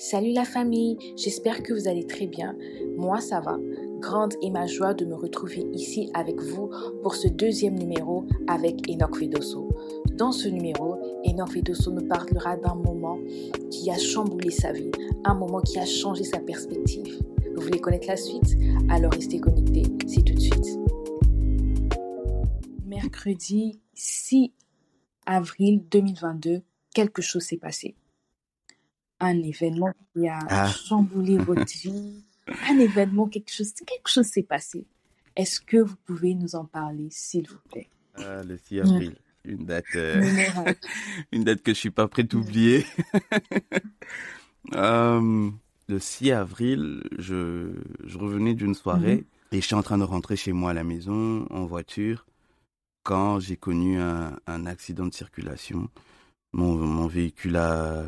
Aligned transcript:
Salut 0.00 0.30
la 0.30 0.44
famille, 0.44 0.96
j'espère 1.16 1.60
que 1.60 1.72
vous 1.72 1.88
allez 1.88 2.06
très 2.06 2.28
bien. 2.28 2.56
Moi 2.96 3.20
ça 3.20 3.40
va. 3.40 3.58
Grande 3.98 4.34
est 4.42 4.50
ma 4.50 4.68
joie 4.68 4.94
de 4.94 5.04
me 5.04 5.16
retrouver 5.16 5.66
ici 5.72 6.08
avec 6.14 6.40
vous 6.40 6.70
pour 7.02 7.16
ce 7.16 7.26
deuxième 7.26 7.76
numéro 7.76 8.24
avec 8.46 8.88
Enoch 8.88 9.18
Vedoso. 9.18 9.68
Dans 10.12 10.30
ce 10.30 10.46
numéro, 10.46 10.94
Enoch 11.26 11.50
Vedoso 11.52 11.90
nous 11.90 12.06
parlera 12.06 12.56
d'un 12.56 12.76
moment 12.76 13.18
qui 13.72 13.90
a 13.90 13.98
chamboulé 13.98 14.52
sa 14.52 14.70
vie, 14.70 14.92
un 15.24 15.34
moment 15.34 15.62
qui 15.62 15.80
a 15.80 15.84
changé 15.84 16.22
sa 16.22 16.38
perspective. 16.38 17.18
Vous 17.56 17.62
voulez 17.62 17.80
connaître 17.80 18.06
la 18.06 18.16
suite? 18.16 18.56
Alors 18.88 19.10
restez 19.10 19.40
connectés, 19.40 19.82
c'est 20.06 20.22
tout 20.22 20.34
de 20.34 20.40
suite. 20.40 20.78
Mercredi 22.86 23.80
6 23.94 24.52
avril 25.26 25.82
2022, 25.90 26.62
quelque 26.94 27.20
chose 27.20 27.42
s'est 27.42 27.56
passé 27.56 27.96
un 29.20 29.42
événement 29.42 29.92
qui 30.12 30.28
a 30.28 30.38
Ah. 30.48 30.70
chamboulé 30.72 31.36
votre 31.38 31.64
vie, 31.82 32.24
un 32.68 32.78
événement, 32.78 33.26
quelque 33.28 33.52
chose, 33.52 33.72
quelque 33.72 34.08
chose 34.08 34.26
s'est 34.26 34.42
passé. 34.42 34.84
Est-ce 35.36 35.60
que 35.60 35.76
vous 35.76 35.96
pouvez 36.06 36.34
nous 36.34 36.54
en 36.56 36.64
parler, 36.64 37.08
s'il 37.10 37.48
vous 37.48 37.58
plaît? 37.70 37.88
Ah, 38.16 38.42
le 38.42 38.58
6 38.58 38.80
avril, 38.80 39.14
une 39.44 39.64
date, 39.64 39.84
euh, 39.94 40.22
une 41.32 41.44
date 41.44 41.62
que 41.62 41.72
je 41.72 41.78
suis 41.78 41.90
pas 41.90 42.08
prêt 42.08 42.24
d'oublier. 42.24 42.84
Euh, 44.74 45.50
le 45.88 45.98
6 45.98 46.32
avril, 46.32 47.02
je, 47.18 47.72
je 48.04 48.18
revenais 48.18 48.54
d'une 48.54 48.74
soirée 48.74 49.24
et 49.52 49.60
j'étais 49.62 49.74
en 49.74 49.82
train 49.82 49.96
de 49.98 50.04
rentrer 50.04 50.36
chez 50.36 50.52
moi 50.52 50.72
à 50.72 50.74
la 50.74 50.84
maison 50.84 51.46
en 51.50 51.64
voiture 51.64 52.26
quand 53.02 53.40
j'ai 53.40 53.56
connu 53.56 53.98
un, 53.98 54.38
un 54.46 54.66
accident 54.66 55.06
de 55.06 55.14
circulation. 55.14 55.88
Mon, 56.52 56.74
mon 56.76 57.06
véhicule 57.06 57.56
a, 57.56 58.04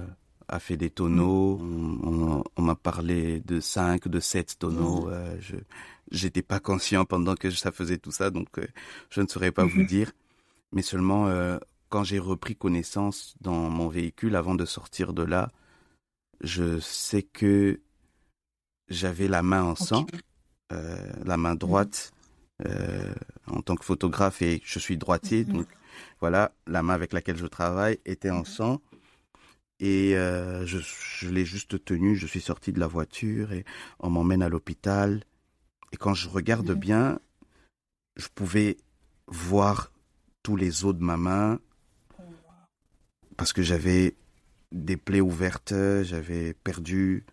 a 0.50 0.58
fait 0.60 0.76
des 0.76 0.90
tonneaux. 0.90 1.58
On, 1.62 2.08
on- 2.38 2.44
on 2.56 2.62
m'a 2.62 2.74
parlé 2.74 3.40
de 3.40 3.60
5, 3.60 4.08
de 4.08 4.20
7 4.20 4.58
tonneaux. 4.58 5.08
Euh, 5.08 5.36
je 5.40 5.56
j'étais 6.12 6.42
pas 6.42 6.58
conscient 6.60 7.04
pendant 7.04 7.36
que 7.36 7.50
ça 7.52 7.70
faisait 7.72 7.98
tout 7.98 8.10
ça, 8.12 8.30
donc 8.30 8.48
euh, 8.58 8.66
je 9.10 9.20
ne 9.22 9.28
saurais 9.28 9.52
pas 9.52 9.64
vous 9.64 9.80
Mhm. 9.80 9.86
dire. 9.86 10.12
Mais 10.72 10.82
seulement 10.82 11.28
euh, 11.28 11.58
quand 11.88 12.04
j'ai 12.04 12.18
repris 12.18 12.56
connaissance 12.56 13.34
dans 13.40 13.70
mon 13.70 13.88
véhicule 13.88 14.34
avant 14.36 14.54
de 14.56 14.64
sortir 14.66 15.12
de 15.12 15.22
là, 15.22 15.50
je 16.42 16.80
sais 16.80 17.22
que 17.22 17.80
j'avais 18.88 19.28
la 19.28 19.42
main 19.42 19.62
en 19.62 19.76
sang, 19.76 20.06
la 21.24 21.36
main 21.36 21.54
droite, 21.54 22.12
euh, 22.66 23.12
en 23.46 23.62
tant 23.62 23.76
que 23.76 23.84
photographe 23.84 24.42
et 24.42 24.60
je 24.64 24.78
suis 24.78 24.96
droitier, 24.96 25.44
Mhm. 25.44 25.52
donc 25.54 25.66
voilà, 26.20 26.52
la 26.66 26.82
main 26.82 26.94
avec 26.94 27.12
laquelle 27.12 27.36
je 27.36 27.46
travaille 27.46 27.98
était 28.04 28.30
en 28.30 28.44
sang. 28.44 28.80
Et 29.80 30.14
euh, 30.14 30.66
je, 30.66 30.78
je 30.78 31.28
l'ai 31.30 31.46
juste 31.46 31.82
tenue, 31.84 32.14
je 32.14 32.26
suis 32.26 32.42
sorti 32.42 32.72
de 32.72 32.78
la 32.78 32.86
voiture 32.86 33.52
et 33.52 33.64
on 33.98 34.10
m'emmène 34.10 34.42
à 34.42 34.48
l'hôpital. 34.50 35.24
Et 35.92 35.96
quand 35.96 36.14
je 36.14 36.28
regarde 36.28 36.72
bien, 36.72 37.18
je 38.16 38.28
pouvais 38.34 38.76
voir 39.26 39.90
tous 40.42 40.56
les 40.56 40.84
os 40.84 40.94
de 40.94 41.02
ma 41.02 41.16
main 41.16 41.58
parce 43.36 43.54
que 43.54 43.62
j'avais 43.62 44.16
des 44.70 44.98
plaies 44.98 45.22
ouvertes, 45.22 45.72
j'avais 46.02 46.52
perdu. 46.52 47.24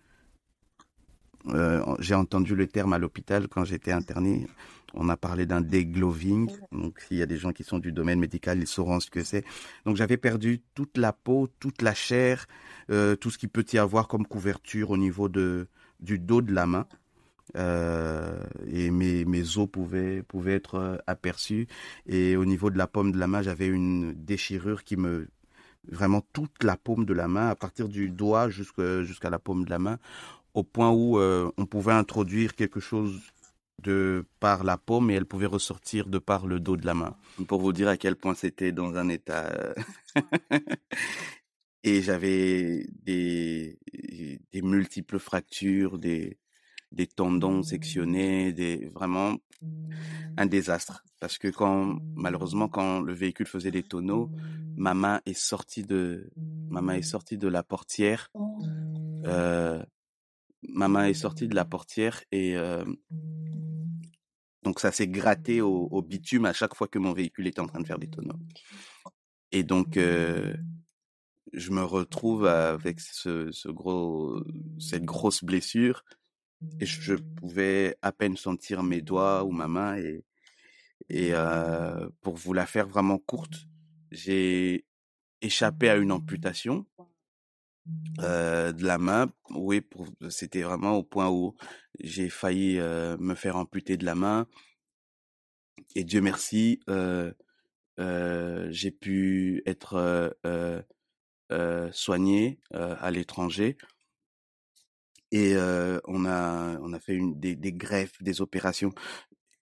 euh, 1.49 1.83
J'ai 1.99 2.15
entendu 2.15 2.55
le 2.55 2.67
terme 2.67 2.93
à 2.93 2.97
l'hôpital 2.97 3.49
quand 3.49 3.65
j'étais 3.65 3.91
interné. 3.91 4.47
On 4.93 5.09
a 5.09 5.17
parlé 5.17 5.45
d'un 5.45 5.61
degloving. 5.61 6.49
Donc, 6.71 6.99
s'il 6.99 7.17
y 7.17 7.21
a 7.21 7.25
des 7.25 7.37
gens 7.37 7.51
qui 7.51 7.63
sont 7.63 7.79
du 7.79 7.91
domaine 7.91 8.19
médical, 8.19 8.59
ils 8.59 8.67
sauront 8.67 8.99
ce 8.99 9.09
que 9.09 9.23
c'est. 9.23 9.43
Donc, 9.85 9.95
j'avais 9.95 10.17
perdu 10.17 10.61
toute 10.75 10.97
la 10.97 11.13
peau, 11.13 11.47
toute 11.59 11.81
la 11.81 11.93
chair, 11.93 12.47
euh, 12.89 13.15
tout 13.15 13.29
ce 13.29 13.37
qui 13.37 13.47
peut 13.47 13.65
y 13.73 13.77
avoir 13.77 14.07
comme 14.07 14.25
couverture 14.25 14.91
au 14.91 14.97
niveau 14.97 15.29
de, 15.29 15.67
du 15.99 16.19
dos 16.19 16.41
de 16.41 16.53
la 16.53 16.65
main. 16.65 16.87
Euh, 17.55 18.43
et 18.67 18.91
mes, 18.91 19.23
mes 19.25 19.57
os 19.57 19.69
pouvaient, 19.71 20.21
pouvaient 20.23 20.55
être 20.55 20.75
euh, 20.75 20.97
aperçus. 21.07 21.67
Et 22.05 22.35
au 22.35 22.45
niveau 22.45 22.69
de 22.69 22.77
la 22.77 22.87
paume 22.87 23.11
de 23.11 23.17
la 23.17 23.27
main, 23.27 23.41
j'avais 23.41 23.67
une 23.67 24.13
déchirure 24.13 24.83
qui 24.83 24.97
me, 24.97 25.27
vraiment 25.89 26.21
toute 26.33 26.63
la 26.63 26.77
paume 26.77 27.05
de 27.05 27.13
la 27.13 27.27
main, 27.27 27.47
à 27.47 27.55
partir 27.55 27.87
du 27.87 28.09
doigt 28.09 28.49
jusqu'à 28.49 29.03
jusqu'à 29.03 29.29
la 29.29 29.39
paume 29.39 29.65
de 29.65 29.69
la 29.69 29.79
main, 29.79 29.97
au 30.53 30.63
point 30.63 30.91
où 30.91 31.19
euh, 31.19 31.49
on 31.57 31.65
pouvait 31.65 31.93
introduire 31.93 32.55
quelque 32.55 32.79
chose 32.79 33.21
de 33.81 34.25
par 34.39 34.63
la 34.63 34.77
paume 34.77 35.11
et 35.11 35.13
elle 35.13 35.25
pouvait 35.25 35.45
ressortir 35.45 36.07
de 36.07 36.17
par 36.17 36.47
le 36.47 36.59
dos 36.59 36.77
de 36.77 36.85
la 36.85 36.93
main. 36.93 37.15
Pour 37.47 37.61
vous 37.61 37.73
dire 37.73 37.87
à 37.87 37.97
quel 37.97 38.15
point 38.15 38.33
c'était 38.33 38.71
dans 38.71 38.95
un 38.95 39.09
état. 39.09 39.45
euh, 39.45 39.73
et 41.83 42.01
j'avais 42.01 42.87
des, 43.03 43.79
des 44.51 44.61
multiples 44.61 45.19
fractures, 45.19 45.99
des, 45.99 46.37
des 46.91 47.07
tendons 47.07 47.63
sectionnés, 47.63 48.51
des 48.51 48.87
vraiment 48.87 49.35
un 50.37 50.45
désastre. 50.45 51.03
Parce 51.19 51.37
que 51.37 51.47
quand, 51.47 51.97
malheureusement, 52.15 52.67
quand 52.67 53.01
le 53.01 53.13
véhicule 53.13 53.47
faisait 53.47 53.71
des 53.71 53.83
tonneaux, 53.83 54.29
ma 54.75 54.93
main 54.93 55.21
est 55.25 55.37
sortie 55.37 55.83
de, 55.83 56.31
ma 56.69 56.81
main 56.81 56.93
est 56.93 57.01
sortie 57.01 57.37
de 57.37 57.47
la 57.47 57.63
portière. 57.63 58.31
Euh, 59.25 59.83
ma 60.67 60.87
main 60.87 61.05
est 61.05 61.13
sortie 61.13 61.47
de 61.47 61.55
la 61.55 61.65
portière 61.65 62.23
et 62.31 62.57
euh, 62.57 62.83
donc 64.63 64.79
ça 64.79 64.91
s'est 64.91 65.07
gratté 65.07 65.61
au, 65.61 65.87
au 65.91 66.01
bitume 66.01 66.45
à 66.45 66.53
chaque 66.53 66.75
fois 66.75 66.87
que 66.87 66.99
mon 66.99 67.13
véhicule 67.13 67.47
était 67.47 67.59
en 67.59 67.67
train 67.67 67.79
de 67.79 67.87
faire 67.87 67.99
des 67.99 68.09
tonneaux. 68.09 68.39
Et 69.51 69.63
donc 69.63 69.97
euh, 69.97 70.53
je 71.53 71.71
me 71.71 71.83
retrouve 71.83 72.45
avec 72.45 72.99
ce, 72.99 73.51
ce 73.51 73.69
gros, 73.69 74.43
cette 74.79 75.05
grosse 75.05 75.43
blessure 75.43 76.03
et 76.79 76.85
je, 76.85 77.01
je 77.01 77.15
pouvais 77.15 77.95
à 78.01 78.11
peine 78.11 78.35
sentir 78.35 78.83
mes 78.83 79.01
doigts 79.01 79.43
ou 79.43 79.51
ma 79.51 79.67
main 79.67 79.97
et 79.97 80.23
et 81.09 81.29
euh, 81.31 82.09
pour 82.21 82.35
vous 82.35 82.53
la 82.53 82.65
faire 82.65 82.87
vraiment 82.87 83.17
courte, 83.17 83.67
j'ai 84.11 84.85
échappé 85.41 85.89
à 85.89 85.95
une 85.95 86.11
amputation 86.11 86.85
euh, 88.19 88.71
de 88.71 88.85
la 88.85 88.97
main. 88.97 89.31
Oui, 89.51 89.81
c'était 90.29 90.61
vraiment 90.61 90.93
au 90.93 91.03
point 91.03 91.29
où 91.29 91.55
j'ai 91.99 92.29
failli 92.29 92.77
me 92.77 93.35
faire 93.35 93.55
amputer 93.57 93.97
de 93.97 94.05
la 94.05 94.15
main. 94.15 94.47
Et 95.95 96.03
Dieu 96.03 96.21
merci, 96.21 96.79
j'ai 97.97 98.91
pu 98.91 99.63
être 99.65 100.35
soigné 101.91 102.59
à 102.71 103.11
l'étranger. 103.11 103.77
Et 105.31 105.55
on 106.05 106.25
a 106.25 106.79
on 106.81 106.93
a 106.93 106.99
fait 106.99 107.15
une, 107.15 107.39
des, 107.39 107.55
des 107.55 107.73
greffes, 107.73 108.21
des 108.21 108.41
opérations, 108.41 108.93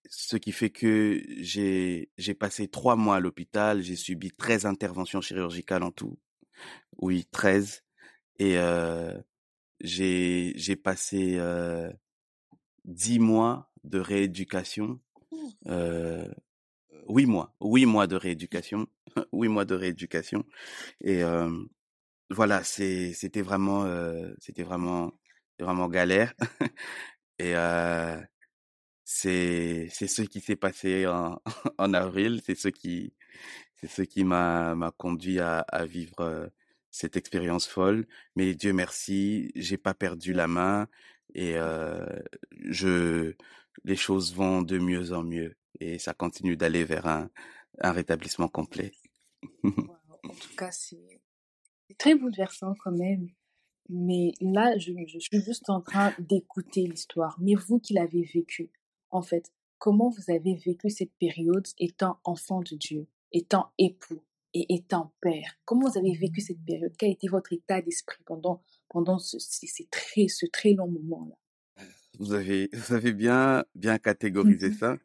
ce 0.10 0.38
qui 0.38 0.52
fait 0.52 0.70
que 0.70 1.22
j'ai 1.40 2.10
j'ai 2.18 2.34
passé 2.36 2.68
trois 2.68 2.96
mois 2.96 3.18
à 3.18 3.20
l'hôpital. 3.20 3.82
J'ai 3.82 3.96
subi 3.96 4.32
13 4.32 4.66
interventions 4.66 5.22
chirurgicales 5.22 5.84
en 5.84 5.92
tout. 5.92 6.18
Oui, 6.98 7.26
13. 7.32 7.85
Et 8.40 8.58
euh, 8.58 9.18
j'ai 9.82 10.54
j'ai 10.58 10.76
passé 10.76 11.36
euh, 11.40 11.92
10 12.86 13.20
mois 13.20 13.72
de 13.84 14.00
rééducation. 14.00 15.00
Euh, 15.68 16.28
huit 17.10 17.26
mois, 17.28 17.56
huit 17.62 17.86
mois 17.86 18.08
de 18.08 18.16
rééducation, 18.16 18.88
huit 19.34 19.50
mois 19.50 19.66
de 19.66 19.76
rééducation. 19.76 20.46
Et 21.02 21.24
euh, 21.24 21.52
voilà, 22.32 22.64
c'est 22.64 23.14
c'était 23.14 23.42
vraiment 23.44 23.86
euh, 23.86 24.34
c'était 24.40 24.64
vraiment 24.64 25.14
vraiment 25.60 25.90
galère. 25.90 26.34
Et 27.40 27.56
euh, 27.56 28.22
c'est 29.04 29.88
c'est 29.92 30.08
ce 30.08 30.22
qui 30.24 30.42
s'est 30.42 30.56
passé 30.56 31.08
en, 31.08 31.42
en 31.78 31.94
avril, 31.94 32.42
c'est 32.46 32.56
ce 32.56 32.70
qui 32.70 33.14
c'est 33.76 33.88
ce 33.90 34.02
qui 34.04 34.24
m'a 34.24 34.76
m'a 34.76 34.92
conduit 34.92 35.40
à, 35.40 35.60
à 35.62 35.86
vivre 35.86 36.20
euh, 36.22 36.48
cette 36.96 37.18
expérience 37.18 37.68
folle. 37.68 38.08
Mais 38.36 38.54
Dieu 38.56 38.74
merci, 38.74 39.52
j'ai 39.56 39.78
pas 39.78 39.94
perdu 39.94 40.34
la 40.34 40.48
main 40.48 40.88
et 41.34 41.58
euh, 41.58 42.06
je 42.52 43.34
les 43.84 43.96
choses 43.96 44.34
vont 44.34 44.62
de 44.62 44.78
mieux 44.80 45.12
en 45.12 45.24
mieux 45.24 45.56
et 45.80 46.00
ça 46.00 46.14
continue 46.14 46.56
d'aller 46.56 46.84
vers 46.86 47.08
un 47.08 47.30
un 47.82 47.92
rétablissement 47.92 48.48
complet. 48.48 48.92
En 50.28 50.34
tout 50.34 50.56
cas, 50.58 50.72
c'est 50.72 51.20
très 52.00 52.16
bouleversant 52.16 52.74
quand 52.84 52.92
même. 52.92 53.28
Mais 53.90 54.32
là, 54.42 54.76
je, 54.80 54.92
je 55.08 55.20
suis 55.20 55.40
juste 55.44 55.70
en 55.70 55.82
train 55.82 56.16
d'écouter 56.18 56.88
l'histoire. 56.88 57.38
Mais 57.40 57.54
vous 57.54 57.80
qui 57.80 57.94
l'avez 57.94 58.24
vécu, 58.24 58.72
en 59.12 59.22
fait, 59.22 59.54
comment 59.78 60.10
vous 60.10 60.34
avez 60.34 60.56
vécu 60.56 60.90
cette 60.90 61.14
période 61.20 61.68
étant 61.78 62.20
enfant 62.24 62.62
de 62.62 62.76
Dieu, 62.76 63.08
étant 63.32 63.72
époux? 63.78 64.24
Et 64.56 64.74
étant 64.76 65.14
père 65.22 65.60
Comment 65.66 65.90
vous 65.90 66.00
avez 66.00 66.16
vécu 66.16 66.42
cette 66.42 66.64
période? 66.66 66.94
Quel 66.98 67.10
a 67.10 67.14
été 67.14 67.28
votre 67.28 67.54
état 67.54 67.82
d'esprit 67.84 68.24
pendant, 68.26 68.64
pendant 68.90 69.20
ce, 69.20 69.38
très, 69.92 70.28
ce 70.30 70.48
très 70.48 70.74
long 70.74 70.90
moment-là? 70.90 71.36
Vous 72.20 72.34
avez 72.34 72.70
vous 72.74 72.94
avez 72.94 73.14
bien 73.14 73.66
bien 73.76 73.98
catégorisé 73.98 74.72
ça. 74.72 74.98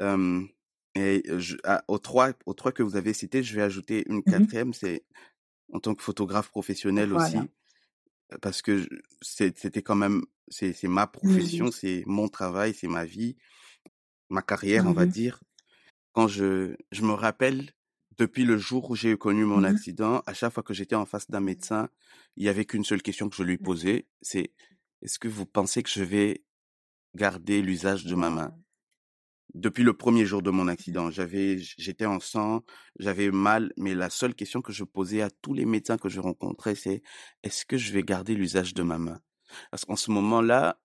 Euh, 0.00 0.42
et 0.96 1.22
je, 1.38 1.56
à- 1.64 1.84
aux 1.88 1.98
trois 1.98 2.32
aux 2.46 2.54
trois 2.54 2.72
que 2.72 2.82
vous 2.84 2.96
avez 2.96 3.14
cités, 3.14 3.42
je 3.44 3.56
vais 3.56 3.62
ajouter 3.62 4.04
une 4.08 4.24
Mhm. 4.26 4.52
quatrième, 4.52 4.74
c'est 4.74 5.04
en 5.72 5.80
tant 5.80 5.94
que 5.96 6.02
photographe 6.04 6.50
professionnel 6.50 7.12
aussi. 7.14 7.42
Voilà. 7.42 7.52
parce 8.42 8.62
que 8.62 8.88
c'était 9.22 9.82
quand 9.82 9.96
même, 9.96 10.24
c'est 10.48 10.74
ma 10.84 11.06
Mmh 11.22 11.62
profession, 11.62 11.70
c'est 11.72 12.04
mon 12.06 12.28
travail, 12.28 12.74
c'est 12.74 12.88
ma 12.88 13.04
vie, 13.04 13.36
ma 14.30 14.42
carrière, 14.42 14.86
on 14.86 14.92
va 14.92 15.06
Mmh 15.06 15.14
dire. 15.18 15.40
Quand 16.12 16.28
je, 16.28 16.76
je 16.92 17.02
me 17.02 17.12
rappelle, 17.12 17.72
depuis 18.18 18.44
le 18.44 18.58
jour 18.58 18.90
où 18.90 18.96
j'ai 18.96 19.16
connu 19.16 19.44
mon 19.44 19.62
Mmh 19.62 19.64
accident, 19.64 20.22
à 20.26 20.34
chaque 20.34 20.52
fois 20.52 20.62
que 20.62 20.74
j'étais 20.74 20.96
en 20.96 21.06
face 21.06 21.30
d'un 21.30 21.40
médecin, 21.40 21.88
il 22.36 22.44
y 22.44 22.48
avait 22.48 22.64
qu'une 22.64 22.84
seule 22.84 23.02
question 23.02 23.28
que 23.28 23.36
je 23.36 23.42
lui 23.42 23.58
posais, 23.58 24.08
c'est 24.22 24.52
est-ce 25.02 25.18
que 25.18 25.28
vous 25.28 25.46
pensez 25.46 25.82
que 25.82 25.90
je 25.90 26.02
vais 26.02 26.44
garder 27.14 27.62
l'usage 27.62 28.04
de 28.04 28.14
ma 28.14 28.30
main? 28.30 28.54
Depuis 29.54 29.82
le 29.82 29.94
premier 29.94 30.26
jour 30.26 30.42
de 30.42 30.50
mon 30.50 30.68
accident, 30.68 31.10
j'avais, 31.10 31.58
j'étais 31.58 32.04
en 32.04 32.20
sang, 32.20 32.64
j'avais 32.98 33.30
mal, 33.30 33.72
mais 33.78 33.94
la 33.94 34.10
seule 34.10 34.34
question 34.34 34.60
que 34.60 34.72
je 34.72 34.84
posais 34.84 35.22
à 35.22 35.30
tous 35.30 35.54
les 35.54 35.64
médecins 35.64 35.96
que 35.96 36.10
je 36.10 36.20
rencontrais, 36.20 36.74
c'est 36.74 37.02
est-ce 37.42 37.64
que 37.64 37.78
je 37.78 37.92
vais 37.92 38.02
garder 38.02 38.34
l'usage 38.34 38.74
de 38.74 38.82
ma 38.82 38.98
main? 38.98 39.20
Parce 39.70 39.86
qu'en 39.86 39.96
ce 39.96 40.10
moment-là, 40.10 40.80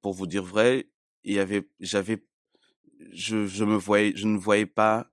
pour 0.00 0.14
vous 0.14 0.26
dire 0.28 0.44
vrai, 0.44 0.90
il 1.24 1.34
y 1.34 1.40
avait, 1.40 1.68
j'avais, 1.80 2.24
je, 3.12 3.46
je 3.46 3.64
me 3.64 3.76
voyais, 3.76 4.12
je 4.16 4.26
ne 4.28 4.38
voyais 4.38 4.66
pas 4.66 5.10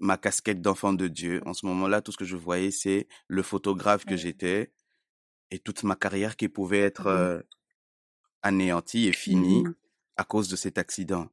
ma 0.00 0.16
casquette 0.16 0.60
d'enfant 0.60 0.92
de 0.92 1.06
Dieu. 1.08 1.40
En 1.46 1.54
ce 1.54 1.66
moment-là, 1.66 2.00
tout 2.00 2.12
ce 2.12 2.16
que 2.16 2.24
je 2.24 2.36
voyais, 2.36 2.70
c'est 2.70 3.06
le 3.28 3.42
photographe 3.42 4.04
que 4.04 4.16
j'étais 4.16 4.72
et 5.50 5.58
toute 5.58 5.82
ma 5.84 5.96
carrière 5.96 6.36
qui 6.36 6.48
pouvait 6.48 6.80
être 6.80 7.06
euh, 7.06 7.40
anéantie 8.42 9.06
et 9.06 9.12
finie 9.12 9.62
Mmh 9.62 9.74
à 10.20 10.24
cause 10.24 10.48
de 10.48 10.56
cet 10.56 10.76
accident. 10.76 11.30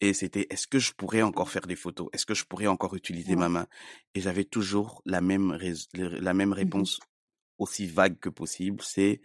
Et 0.00 0.14
c'était, 0.14 0.46
est-ce 0.48 0.66
que 0.66 0.78
je 0.78 0.92
pourrais 0.94 1.20
encore 1.20 1.50
faire 1.50 1.66
des 1.66 1.76
photos? 1.76 2.08
Est-ce 2.14 2.24
que 2.24 2.32
je 2.32 2.46
pourrais 2.46 2.66
encore 2.66 2.94
utiliser 2.94 3.36
ma 3.36 3.50
main? 3.50 3.66
Et 4.14 4.22
j'avais 4.22 4.44
toujours 4.44 5.02
la 5.04 5.20
même, 5.20 5.58
la 5.92 6.32
même 6.32 6.54
réponse 6.54 6.98
aussi 7.58 7.86
vague 7.86 8.18
que 8.18 8.30
possible, 8.30 8.80
c'est, 8.82 9.20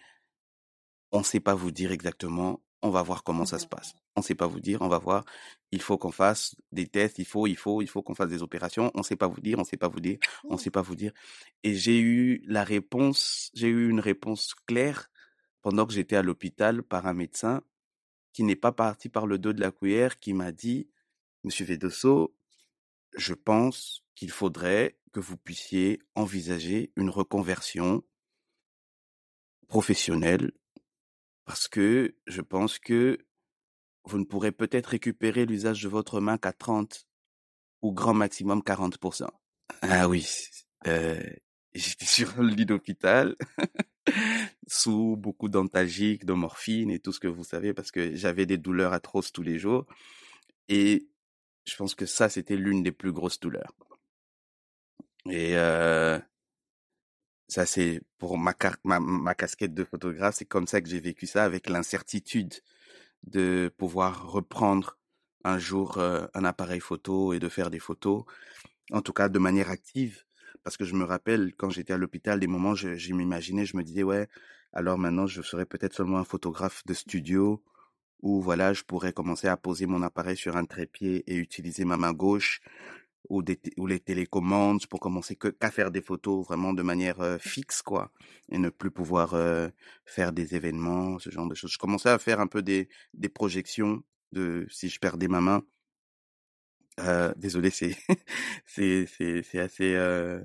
on 1.13 1.24
sait 1.24 1.40
pas 1.40 1.56
vous 1.56 1.72
dire 1.72 1.94
exactement, 1.94 2.62
on 2.81 2.90
va 2.90 3.01
voir 3.01 3.24
comment 3.24 3.46
ça 3.46 3.60
se 3.60 3.68
passe. 3.68 3.96
On 4.16 4.22
sait 4.22 4.36
pas 4.36 4.48
vous 4.48 4.60
dire, 4.62 4.82
on 4.82 4.88
va 4.88 4.98
voir. 4.98 5.26
Il 5.72 5.82
faut 5.82 5.98
qu'on 5.98 6.12
fasse 6.12 6.56
des 6.72 6.88
tests, 6.88 7.20
il 7.20 7.26
faut, 7.26 7.48
il 7.48 7.58
faut, 7.58 7.82
il 7.82 7.88
faut 7.88 8.02
qu'on 8.02 8.16
fasse 8.16 8.30
des 8.30 8.44
opérations. 8.44 8.92
On 8.96 9.04
sait 9.04 9.16
pas 9.18 9.28
vous 9.28 9.42
dire, 9.42 9.60
on 9.60 9.64
sait 9.66 9.78
pas 9.78 9.90
vous 9.90 10.00
dire, 10.00 10.18
on 10.46 10.58
sait 10.58 10.72
pas 10.72 10.82
vous 10.82 10.96
dire. 10.96 11.12
Et 11.64 11.76
j'ai 11.76 12.00
eu 12.00 12.44
la 12.48 12.64
réponse, 12.64 13.52
j'ai 13.54 13.68
eu 13.68 13.90
une 13.90 14.00
réponse 14.00 14.56
claire 14.66 15.10
pendant 15.62 15.86
que 15.86 15.94
j'étais 15.94 16.16
à 16.16 16.22
l'hôpital 16.22 16.84
par 16.84 17.08
un 17.08 17.14
médecin 17.14 17.62
qui 18.34 18.44
n'est 18.44 18.56
pas 18.56 18.72
parti 18.72 19.10
par 19.10 19.28
le 19.28 19.38
dos 19.38 19.54
de 19.54 19.62
la 19.62 19.72
cuillère, 19.72 20.20
qui 20.20 20.34
m'a 20.34 20.52
dit, 20.52 20.90
Monsieur 21.44 21.66
Vedoso, 21.66 22.36
je 23.16 23.34
pense 23.34 24.04
qu'il 24.16 24.32
faudrait 24.32 24.98
que 25.14 25.20
vous 25.20 25.38
puissiez 25.38 26.02
envisager 26.16 26.92
une 26.96 27.10
reconversion 27.10 28.04
professionnelle 29.68 30.52
parce 31.46 31.68
que 31.68 32.16
je 32.28 32.42
pense 32.42 32.80
que 32.80 33.25
vous 34.06 34.19
ne 34.19 34.24
pourrez 34.24 34.52
peut-être 34.52 34.88
récupérer 34.88 35.46
l'usage 35.46 35.84
de 35.84 35.90
votre 35.90 36.19
main 36.19 36.38
qu'à 36.38 36.54
30 36.54 37.07
ou 37.81 37.92
grand 37.92 38.13
maximum 38.13 38.60
40%. 38.60 39.28
Ah 39.81 40.07
oui, 40.07 40.28
euh, 40.88 41.22
j'étais 41.74 42.06
sur 42.06 42.42
le 42.42 42.50
lit 42.50 42.66
d'hôpital 42.66 43.36
sous 44.68 45.16
beaucoup 45.18 45.50
d'antalgiques, 45.50 46.25
de 46.25 46.34
morphine 46.34 46.92
et 46.92 47.00
tout 47.00 47.12
ce 47.12 47.19
que 47.19 47.28
vous 47.28 47.44
savez 47.44 47.74
parce 47.74 47.92
que 47.92 48.16
j'avais 48.16 48.46
des 48.46 48.57
douleurs 48.57 48.94
atroces 48.94 49.31
tous 49.31 49.44
les 49.44 49.60
jours 49.60 49.86
et 50.69 51.08
je 51.66 51.75
pense 51.75 51.96
que 51.96 52.06
ça 52.06 52.30
c'était 52.30 52.56
l'une 52.56 52.84
des 52.84 52.92
plus 52.92 53.12
grosses 53.12 53.40
douleurs. 53.40 53.74
Et 55.28 55.58
euh, 55.58 56.19
ça 57.48 57.66
c'est 57.66 58.01
pour 58.19 58.38
ma, 58.38 58.56
ma, 58.84 59.00
ma 59.00 59.34
casquette 59.36 59.74
de 59.74 59.84
photographe, 59.84 60.36
c'est 60.36 60.46
comme 60.46 60.68
ça 60.68 60.81
que 60.81 60.90
j'ai 60.90 61.00
vécu 61.00 61.25
ça 61.25 61.44
avec 61.44 61.69
l'incertitude 61.69 62.54
de 63.25 63.72
pouvoir 63.77 64.31
reprendre 64.31 64.98
un 65.44 65.60
jour 65.60 65.98
euh, 65.98 66.25
un 66.33 66.45
appareil 66.45 66.80
photo 66.80 67.33
et 67.33 67.39
de 67.39 67.50
faire 67.50 67.69
des 67.69 67.80
photos, 67.80 68.24
en 68.92 69.01
tout 69.01 69.13
cas 69.13 69.30
de 69.30 69.39
manière 69.39 69.69
active. 69.69 70.24
Parce 70.63 70.77
que 70.77 70.86
je 70.86 70.95
me 70.95 71.04
rappelle 71.06 71.54
quand 71.56 71.69
j'étais 71.69 71.94
à 71.94 71.98
l'hôpital, 71.98 72.39
des 72.39 72.48
moments, 72.48 72.75
je, 72.75 72.95
je 72.95 73.13
m'imaginais, 73.13 73.66
je 73.66 73.77
me 73.77 73.83
disais, 73.83 74.04
ouais, 74.04 74.27
alors 74.74 74.98
maintenant 74.98 75.27
je 75.27 75.42
serais 75.42 75.66
peut-être 75.66 75.94
seulement 75.94 76.18
un 76.18 76.24
photographe 76.24 76.83
de 76.86 76.94
studio 76.94 77.63
où 78.22 78.42
voilà, 78.42 78.74
je 78.74 78.83
pourrais 78.83 79.13
commencer 79.13 79.48
à 79.48 79.57
poser 79.57 79.86
mon 79.86 80.01
appareil 80.01 80.38
sur 80.38 80.57
un 80.57 80.66
trépied 80.66 81.24
et 81.27 81.36
utiliser 81.36 81.86
ma 81.86 81.98
main 81.98 82.13
gauche 82.13 82.62
ou, 83.30 83.42
des 83.44 83.60
ou 83.77 83.88
les 83.88 84.00
télécommandes 84.00 84.86
pour 84.88 85.00
commencer 85.00 85.36
que 85.36 85.48
qu'à 85.50 85.72
faire 85.72 85.92
des 85.92 86.01
photos 86.01 86.45
vraiment 86.45 86.74
de 86.74 86.83
manière 86.83 87.22
euh, 87.22 87.38
fixe 87.39 87.81
quoi 87.81 88.12
et 88.50 88.57
ne 88.57 88.69
plus 88.69 88.92
pouvoir 88.92 89.33
euh, 89.33 89.69
faire 90.06 90.31
des 90.33 90.56
événements 90.56 91.19
ce 91.19 91.30
genre 91.30 91.48
de 91.48 91.56
choses. 91.56 91.72
Je 91.72 91.77
commençais 91.77 92.10
à 92.10 92.19
faire 92.19 92.39
un 92.39 92.48
peu 92.48 92.62
des 92.62 92.89
des 93.13 93.30
projections 93.30 94.04
de 94.31 94.68
si 94.69 94.89
je 94.89 95.00
perdais 95.00 95.27
ma 95.27 95.42
main. 95.42 95.63
Euh, 97.00 97.33
désolé 97.36 97.72
c'est 97.72 97.98
c'est 98.66 99.06
c'est 99.07 99.60
assez 99.60 99.95
euh, 99.95 100.39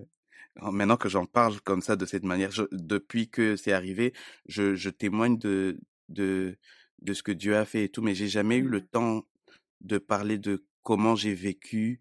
maintenant 0.60 0.96
que 0.96 1.08
j'en 1.08 1.24
parle 1.24 1.60
comme 1.60 1.80
ça 1.80 1.94
de 1.94 2.04
cette 2.06 2.24
manière 2.24 2.50
je, 2.50 2.64
depuis 2.72 3.28
que 3.28 3.54
c'est 3.54 3.72
arrivé 3.72 4.12
je 4.46 4.74
je 4.74 4.90
témoigne 4.90 5.38
de 5.38 5.78
de 6.08 6.58
de 7.02 7.12
ce 7.14 7.22
que 7.22 7.30
Dieu 7.30 7.56
a 7.56 7.64
fait 7.64 7.84
et 7.84 7.88
tout 7.88 8.02
mais 8.02 8.16
j'ai 8.16 8.26
jamais 8.26 8.56
eu 8.56 8.68
le 8.68 8.84
temps 8.84 9.26
de 9.80 9.98
parler 9.98 10.38
de 10.38 10.64
comment 10.82 11.14
j'ai 11.14 11.34
vécu 11.34 12.00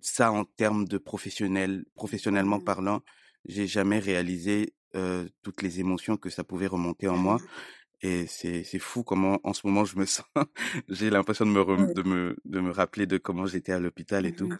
ça 0.00 0.32
en 0.32 0.44
termes 0.44 0.86
de 0.86 0.98
professionnel, 0.98 1.84
professionnellement 1.94 2.60
parlant, 2.60 3.02
j'ai 3.46 3.66
jamais 3.66 3.98
réalisé 3.98 4.74
euh, 4.94 5.28
toutes 5.42 5.62
les 5.62 5.80
émotions 5.80 6.16
que 6.16 6.30
ça 6.30 6.44
pouvait 6.44 6.66
remonter 6.66 7.08
en 7.08 7.16
moi. 7.16 7.38
Et 8.00 8.26
c'est 8.26 8.64
c'est 8.64 8.78
fou 8.78 9.02
comment 9.02 9.40
en 9.44 9.52
ce 9.54 9.66
moment 9.66 9.84
je 9.84 9.96
me 9.96 10.04
sens. 10.06 10.26
j'ai 10.88 11.10
l'impression 11.10 11.46
de 11.46 11.50
me 11.50 11.94
de 11.94 12.02
me 12.02 12.36
de 12.44 12.60
me 12.60 12.70
rappeler 12.70 13.06
de 13.06 13.18
comment 13.18 13.46
j'étais 13.46 13.72
à 13.72 13.80
l'hôpital 13.80 14.26
et 14.26 14.34
tout. 14.34 14.52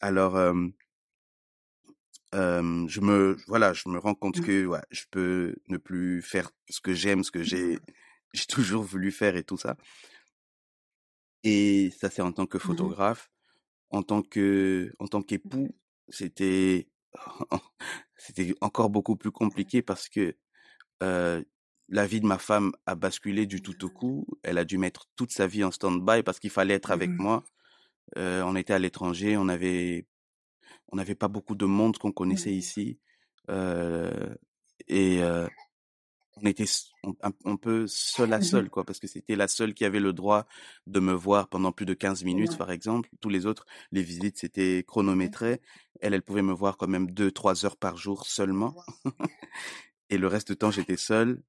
Alors 0.00 0.36
euh, 0.36 0.54
euh, 2.34 2.86
je 2.88 3.00
me 3.00 3.36
voilà, 3.46 3.72
je 3.72 3.88
me 3.88 3.98
rends 3.98 4.14
compte 4.14 4.40
que 4.40 4.66
ouais, 4.66 4.82
je 4.90 5.04
peux 5.10 5.54
ne 5.68 5.76
plus 5.78 6.22
faire 6.22 6.50
ce 6.68 6.80
que 6.80 6.94
j'aime, 6.94 7.24
ce 7.24 7.30
que 7.30 7.42
j'ai 7.42 7.78
j'ai 8.32 8.46
toujours 8.46 8.82
voulu 8.82 9.12
faire 9.12 9.36
et 9.36 9.44
tout 9.44 9.56
ça. 9.56 9.76
Et 11.44 11.90
ça 11.98 12.10
c'est 12.10 12.22
en 12.22 12.32
tant 12.32 12.46
que 12.46 12.58
photographe 12.58 13.30
en 13.90 14.02
tant 14.02 14.22
que 14.22 14.92
en 14.98 15.06
tant 15.06 15.22
qu'époux, 15.22 15.68
c'était 16.08 16.88
c'était 18.16 18.54
encore 18.60 18.90
beaucoup 18.90 19.16
plus 19.16 19.30
compliqué 19.30 19.82
parce 19.82 20.08
que 20.08 20.36
euh, 21.02 21.42
la 21.88 22.06
vie 22.06 22.20
de 22.20 22.26
ma 22.26 22.38
femme 22.38 22.72
a 22.86 22.94
basculé 22.94 23.46
du 23.46 23.62
tout 23.62 23.84
au 23.84 23.90
coup. 23.90 24.26
Elle 24.42 24.58
a 24.58 24.64
dû 24.64 24.78
mettre 24.78 25.06
toute 25.16 25.32
sa 25.32 25.46
vie 25.46 25.64
en 25.64 25.70
stand-by 25.70 26.22
parce 26.22 26.38
qu'il 26.38 26.50
fallait 26.50 26.74
être 26.74 26.90
avec 26.90 27.10
moi. 27.10 27.44
Euh, 28.16 28.42
on 28.42 28.56
était 28.56 28.72
à 28.72 28.78
l'étranger, 28.78 29.36
on 29.36 29.48
avait 29.48 30.06
on 30.92 30.96
n'avait 30.96 31.14
pas 31.14 31.28
beaucoup 31.28 31.54
de 31.54 31.66
monde 31.66 31.98
qu'on 31.98 32.12
connaissait 32.12 32.52
ici. 32.52 32.98
Euh, 33.48 34.34
et 34.88 35.20
on 36.42 36.46
était 36.46 36.64
un, 37.22 37.56
peu 37.56 37.86
seul 37.86 38.32
à 38.32 38.40
seul, 38.40 38.70
quoi, 38.70 38.84
parce 38.84 38.98
que 38.98 39.06
c'était 39.06 39.36
la 39.36 39.48
seule 39.48 39.74
qui 39.74 39.84
avait 39.84 40.00
le 40.00 40.12
droit 40.12 40.46
de 40.86 41.00
me 41.00 41.12
voir 41.12 41.48
pendant 41.48 41.72
plus 41.72 41.86
de 41.86 41.94
15 41.94 42.24
minutes, 42.24 42.56
par 42.56 42.70
exemple. 42.70 43.10
Tous 43.20 43.28
les 43.28 43.46
autres, 43.46 43.66
les 43.92 44.02
visites, 44.02 44.38
c'était 44.38 44.84
chronométré. 44.86 45.60
Elle, 46.00 46.14
elle 46.14 46.22
pouvait 46.22 46.42
me 46.42 46.52
voir 46.52 46.76
quand 46.76 46.88
même 46.88 47.10
deux, 47.10 47.30
trois 47.30 47.64
heures 47.64 47.76
par 47.76 47.96
jour 47.96 48.26
seulement. 48.26 48.74
et 50.10 50.18
le 50.18 50.26
reste 50.26 50.48
du 50.48 50.56
temps, 50.56 50.70
j'étais 50.70 50.96
seul. 50.96 51.42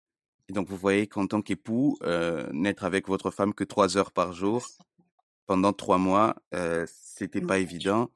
Et 0.50 0.54
donc, 0.54 0.68
vous 0.68 0.78
voyez 0.78 1.08
qu'en 1.08 1.28
tant 1.28 1.42
qu'époux, 1.42 1.98
euh, 2.04 2.50
n'être 2.52 2.84
avec 2.84 3.08
votre 3.08 3.32
femme 3.32 3.54
que 3.54 3.64
trois 3.64 3.98
heures 3.98 4.12
par 4.12 4.34
jour 4.34 4.68
pendant 5.46 5.74
trois 5.74 5.98
mois, 5.98 6.36
euh, 6.54 6.86
c'était 6.88 7.42
pas 7.42 7.60
évident. 7.60 8.10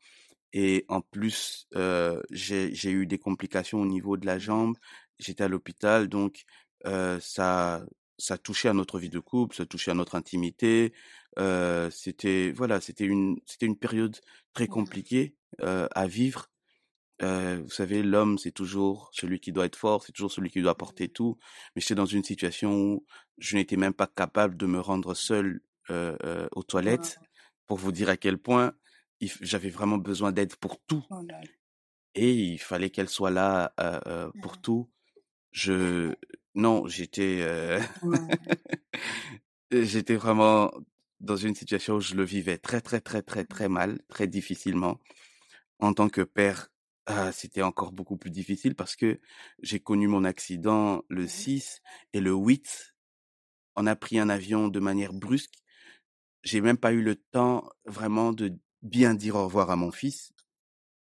Et 0.53 0.86
en 0.88 1.01
plus, 1.01 1.67
euh, 1.75 2.22
j'ai 2.32 2.89
eu 2.89 3.05
des 3.05 3.17
complications 3.17 3.82
au 3.82 3.86
niveau 3.86 4.15
de 4.15 4.25
la 4.25 4.39
jambe. 4.39 4.77
J'étais 5.20 5.44
à 5.44 5.50
l'hôpital, 5.50 6.08
donc 6.08 6.44
euh, 6.86 7.20
ça 7.20 7.86
ça 8.18 8.38
touchait 8.38 8.70
à 8.70 8.74
notre 8.74 8.98
vie 9.00 9.10
de 9.10 9.20
couple, 9.20 9.56
ça 9.56 9.65
touchait 9.65 9.92
à 9.92 9.94
notre 9.94 10.15
intimité. 10.15 10.94
Euh, 11.38 11.89
c'était 11.92 12.51
voilà, 12.51 12.80
c'était 12.82 13.06
une 13.06 13.39
c'était 13.46 13.65
une 13.65 13.77
période 13.77 14.18
très 14.54 14.68
compliquée 14.68 15.36
euh, 15.62 15.88
à 15.92 16.08
vivre. 16.08 16.48
Euh, 17.22 17.62
vous 17.63 17.70
savez, 17.70 18.04
l'homme 18.04 18.38
c'est 18.38 18.51
toujours 18.51 19.10
celui 19.13 19.39
qui 19.39 19.51
doit 19.51 19.65
être 19.65 19.75
fort, 19.77 20.04
c'est 20.04 20.12
toujours 20.12 20.32
celui 20.32 20.50
qui 20.50 20.62
doit 20.62 20.77
porter 20.77 21.08
tout. 21.10 21.38
Mais 21.75 21.82
j'étais 21.82 21.96
dans 21.96 22.06
une 22.06 22.24
situation 22.24 22.74
où 22.74 23.06
je 23.38 23.56
n'étais 23.56 23.77
même 23.77 23.94
pas 23.94 24.08
capable 24.08 24.58
de 24.58 24.65
me 24.65 24.80
rendre 24.80 25.13
seul 25.13 25.62
euh, 25.92 26.18
euh, 26.24 26.48
aux 26.54 26.63
toilettes 26.63 27.20
pour 27.68 27.77
vous 27.77 27.92
dire 27.92 28.10
à 28.10 28.18
quel 28.18 28.39
point 28.39 28.74
j'avais 29.22 29.70
vraiment 29.70 29.98
besoin 29.98 30.32
d'aide 30.32 30.56
pour 30.56 30.82
tout. 30.88 31.06
Oh 31.12 31.22
Et 32.15 32.34
il 32.34 32.60
fallait 32.60 32.89
qu'elle 32.89 33.10
soit 33.10 33.32
là 33.32 33.74
euh, 33.80 34.32
pour 34.42 34.60
tout. 34.60 34.89
Je 35.51 36.15
non, 36.55 36.88
j'étais 36.88 37.39
euh... 37.41 37.79
j'étais 39.71 40.15
vraiment 40.15 40.71
dans 41.19 41.35
une 41.38 41.55
situation 41.55 41.95
où 41.95 42.01
je 42.01 42.15
le 42.15 42.24
vivais 42.24 42.57
très 42.57 42.81
très 42.81 43.01
très 43.01 43.21
très 43.21 43.45
très 43.45 43.69
mal, 43.69 44.01
très 44.07 44.27
difficilement. 44.27 45.00
En 45.79 45.93
tant 45.93 46.09
que 46.09 46.21
père 46.21 46.69
ah, 47.07 47.31
c'était 47.31 47.62
encore 47.62 47.91
beaucoup 47.91 48.17
plus 48.17 48.31
difficile 48.31 48.74
parce 48.74 48.95
que 48.95 49.19
j'ai 49.62 49.79
connu 49.79 50.07
mon 50.07 50.24
accident 50.24 51.03
le 51.07 51.27
6 51.27 51.81
et 52.13 52.19
le 52.19 52.31
8, 52.33 52.95
on 53.75 53.85
a 53.85 53.95
pris 53.95 54.17
un 54.17 54.29
avion 54.29 54.69
de 54.69 54.79
manière 54.79 55.13
brusque. 55.13 55.53
J'ai 56.43 56.62
même 56.62 56.77
pas 56.77 56.93
eu 56.93 57.03
le 57.03 57.15
temps 57.15 57.69
vraiment 57.85 58.33
de 58.33 58.57
bien 58.81 59.13
dire 59.13 59.35
au 59.35 59.45
revoir 59.45 59.69
à 59.69 59.75
mon 59.75 59.91
fils 59.91 60.31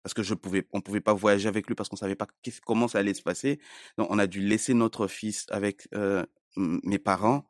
parce 0.08 0.14
que 0.14 0.22
je 0.22 0.32
pouvais, 0.32 0.66
on 0.72 0.80
pouvait 0.80 1.02
pas 1.02 1.12
voyager 1.12 1.48
avec 1.48 1.66
lui 1.66 1.74
parce 1.74 1.90
qu'on 1.90 1.96
savait 1.96 2.14
pas 2.14 2.26
comment 2.64 2.88
ça 2.88 2.98
allait 2.98 3.12
se 3.12 3.20
passer. 3.20 3.60
Donc, 3.98 4.06
on 4.10 4.18
a 4.18 4.26
dû 4.26 4.40
laisser 4.40 4.72
notre 4.72 5.06
fils 5.06 5.44
avec 5.50 5.86
euh, 5.94 6.24
mes 6.56 6.98
parents 6.98 7.44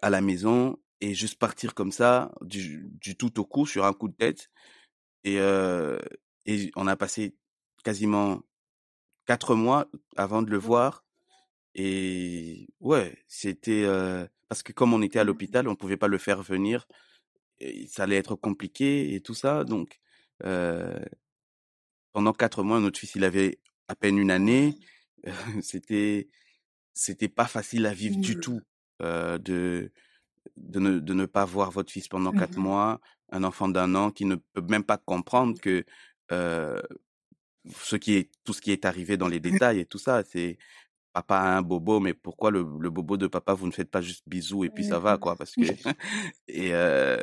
à 0.00 0.08
la 0.08 0.22
maison 0.22 0.78
et 1.02 1.12
juste 1.12 1.38
partir 1.38 1.74
comme 1.74 1.92
ça 1.92 2.32
du, 2.40 2.88
du 2.98 3.14
tout 3.14 3.38
au 3.38 3.44
coup 3.44 3.66
sur 3.66 3.84
un 3.84 3.92
coup 3.92 4.08
de 4.08 4.14
tête. 4.14 4.48
Et, 5.22 5.38
euh, 5.38 5.98
et 6.46 6.70
on 6.76 6.86
a 6.86 6.96
passé 6.96 7.36
quasiment 7.84 8.40
quatre 9.26 9.54
mois 9.54 9.90
avant 10.16 10.40
de 10.40 10.50
le 10.50 10.56
voir. 10.56 11.04
Et 11.74 12.68
ouais, 12.80 13.18
c'était 13.28 13.84
euh, 13.84 14.26
parce 14.48 14.62
que 14.62 14.72
comme 14.72 14.94
on 14.94 15.02
était 15.02 15.18
à 15.18 15.24
l'hôpital, 15.24 15.68
on 15.68 15.76
pouvait 15.76 15.98
pas 15.98 16.08
le 16.08 16.16
faire 16.16 16.42
venir. 16.42 16.86
Et 17.58 17.86
ça 17.86 18.04
allait 18.04 18.16
être 18.16 18.34
compliqué 18.34 19.14
et 19.14 19.20
tout 19.20 19.34
ça. 19.34 19.64
Donc 19.64 20.00
euh, 20.42 20.98
pendant 22.14 22.32
quatre 22.32 22.62
mois, 22.62 22.80
notre 22.80 22.98
fils 22.98 23.16
il 23.16 23.24
avait 23.24 23.58
à 23.88 23.94
peine 23.94 24.16
une 24.18 24.30
année. 24.30 24.78
c'était 25.62 26.28
c'était 26.94 27.28
pas 27.28 27.46
facile 27.46 27.84
à 27.86 27.92
vivre 27.92 28.16
du 28.16 28.38
tout 28.38 28.62
euh, 29.02 29.36
de 29.36 29.92
de 30.56 30.78
ne, 30.78 30.98
de 31.00 31.14
ne 31.14 31.26
pas 31.26 31.44
voir 31.44 31.70
votre 31.70 31.92
fils 31.92 32.08
pendant 32.08 32.32
quatre 32.32 32.56
mmh 32.56 32.62
mois, 32.62 33.00
un 33.30 33.44
enfant 33.44 33.68
d'un 33.68 33.94
an 33.94 34.10
qui 34.10 34.24
ne 34.24 34.36
peut 34.36 34.62
même 34.62 34.84
pas 34.84 34.96
comprendre 34.98 35.60
que 35.60 35.84
euh, 36.32 36.80
ce 37.74 37.96
qui 37.96 38.14
est 38.14 38.30
tout 38.44 38.52
ce 38.52 38.60
qui 38.60 38.70
est 38.70 38.84
arrivé 38.84 39.16
dans 39.16 39.28
les 39.28 39.40
détails 39.40 39.80
et 39.80 39.86
tout 39.86 39.98
ça, 39.98 40.22
c'est 40.22 40.56
papa 41.12 41.36
a 41.36 41.56
un 41.56 41.62
bobo, 41.62 41.98
mais 41.98 42.14
pourquoi 42.14 42.50
le, 42.50 42.66
le, 42.80 42.90
bobo 42.90 43.16
de 43.16 43.26
papa 43.26 43.54
vous 43.54 43.66
ne 43.66 43.72
faites 43.72 43.90
pas 43.90 44.02
juste 44.02 44.24
bisous 44.26 44.64
et 44.64 44.70
puis 44.70 44.84
ça 44.84 44.98
va 44.98 45.18
quoi? 45.18 45.34
Parce 45.36 45.54
que 45.54 45.62
et 46.48 46.74
euh, 46.74 47.18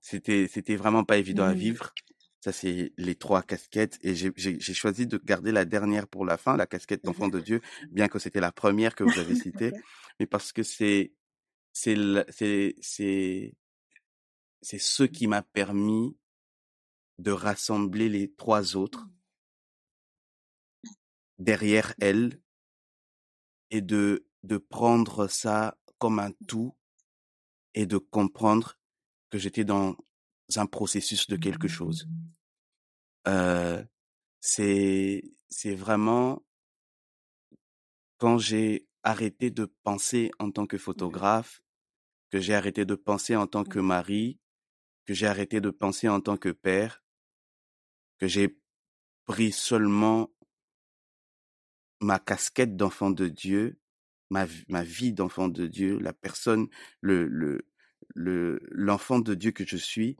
c'était 0.00 0.46
c'était 0.48 0.76
vraiment 0.76 1.04
pas 1.04 1.16
évident 1.18 1.44
à 1.44 1.54
vivre. 1.54 1.92
Ça 2.40 2.52
c'est 2.52 2.92
les 2.96 3.14
trois 3.16 3.42
casquettes 3.42 3.98
et 4.02 4.14
j'ai 4.14 4.74
choisi 4.74 5.06
de 5.06 5.18
garder 5.18 5.50
la 5.50 5.64
dernière 5.64 6.06
pour 6.06 6.24
la 6.24 6.36
fin, 6.36 6.56
la 6.56 6.66
casquette 6.66 7.04
d'enfant 7.04 7.28
de 7.28 7.40
Dieu, 7.40 7.60
bien 7.90 8.08
que 8.08 8.18
c'était 8.18 8.40
la 8.40 8.52
première 8.52 8.94
que 8.94 9.04
vous 9.04 9.18
avez 9.18 9.34
citée, 9.34 9.72
mais 10.20 10.26
parce 10.26 10.52
que 10.52 10.62
c'est 10.62 11.12
c'est 11.72 11.96
c'est 12.28 12.76
c'est 12.80 13.54
c'est 14.62 14.78
ce 14.78 15.02
qui 15.02 15.26
m'a 15.26 15.42
permis 15.42 16.16
de 17.18 17.32
rassembler 17.32 18.08
les 18.08 18.32
trois 18.32 18.76
autres 18.76 19.08
derrière 21.38 21.94
elle 22.00 22.40
et 23.70 23.80
de, 23.80 24.26
de 24.42 24.58
prendre 24.58 25.28
ça 25.28 25.76
comme 25.98 26.18
un 26.18 26.32
tout 26.46 26.74
et 27.74 27.86
de 27.86 27.98
comprendre 27.98 28.78
que 29.30 29.38
j'étais 29.38 29.64
dans 29.64 29.96
un 30.56 30.66
processus 30.66 31.26
de 31.28 31.36
quelque 31.36 31.68
chose. 31.68 32.08
Euh, 33.26 33.84
c'est, 34.40 35.22
c'est 35.50 35.74
vraiment 35.74 36.42
quand 38.18 38.38
j'ai 38.38 38.88
arrêté 39.02 39.50
de 39.50 39.66
penser 39.82 40.30
en 40.38 40.50
tant 40.50 40.66
que 40.66 40.78
photographe, 40.78 41.62
que 42.30 42.40
j'ai 42.40 42.54
arrêté 42.54 42.84
de 42.84 42.94
penser 42.94 43.36
en 43.36 43.46
tant 43.46 43.64
que 43.64 43.78
mari, 43.78 44.38
que 45.06 45.14
j'ai 45.14 45.26
arrêté 45.26 45.60
de 45.60 45.70
penser 45.70 46.08
en 46.08 46.20
tant 46.20 46.36
que 46.36 46.50
père, 46.50 47.02
que 48.18 48.26
j'ai 48.26 48.58
pris 49.24 49.52
seulement 49.52 50.30
ma 52.00 52.18
casquette 52.18 52.76
d'enfant 52.76 53.10
de 53.10 53.28
Dieu, 53.28 53.78
ma, 54.30 54.46
ma 54.68 54.82
vie 54.82 55.12
d'enfant 55.12 55.48
de 55.48 55.66
Dieu, 55.66 55.98
la 55.98 56.12
personne, 56.12 56.68
le, 57.00 57.26
le, 57.26 57.66
le, 58.14 58.60
l'enfant 58.70 59.20
de 59.20 59.34
Dieu 59.34 59.52
que 59.52 59.66
je 59.66 59.76
suis, 59.76 60.16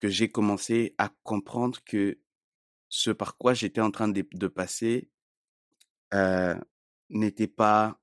que 0.00 0.08
j'ai 0.08 0.28
commencé 0.30 0.94
à 0.98 1.10
comprendre 1.22 1.78
que 1.84 2.18
ce 2.88 3.10
par 3.10 3.36
quoi 3.36 3.54
j'étais 3.54 3.80
en 3.80 3.90
train 3.90 4.08
de, 4.08 4.26
de 4.32 4.46
passer 4.48 5.10
euh, 6.14 6.58
n'était 7.10 7.48
pas 7.48 8.00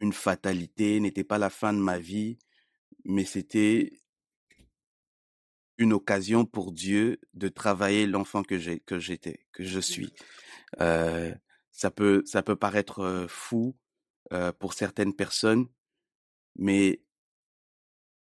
une 0.00 0.12
fatalité, 0.12 1.00
n'était 1.00 1.24
pas 1.24 1.38
la 1.38 1.50
fin 1.50 1.72
de 1.72 1.78
ma 1.78 1.98
vie, 1.98 2.38
mais 3.04 3.24
c'était 3.24 3.92
une 5.78 5.92
occasion 5.92 6.44
pour 6.44 6.72
Dieu 6.72 7.20
de 7.32 7.48
travailler 7.48 8.06
l'enfant 8.06 8.42
que 8.42 8.58
j'ai, 8.58 8.80
que 8.80 8.98
j'étais, 8.98 9.46
que 9.52 9.64
je 9.64 9.80
suis. 9.80 10.12
Euh, 10.80 11.34
ça 11.70 11.90
peut, 11.90 12.22
ça 12.26 12.42
peut 12.42 12.56
paraître 12.56 13.26
fou 13.28 13.76
euh, 14.32 14.52
pour 14.52 14.74
certaines 14.74 15.14
personnes, 15.14 15.66
mais 16.56 17.02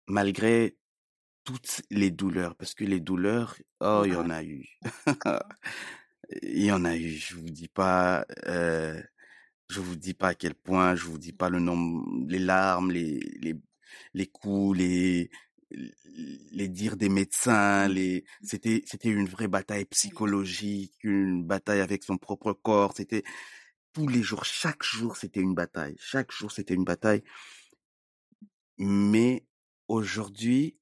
malgré 0.07 0.77
toutes 1.47 1.83
les 1.91 2.11
douleurs, 2.11 2.57
parce 2.57 2.75
que 2.75 2.85
les 2.85 3.01
douleurs, 3.01 3.57
oh, 3.81 4.03
il 4.05 4.13
y 4.13 4.17
en 4.17 4.29
a 4.29 4.43
eu. 4.43 4.67
il 6.43 6.65
y 6.65 6.73
en 6.73 6.85
a 6.85 6.97
eu. 6.97 7.13
Je 7.13 7.37
vous 7.37 7.49
dis 7.49 7.69
pas, 7.69 8.27
euh, 8.47 9.01
je 9.71 9.81
vous 9.81 9.97
dis 9.97 10.13
pas 10.13 10.29
à 10.29 10.35
quel 10.35 10.55
point, 10.55 10.97
je 10.97 11.05
vous 11.05 11.19
dis 11.19 11.33
pas 11.33 11.49
le 11.49 11.61
nombre, 11.61 12.05
les 12.29 12.41
larmes, 12.41 12.91
les, 12.91 13.21
les, 13.41 13.55
les 14.13 14.27
coups, 14.27 14.77
les, 14.79 15.31
les 15.71 16.69
dires 16.69 16.97
des 16.97 17.09
médecins, 17.09 17.89
les 17.89 18.25
c'était 18.43 18.83
c'était 18.85 19.09
une 19.09 19.29
vraie 19.29 19.49
bataille 19.49 19.85
psychologique, 19.87 20.95
une 21.05 21.45
bataille 21.45 21.81
avec 21.81 22.03
son 22.03 22.19
propre 22.19 22.53
corps, 22.53 22.93
c'était 22.97 23.23
tous 23.93 24.09
les 24.09 24.23
jours, 24.23 24.45
chaque 24.45 24.83
jour 24.83 25.17
c'était 25.17 25.41
une 25.41 25.55
bataille, 25.55 25.97
chaque 26.01 26.33
jour 26.33 26.51
c'était 26.51 26.75
une 26.75 26.85
bataille. 26.85 27.23
Mais 28.79 29.47
aujourd'hui, 29.89 30.77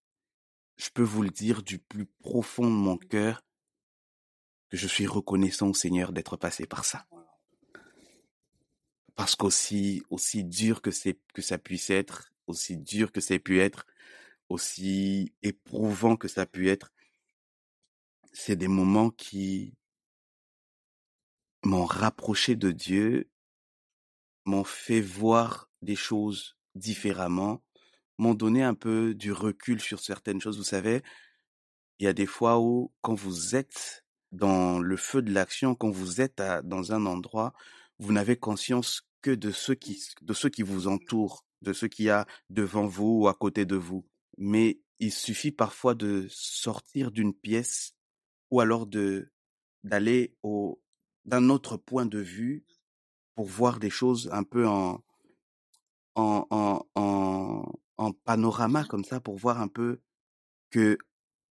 je 0.77 0.91
peux 0.91 1.03
vous 1.03 1.23
le 1.23 1.31
dire 1.31 1.63
du 1.63 1.79
plus 1.79 2.07
profond 2.07 2.65
de 2.65 2.77
mon 2.77 2.97
cœur 2.97 3.45
que 4.69 4.77
je 4.77 4.87
suis 4.87 5.07
reconnaissant 5.07 5.69
au 5.69 5.75
Seigneur 5.75 6.13
d'être 6.13 6.37
passé 6.37 6.67
par 6.67 6.85
ça. 6.85 7.07
Parce 9.15 9.37
qu'aussi 9.37 10.03
aussi 10.11 10.45
dur 10.45 10.83
que 10.83 10.91
ça 10.91 11.59
puisse 11.59 11.91
être, 11.91 12.33
aussi 12.47 12.77
dur 12.77 13.13
que 13.13 13.21
ça 13.21 13.39
pu 13.39 13.61
être, 13.61 13.87
aussi 14.49 15.33
éprouvant 15.43 16.17
que 16.17 16.29
ça 16.29 16.43
a 16.43 16.47
pu 16.47 16.69
être, 16.69 16.93
c'est 18.33 18.57
des 18.57 18.69
moments 18.69 19.11
qui 19.11 19.75
m'ont 21.63 21.87
rapproché 21.87 22.57
de 22.57 22.73
Dieu, 22.73 23.31
m'ont 24.45 24.65
fait 24.65 25.01
voir 25.01 25.71
des 25.81 25.97
choses 25.97 26.57
différemment, 26.75 27.63
m'ont 28.19 28.35
donné 28.35 28.63
un 28.63 28.75
peu 28.75 29.15
du 29.15 29.33
recul 29.33 29.81
sur 29.81 30.01
certaines 30.01 30.41
choses. 30.41 30.59
Vous 30.59 30.65
savez, 30.65 31.03
il 31.99 32.05
y 32.05 32.09
a 32.09 32.13
des 32.13 32.27
fois 32.27 32.61
où 32.61 32.93
quand 33.03 33.15
vous 33.15 33.57
êtes 33.57 34.05
dans 34.33 34.79
le 34.81 34.97
feu 34.97 35.23
de 35.23 35.33
l'action, 35.33 35.75
quand 35.75 35.91
vous 35.91 36.21
êtes 36.21 36.43
dans 36.65 36.93
un 36.93 37.07
endroit, 37.07 37.55
vous 37.99 38.13
n'avez 38.13 38.37
conscience 38.37 39.03
que 39.23 39.31
de 39.31 39.51
ceux 39.51 39.75
qui, 39.75 40.03
de 40.23 40.33
ceux 40.35 40.49
qui 40.49 40.63
vous 40.63 40.89
entourent, 40.89 41.45
de 41.63 41.73
ceux 41.73 41.89
qu'il 41.89 42.07
y 42.07 42.11
a 42.11 42.27
devant 42.51 42.87
vous 42.87 43.21
ou 43.23 43.29
à 43.29 43.35
côté 43.35 43.65
de 43.65 43.77
vous 43.77 44.05
mais 44.39 44.81
il 44.99 45.13
suffit 45.13 45.53
parfois 45.53 45.95
de 45.95 46.27
sortir 46.31 47.11
d'une 47.11 47.35
pièce 47.35 47.95
ou 48.51 48.61
alors 48.61 48.87
de 48.87 49.31
d'aller 49.83 50.35
au 50.43 50.81
d'un 51.25 51.51
autre 51.51 51.77
point 51.77 52.07
de 52.07 52.19
vue 52.19 52.65
pour 53.35 53.47
voir 53.47 53.79
des 53.79 53.91
choses 53.91 54.31
un 54.33 54.45
peu 54.45 54.67
en 54.67 55.03
en 56.15 56.47
en, 56.95 57.73
en 57.97 58.13
panorama 58.13 58.85
comme 58.85 59.05
ça 59.05 59.21
pour 59.21 59.37
voir 59.37 59.61
un 59.61 59.69
peu 59.69 60.01
que 60.71 60.99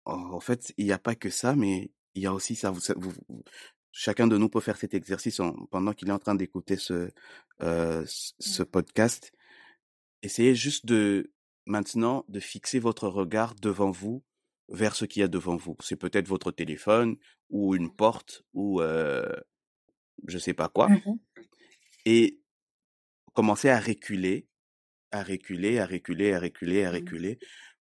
en 0.05 0.39
fait 0.39 0.73
il 0.77 0.85
n'y 0.85 0.91
a 0.91 0.99
pas 0.99 1.15
que 1.15 1.29
ça 1.29 1.55
mais 1.55 1.91
il 2.15 2.23
y 2.23 2.25
a 2.25 2.33
aussi 2.33 2.55
ça 2.55 2.71
vous, 2.71 2.81
vous 2.97 3.43
chacun 3.91 4.27
de 4.27 4.37
nous 4.37 4.49
peut 4.49 4.59
faire 4.59 4.77
cet 4.77 4.93
exercice 4.93 5.39
pendant 5.71 5.93
qu'il 5.93 6.09
est 6.09 6.13
en 6.13 6.19
train 6.19 6.35
d'écouter 6.35 6.75
ce 6.75 7.09
euh, 7.61 8.03
ce 8.05 8.63
podcast 8.63 9.31
essayez 10.21 10.55
juste 10.55 10.85
de 10.85 11.31
maintenant 11.65 12.25
de 12.27 12.39
fixer 12.39 12.79
votre 12.79 13.07
regard 13.07 13.55
devant 13.55 13.91
vous 13.91 14.23
vers 14.69 14.95
ce 14.95 15.05
qu'il 15.05 15.21
y 15.21 15.23
a 15.23 15.27
devant 15.27 15.55
vous. 15.55 15.75
C'est 15.81 15.95
peut-être 15.95 16.27
votre 16.27 16.51
téléphone 16.51 17.17
ou 17.49 17.75
une 17.75 17.93
porte 17.93 18.43
ou 18.53 18.81
euh, 18.81 19.31
je 20.27 20.37
sais 20.37 20.53
pas 20.53 20.69
quoi. 20.69 20.89
Mmh 20.89 21.19
Et 22.05 22.41
commencez 23.33 23.69
à 23.69 23.79
reculer, 23.79 24.47
à 25.13 25.23
reculer, 25.23 25.79
à 25.79 25.85
reculer, 25.85 26.33
à 26.33 26.39
reculer, 26.39 26.83
à 26.83 26.91
mmh. 26.91 26.95
reculer. 26.95 27.39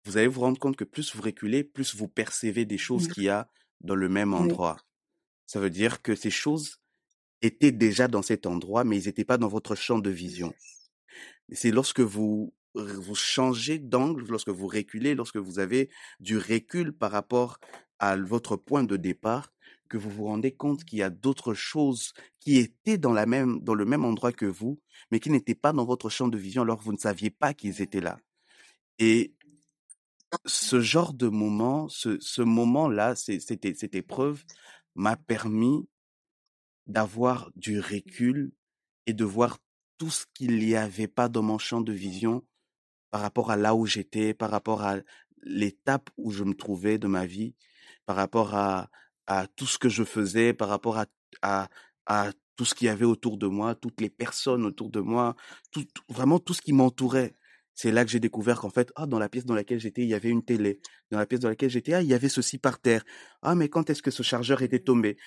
Vous 0.06 0.18
allez 0.18 0.28
vous 0.28 0.42
rendre 0.42 0.60
compte 0.60 0.76
que 0.76 0.84
plus 0.84 1.16
vous 1.16 1.22
reculez, 1.22 1.64
plus 1.64 1.96
vous 1.96 2.08
percevez 2.08 2.66
des 2.66 2.78
choses 2.78 3.08
mmh. 3.08 3.12
qu'il 3.14 3.24
y 3.24 3.30
a 3.30 3.50
dans 3.82 3.96
le 3.96 4.10
même 4.10 4.34
endroit. 4.34 4.78
Ça 5.46 5.60
veut 5.60 5.70
dire 5.70 6.02
que 6.02 6.16
ces 6.16 6.30
choses 6.30 6.78
étaient 7.42 7.72
déjà 7.72 8.08
dans 8.08 8.22
cet 8.22 8.46
endroit, 8.46 8.84
mais 8.84 9.00
ils 9.00 9.06
n'étaient 9.06 9.26
pas 9.26 9.38
dans 9.38 9.48
votre 9.48 9.76
champ 9.76 10.00
de 10.00 10.10
vision. 10.10 10.54
C'est 11.52 11.72
lorsque 11.72 12.02
vous 12.02 12.54
vous 12.76 13.16
changez 13.16 13.78
d'angle 13.78 14.26
lorsque 14.28 14.50
vous 14.50 14.68
reculez, 14.68 15.14
lorsque 15.14 15.38
vous 15.38 15.60
avez 15.60 15.90
du 16.20 16.38
recul 16.38 16.92
par 16.92 17.12
rapport 17.12 17.60
à 18.00 18.18
votre 18.18 18.56
point 18.58 18.84
de 18.84 18.98
départ, 18.98 19.53
que 19.94 19.98
vous 20.00 20.10
vous 20.10 20.26
rendez 20.26 20.52
compte 20.52 20.84
qu'il 20.86 20.98
y 20.98 21.04
a 21.04 21.12
d'autres 21.12 21.54
choses 21.54 22.14
qui 22.40 22.58
étaient 22.58 22.98
dans 22.98 23.14
la 23.14 23.28
même, 23.28 23.60
dans 23.60 23.76
le 23.76 23.86
même 23.86 24.04
endroit 24.04 24.32
que 24.32 24.48
vous, 24.48 24.82
mais 25.12 25.20
qui 25.20 25.30
n'étaient 25.30 25.54
pas 25.54 25.72
dans 25.72 25.86
votre 25.86 26.10
champ 26.10 26.28
de 26.28 26.36
vision 26.36 26.64
alors 26.64 26.80
que 26.80 26.84
vous 26.84 26.94
ne 26.94 26.98
saviez 26.98 27.30
pas 27.30 27.54
qu'ils 27.54 27.80
étaient 27.80 28.02
là. 28.02 28.18
Et 28.98 29.36
ce 30.46 30.82
genre 30.82 31.14
de 31.14 31.28
moment, 31.28 31.90
ce, 31.90 32.20
ce 32.20 32.42
moment-là, 32.42 33.14
c'était, 33.16 33.76
cette 33.76 33.94
épreuve 33.94 34.44
m'a 34.96 35.16
permis 35.16 35.88
d'avoir 36.88 37.52
du 37.56 37.80
recul 37.80 38.52
et 39.06 39.14
de 39.14 39.24
voir 39.24 39.60
tout 40.00 40.10
ce 40.10 40.26
qu'il 40.34 40.58
n'y 40.58 40.76
avait 40.76 41.08
pas 41.08 41.30
dans 41.30 41.44
mon 41.44 41.60
champ 41.60 41.82
de 41.82 41.94
vision 41.94 42.44
par 43.12 43.22
rapport 43.22 43.52
à 43.52 43.58
là 43.58 43.76
où 43.76 43.86
j'étais, 43.86 44.34
par 44.34 44.50
rapport 44.50 44.82
à 44.82 44.96
l'étape 45.44 46.10
où 46.18 46.32
je 46.32 46.44
me 46.44 46.56
trouvais 46.56 46.98
de 46.98 47.06
ma 47.06 47.28
vie, 47.28 47.54
par 48.08 48.16
rapport 48.16 48.56
à, 48.56 48.90
à 49.28 49.48
tout 49.48 49.66
ce 49.68 49.78
que 49.78 49.90
je 49.90 50.04
faisais, 50.04 50.54
par 50.54 50.70
rapport 50.70 50.98
à, 50.98 51.06
à, 51.42 51.70
à 52.06 52.32
tout 52.56 52.66
ce 52.66 52.76
qu'il 52.76 52.88
y 52.88 52.90
avait 52.90 53.06
autour 53.06 53.38
de 53.38 53.48
moi, 53.48 53.76
toutes 53.76 54.02
les 54.02 54.10
personnes 54.10 54.66
autour 54.66 54.90
de 54.90 55.00
moi, 55.00 55.36
tout, 55.72 55.86
vraiment 56.10 56.40
tout 56.40 56.54
ce 56.54 56.62
qui 56.62 56.74
m'entourait. 56.74 57.36
C'est 57.76 57.92
là 57.92 58.06
que 58.06 58.12
j'ai 58.12 58.20
découvert 58.20 58.60
qu'en 58.60 58.70
fait, 58.70 58.92
ah, 58.96 59.08
dans 59.08 59.18
la 59.18 59.30
pièce 59.30 59.46
dans 59.46 59.56
laquelle 59.56 59.80
j'étais, 59.80 60.04
il 60.04 60.10
y 60.10 60.14
avait 60.14 60.30
une 60.30 60.46
télé. 60.46 60.80
Dans 61.10 61.18
la 61.18 61.26
pièce 61.26 61.40
dans 61.40 61.50
laquelle 61.50 61.72
j'étais, 61.72 61.94
ah, 61.94 62.02
il 62.02 62.08
y 62.08 62.14
avait 62.14 62.30
ceci 62.30 62.60
par 62.60 62.80
terre. 62.80 63.04
Ah, 63.42 63.56
mais 63.56 63.70
quand 63.70 63.90
est-ce 63.90 64.04
que 64.04 64.12
ce 64.12 64.22
chargeur 64.22 64.62
était 64.62 64.80
tombé? 64.80 65.18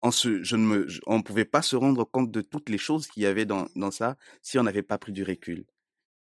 On 0.00 0.10
se, 0.10 0.42
je 0.42 0.56
ne 0.56 0.66
me, 0.66 0.86
on 1.06 1.22
pouvait 1.22 1.44
pas 1.44 1.62
se 1.62 1.76
rendre 1.76 2.04
compte 2.04 2.30
de 2.30 2.40
toutes 2.40 2.68
les 2.68 2.78
choses 2.78 3.06
qu'il 3.06 3.22
y 3.22 3.26
avait 3.26 3.46
dans, 3.46 3.66
dans 3.74 3.90
ça 3.90 4.16
si 4.42 4.58
on 4.58 4.62
n'avait 4.62 4.82
pas 4.82 4.98
pris 4.98 5.12
du 5.12 5.24
recul. 5.24 5.66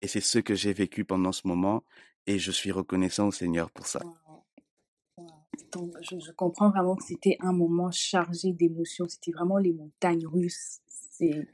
Et 0.02 0.08
c'est 0.08 0.22
ce 0.22 0.40
que 0.40 0.56
j'ai 0.56 0.74
vécu 0.74 1.06
pendant 1.06 1.32
ce 1.32 1.48
moment 1.48 1.84
et 2.26 2.40
je 2.40 2.52
suis 2.52 2.72
reconnaissant 2.72 3.28
au 3.28 3.32
Seigneur 3.32 3.72
pour 3.72 3.88
ça. 3.88 4.02
Donc, 5.72 5.94
je, 6.02 6.20
je, 6.20 6.32
comprends 6.32 6.70
vraiment 6.70 6.96
que 6.96 7.04
c'était 7.04 7.38
un 7.40 7.54
moment 7.54 7.92
chargé 7.92 8.54
d'émotions. 8.54 9.08
C'était 9.08 9.32
vraiment 9.32 9.58
les 9.58 9.74
montagnes 9.74 10.28
russes. 10.28 10.80
C'est. 10.88 11.48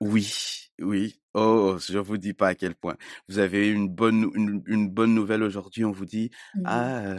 Oui, 0.00 0.70
oui. 0.80 1.20
Oh, 1.34 1.76
je 1.78 1.98
vous 1.98 2.16
dis 2.16 2.34
pas 2.34 2.48
à 2.48 2.54
quel 2.54 2.74
point. 2.74 2.96
Vous 3.28 3.38
avez 3.38 3.68
une 3.68 3.88
bonne, 3.88 4.30
une, 4.34 4.62
une 4.66 4.88
bonne 4.88 5.14
nouvelle 5.14 5.42
aujourd'hui. 5.42 5.84
On 5.84 5.92
vous 5.92 6.04
dit, 6.04 6.30
ah, 6.64 7.16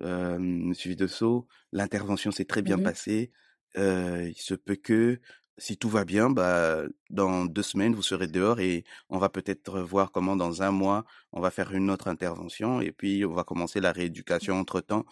euh, 0.00 0.38
Monsieur 0.38 0.90
Videsso, 0.90 1.46
l'intervention 1.72 2.30
s'est 2.30 2.44
très 2.44 2.62
bien 2.62 2.78
passée. 2.78 3.30
Euh, 3.76 4.28
il 4.28 4.40
se 4.40 4.54
peut 4.54 4.76
que 4.76 5.20
si 5.58 5.76
tout 5.76 5.88
va 5.88 6.04
bien, 6.04 6.30
bah, 6.30 6.82
dans 7.10 7.44
deux 7.44 7.62
semaines, 7.62 7.94
vous 7.94 8.02
serez 8.02 8.26
dehors 8.26 8.60
et 8.60 8.84
on 9.08 9.18
va 9.18 9.28
peut-être 9.28 9.80
voir 9.80 10.12
comment 10.12 10.36
dans 10.36 10.62
un 10.62 10.70
mois, 10.70 11.04
on 11.32 11.40
va 11.40 11.50
faire 11.50 11.72
une 11.74 11.90
autre 11.90 12.08
intervention 12.08 12.80
et 12.80 12.92
puis 12.92 13.24
on 13.24 13.32
va 13.32 13.44
commencer 13.44 13.80
la 13.80 13.92
rééducation 13.92 14.58
entre-temps. 14.58 15.04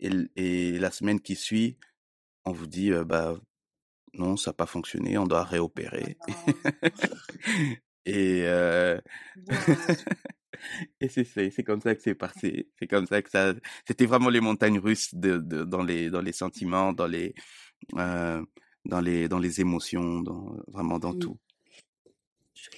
Et, 0.00 0.10
et 0.36 0.78
la 0.78 0.90
semaine 0.90 1.20
qui 1.20 1.36
suit, 1.36 1.76
on 2.44 2.52
vous 2.52 2.66
dit, 2.66 2.92
euh, 2.92 3.04
bah, 3.04 3.34
non, 4.14 4.36
ça 4.36 4.50
n'a 4.50 4.54
pas 4.54 4.66
fonctionné, 4.66 5.18
on 5.18 5.26
doit 5.26 5.44
réopérer. 5.44 6.16
et 8.06 8.42
euh... 8.44 9.00
et 11.00 11.08
c'est 11.08 11.24
c'est 11.24 11.64
comme 11.64 11.80
ça 11.80 11.94
que 11.94 12.02
c'est 12.02 12.14
passé. 12.14 12.68
C'est 12.78 12.86
comme 12.86 13.06
ça 13.06 13.22
que 13.22 13.30
ça. 13.30 13.54
C'était 13.86 14.06
vraiment 14.06 14.30
les 14.30 14.40
montagnes 14.40 14.78
russes 14.78 15.14
de, 15.14 15.38
de, 15.38 15.64
dans 15.64 15.82
les 15.82 16.10
dans 16.10 16.20
les 16.20 16.32
sentiments, 16.32 16.92
dans 16.92 17.06
les 17.06 17.34
euh, 17.96 18.44
dans 18.88 19.00
les, 19.00 19.28
dans 19.28 19.38
les 19.38 19.60
émotions, 19.60 20.20
dans, 20.22 20.56
vraiment 20.66 20.98
dans 20.98 21.14
tout. 21.14 21.38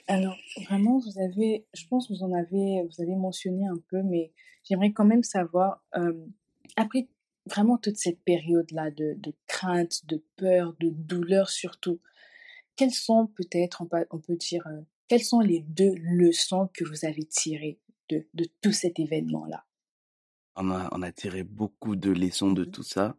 Alors, 0.07 0.37
vraiment, 0.67 0.99
vous 0.99 1.19
avez, 1.21 1.67
je 1.73 1.87
pense 1.87 2.09
que 2.09 2.13
vous 2.13 2.23
en 2.23 2.33
avez, 2.33 2.83
vous 2.83 3.03
avez 3.03 3.15
mentionné 3.15 3.67
un 3.67 3.79
peu, 3.89 4.03
mais 4.03 4.33
j'aimerais 4.65 4.93
quand 4.93 5.05
même 5.05 5.23
savoir, 5.23 5.83
euh, 5.97 6.27
après 6.77 7.09
vraiment 7.47 7.79
toute 7.79 7.97
cette 7.97 8.23
période-là 8.23 8.91
de, 8.91 9.15
de, 9.17 9.33
crainte, 9.47 10.05
de 10.07 10.23
peur, 10.37 10.75
de 10.79 10.91
douleur 10.91 11.49
surtout, 11.49 12.01
quelles 12.77 12.93
sont 12.93 13.29
peut-être, 13.29 13.83
on 14.11 14.19
peut, 14.19 14.37
dire, 14.37 14.67
euh, 14.67 14.81
quelles 15.09 15.23
sont 15.23 15.41
les 15.41 15.61
deux 15.61 15.95
leçons 15.97 16.69
que 16.75 16.85
vous 16.85 17.05
avez 17.05 17.25
tirées 17.25 17.79
de, 18.09 18.27
de 18.35 18.47
tout 18.61 18.73
cet 18.73 18.99
événement-là? 18.99 19.65
On 20.57 20.71
a, 20.71 20.89
on 20.93 21.03
a 21.03 21.13
tiré 21.13 21.45
beaucoup 21.45 21.97
de 21.97 22.11
leçons 22.11 22.53
de 22.53 22.65
mmh 22.65 22.71
tout 22.71 22.83
ça. 22.83 23.17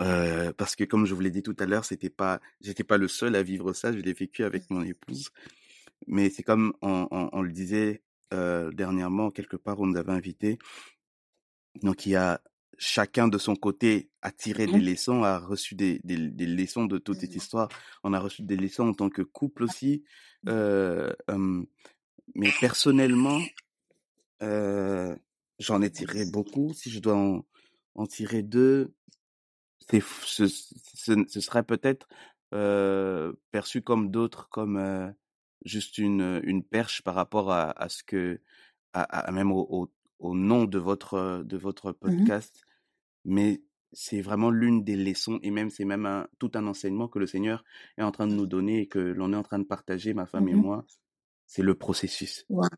Euh, 0.00 0.52
parce 0.52 0.74
que 0.76 0.84
comme 0.84 1.06
je 1.06 1.14
vous 1.14 1.20
l'ai 1.20 1.30
dit 1.30 1.42
tout 1.42 1.56
à 1.58 1.66
l'heure, 1.66 1.84
c'était 1.84 2.10
pas, 2.10 2.40
j'étais 2.60 2.84
pas 2.84 2.98
le 2.98 3.08
seul 3.08 3.36
à 3.36 3.42
vivre 3.42 3.72
ça. 3.72 3.92
Je 3.92 3.98
l'ai 3.98 4.12
vécu 4.12 4.44
avec 4.44 4.70
mon 4.70 4.82
épouse. 4.82 5.30
Mais 6.06 6.30
c'est 6.30 6.42
comme 6.42 6.74
on, 6.82 7.06
on, 7.10 7.30
on, 7.32 7.42
le 7.42 7.52
disait 7.52 8.02
euh, 8.32 8.70
dernièrement 8.72 9.30
quelque 9.30 9.56
part 9.56 9.80
on 9.80 9.86
nous 9.86 9.96
avait 9.96 10.12
invités. 10.12 10.58
Donc 11.82 12.06
il 12.06 12.10
y 12.10 12.16
a 12.16 12.40
chacun 12.76 13.28
de 13.28 13.38
son 13.38 13.54
côté 13.54 14.10
a 14.20 14.32
tiré 14.32 14.66
des 14.66 14.80
leçons, 14.80 15.22
a 15.22 15.38
reçu 15.38 15.76
des, 15.76 16.00
des, 16.02 16.16
des 16.16 16.46
leçons 16.46 16.86
de 16.86 16.98
toute 16.98 17.20
cette 17.20 17.34
histoire. 17.34 17.68
On 18.02 18.12
a 18.12 18.18
reçu 18.18 18.42
des 18.42 18.56
leçons 18.56 18.88
en 18.88 18.94
tant 18.94 19.10
que 19.10 19.22
couple 19.22 19.62
aussi. 19.62 20.04
Euh, 20.48 21.12
mais 22.34 22.50
personnellement, 22.60 23.40
j'en 24.40 25.82
ai 25.82 25.90
tiré 25.90 26.24
beaucoup. 26.26 26.74
Si 26.74 26.90
je 26.90 26.98
dois 26.98 27.16
en, 27.16 27.44
en 27.94 28.06
tirer 28.06 28.42
deux, 28.42 28.92
ce, 29.90 30.46
ce, 30.48 31.24
ce, 31.28 31.40
serait 31.40 31.62
peut-être 31.62 32.08
euh, 32.52 33.32
perçu 33.50 33.82
comme 33.82 34.10
d'autres, 34.10 34.48
comme 34.48 34.76
euh, 34.76 35.10
juste 35.64 35.98
une, 35.98 36.40
une 36.44 36.62
perche 36.62 37.02
par 37.02 37.14
rapport 37.14 37.50
à, 37.50 37.70
à 37.70 37.88
ce 37.88 38.02
que, 38.02 38.40
à, 38.92 39.02
à 39.02 39.32
même 39.32 39.52
au, 39.52 39.66
au, 39.68 39.92
au, 40.18 40.34
nom 40.34 40.64
de 40.64 40.78
votre, 40.78 41.42
de 41.44 41.56
votre 41.56 41.90
mmh 41.90 41.94
podcast. 41.94 42.64
Mais 43.24 43.62
c'est 43.92 44.20
vraiment 44.20 44.50
l'une 44.50 44.84
des 44.84 44.96
leçons 44.96 45.38
et 45.42 45.50
même 45.50 45.70
c'est 45.70 45.84
même 45.84 46.06
un, 46.06 46.26
tout 46.38 46.50
un 46.54 46.66
enseignement 46.66 47.08
que 47.08 47.18
le 47.18 47.26
Seigneur 47.26 47.64
est 47.96 48.02
en 48.02 48.10
train 48.10 48.26
de 48.26 48.34
nous 48.34 48.46
donner 48.46 48.80
et 48.80 48.86
que 48.86 48.98
l'on 48.98 49.32
est 49.32 49.36
en 49.36 49.42
train 49.42 49.58
de 49.58 49.64
partager, 49.64 50.14
ma 50.14 50.26
femme 50.26 50.44
mmh 50.44 50.48
et 50.48 50.54
moi. 50.54 50.86
C'est 51.46 51.62
le 51.62 51.74
processus. 51.74 52.44
Ouais. 52.48 52.68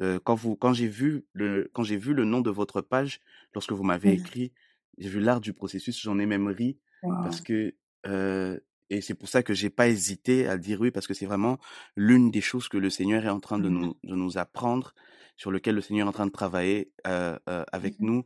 Euh, 0.00 0.18
quand 0.22 0.34
vous, 0.34 0.56
quand 0.56 0.72
j'ai 0.72 0.88
vu 0.88 1.24
le, 1.32 1.70
quand 1.72 1.84
j'ai 1.84 1.96
vu 1.96 2.14
le 2.14 2.24
nom 2.24 2.40
de 2.40 2.50
votre 2.50 2.80
page, 2.80 3.20
lorsque 3.54 3.72
vous 3.72 3.84
m'avez 3.84 4.10
mmh. 4.10 4.20
écrit, 4.20 4.52
j'ai 4.98 5.08
vu 5.08 5.20
l'art 5.20 5.40
du 5.40 5.52
processus, 5.52 6.00
j'en 6.00 6.18
ai 6.18 6.26
même 6.26 6.48
ri 6.48 6.78
wow. 7.02 7.22
parce 7.22 7.40
que 7.40 7.74
euh, 8.06 8.58
et 8.90 9.00
c'est 9.00 9.14
pour 9.14 9.28
ça 9.28 9.42
que 9.42 9.54
j'ai 9.54 9.70
pas 9.70 9.88
hésité 9.88 10.46
à 10.46 10.58
dire 10.58 10.80
oui 10.80 10.90
parce 10.90 11.06
que 11.06 11.14
c'est 11.14 11.26
vraiment 11.26 11.58
l'une 11.96 12.30
des 12.30 12.40
choses 12.40 12.68
que 12.68 12.76
le 12.76 12.90
Seigneur 12.90 13.24
est 13.24 13.30
en 13.30 13.40
train 13.40 13.58
de 13.58 13.68
mmh. 13.68 13.78
nous 13.78 13.96
de 14.04 14.14
nous 14.14 14.38
apprendre, 14.38 14.94
sur 15.36 15.50
lequel 15.50 15.74
le 15.74 15.80
Seigneur 15.80 16.06
est 16.06 16.10
en 16.10 16.12
train 16.12 16.26
de 16.26 16.32
travailler 16.32 16.92
euh, 17.06 17.38
euh, 17.48 17.64
avec 17.72 17.98
mmh. 17.98 18.06
nous. 18.06 18.24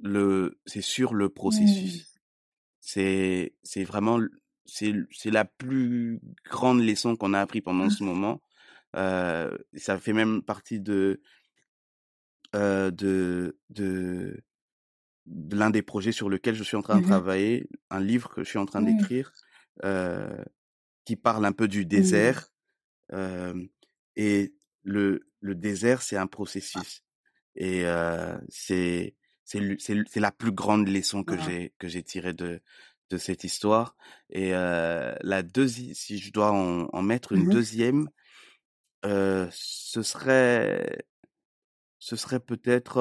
Le 0.00 0.58
c'est 0.66 0.82
sur 0.82 1.14
le 1.14 1.28
processus. 1.28 2.02
Mmh. 2.02 2.18
C'est 2.80 3.54
c'est 3.62 3.84
vraiment 3.84 4.18
c'est 4.66 4.94
c'est 5.12 5.30
la 5.30 5.44
plus 5.44 6.20
grande 6.48 6.82
leçon 6.82 7.16
qu'on 7.16 7.34
a 7.34 7.40
appris 7.40 7.60
pendant 7.60 7.90
ce 7.90 8.02
moment. 8.02 8.42
Euh, 8.96 9.56
ça 9.76 9.98
fait 9.98 10.12
même 10.12 10.42
partie 10.42 10.80
de 10.80 11.20
euh, 12.56 12.90
de 12.90 13.56
de 15.30 15.56
l'un 15.56 15.70
des 15.70 15.82
projets 15.82 16.12
sur 16.12 16.28
lequel 16.28 16.54
je 16.54 16.64
suis 16.64 16.76
en 16.76 16.82
train 16.82 16.96
de 16.96 17.02
mmh 17.02 17.08
travailler, 17.08 17.68
un 17.88 18.00
livre 18.00 18.28
que 18.30 18.42
je 18.42 18.48
suis 18.48 18.58
en 18.58 18.66
train 18.66 18.82
d'écrire, 18.82 19.32
euh, 19.84 20.44
qui 21.04 21.16
parle 21.16 21.44
un 21.46 21.52
peu 21.52 21.68
du 21.68 21.82
mmh. 21.84 21.88
désert. 21.88 22.48
Euh, 23.12 23.54
et 24.16 24.52
le, 24.82 25.28
le 25.40 25.54
désert, 25.54 26.02
c'est 26.02 26.16
un 26.16 26.26
processus. 26.26 27.04
Et 27.54 27.86
euh, 27.86 28.36
c'est 28.48 29.14
c'est 29.44 30.20
la 30.20 30.30
plus 30.30 30.52
grande 30.52 30.86
leçon 30.88 31.24
que 31.24 31.36
j'ai 31.38 31.74
que 31.78 31.88
j'ai 31.88 32.02
tirée 32.02 32.34
de 32.34 32.60
de 33.10 33.16
cette 33.16 33.42
histoire. 33.44 33.96
Et 34.30 34.54
euh, 34.54 35.14
la 35.22 35.42
deuxième, 35.42 35.94
si 35.94 36.18
je 36.18 36.32
dois 36.32 36.52
en, 36.52 36.88
en 36.92 37.02
mettre 37.02 37.32
une 37.32 37.46
mmh 37.46 37.50
deuxième, 37.50 38.08
euh, 39.04 39.48
ce 39.52 40.02
serait 40.02 41.04
ce 41.98 42.16
serait 42.16 42.40
peut-être 42.40 42.98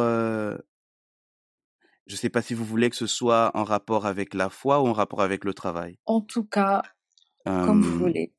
je 2.10 2.16
ne 2.16 2.18
sais 2.18 2.30
pas 2.30 2.42
si 2.42 2.56
vous 2.56 2.66
voulez 2.66 2.90
que 2.90 2.96
ce 2.96 3.06
soit 3.06 3.52
en 3.54 3.64
rapport 3.64 4.08
avec 4.08 4.34
la 4.34 4.50
foi 4.50 4.82
ou 4.82 4.88
en 4.88 4.94
rapport 4.94 5.22
avec 5.22 5.46
le 5.46 5.54
travail. 5.54 6.00
En 6.08 6.22
tout 6.22 6.44
cas, 6.44 6.82
euh... 7.48 7.66
comme 7.68 7.84
vous 7.84 8.00
voulez. 8.00 8.34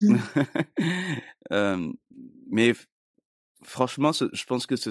euh, 1.52 1.92
mais 2.50 2.72
franchement, 3.62 4.10
je 4.10 4.44
pense 4.46 4.66
que 4.66 4.74
ce, 4.74 4.90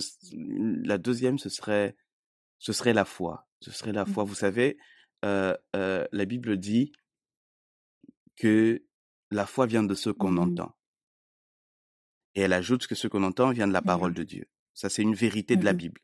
la 0.86 0.98
deuxième, 0.98 1.38
ce 1.38 1.50
serait, 1.50 1.98
ce 2.60 2.72
serait 2.72 2.94
la 2.94 3.04
foi. 3.04 3.50
Ce 3.60 3.72
serait 3.72 3.92
la 3.92 4.06
foi. 4.06 4.24
Vous 4.24 4.36
savez, 4.36 4.78
euh, 5.26 5.58
euh, 5.76 6.06
la 6.14 6.24
Bible 6.24 6.56
dit 6.56 6.94
que 8.38 8.86
la 9.32 9.46
foi 9.46 9.66
vient 9.66 9.84
de 9.84 9.96
ce 9.96 10.12
qu'on 10.12 10.32
mmh. 10.32 10.40
entend. 10.40 10.76
Et 12.36 12.42
elle 12.42 12.54
ajoute 12.54 12.88
que 12.88 12.96
ce 12.96 13.10
qu'on 13.10 13.24
entend 13.24 13.52
vient 13.52 13.68
de 13.68 13.74
la 13.74 13.82
parole 13.82 14.12
mmh. 14.12 14.16
de 14.16 14.24
Dieu. 14.24 14.46
Ça, 14.74 14.88
c'est 14.88 15.02
une 15.02 15.16
vérité 15.16 15.58
mmh. 15.58 15.60
de 15.60 15.66
la 15.66 15.74
Bible. 15.74 16.02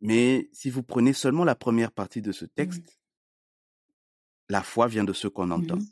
Mais 0.00 0.48
si 0.52 0.70
vous 0.70 0.82
prenez 0.82 1.12
seulement 1.12 1.44
la 1.44 1.54
première 1.54 1.92
partie 1.92 2.22
de 2.22 2.32
ce 2.32 2.44
texte, 2.44 2.82
mmh. 2.82 3.92
la 4.50 4.62
foi 4.62 4.86
vient 4.86 5.04
de 5.04 5.12
ce 5.12 5.28
qu'on 5.28 5.50
entend. 5.50 5.76
Mmh. 5.76 5.86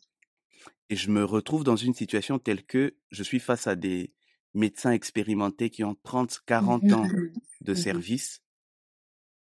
Et 0.91 0.97
je 0.97 1.11
me 1.11 1.25
retrouve 1.25 1.65
dans 1.65 1.77
une 1.77 1.95
situation 1.95 2.39
telle 2.39 2.65
que 2.65 2.97
je 3.11 3.23
suis 3.23 3.41
face 3.41 3.67
à 3.67 3.75
des 3.75 4.13
médecins 4.55 4.93
expérimentés 4.93 5.71
qui 5.71 5.83
ont 5.83 5.97
30, 6.05 6.43
40 6.47 6.83
mmh. 6.85 6.95
ans 6.95 7.09
de 7.61 7.75
service 7.75 8.43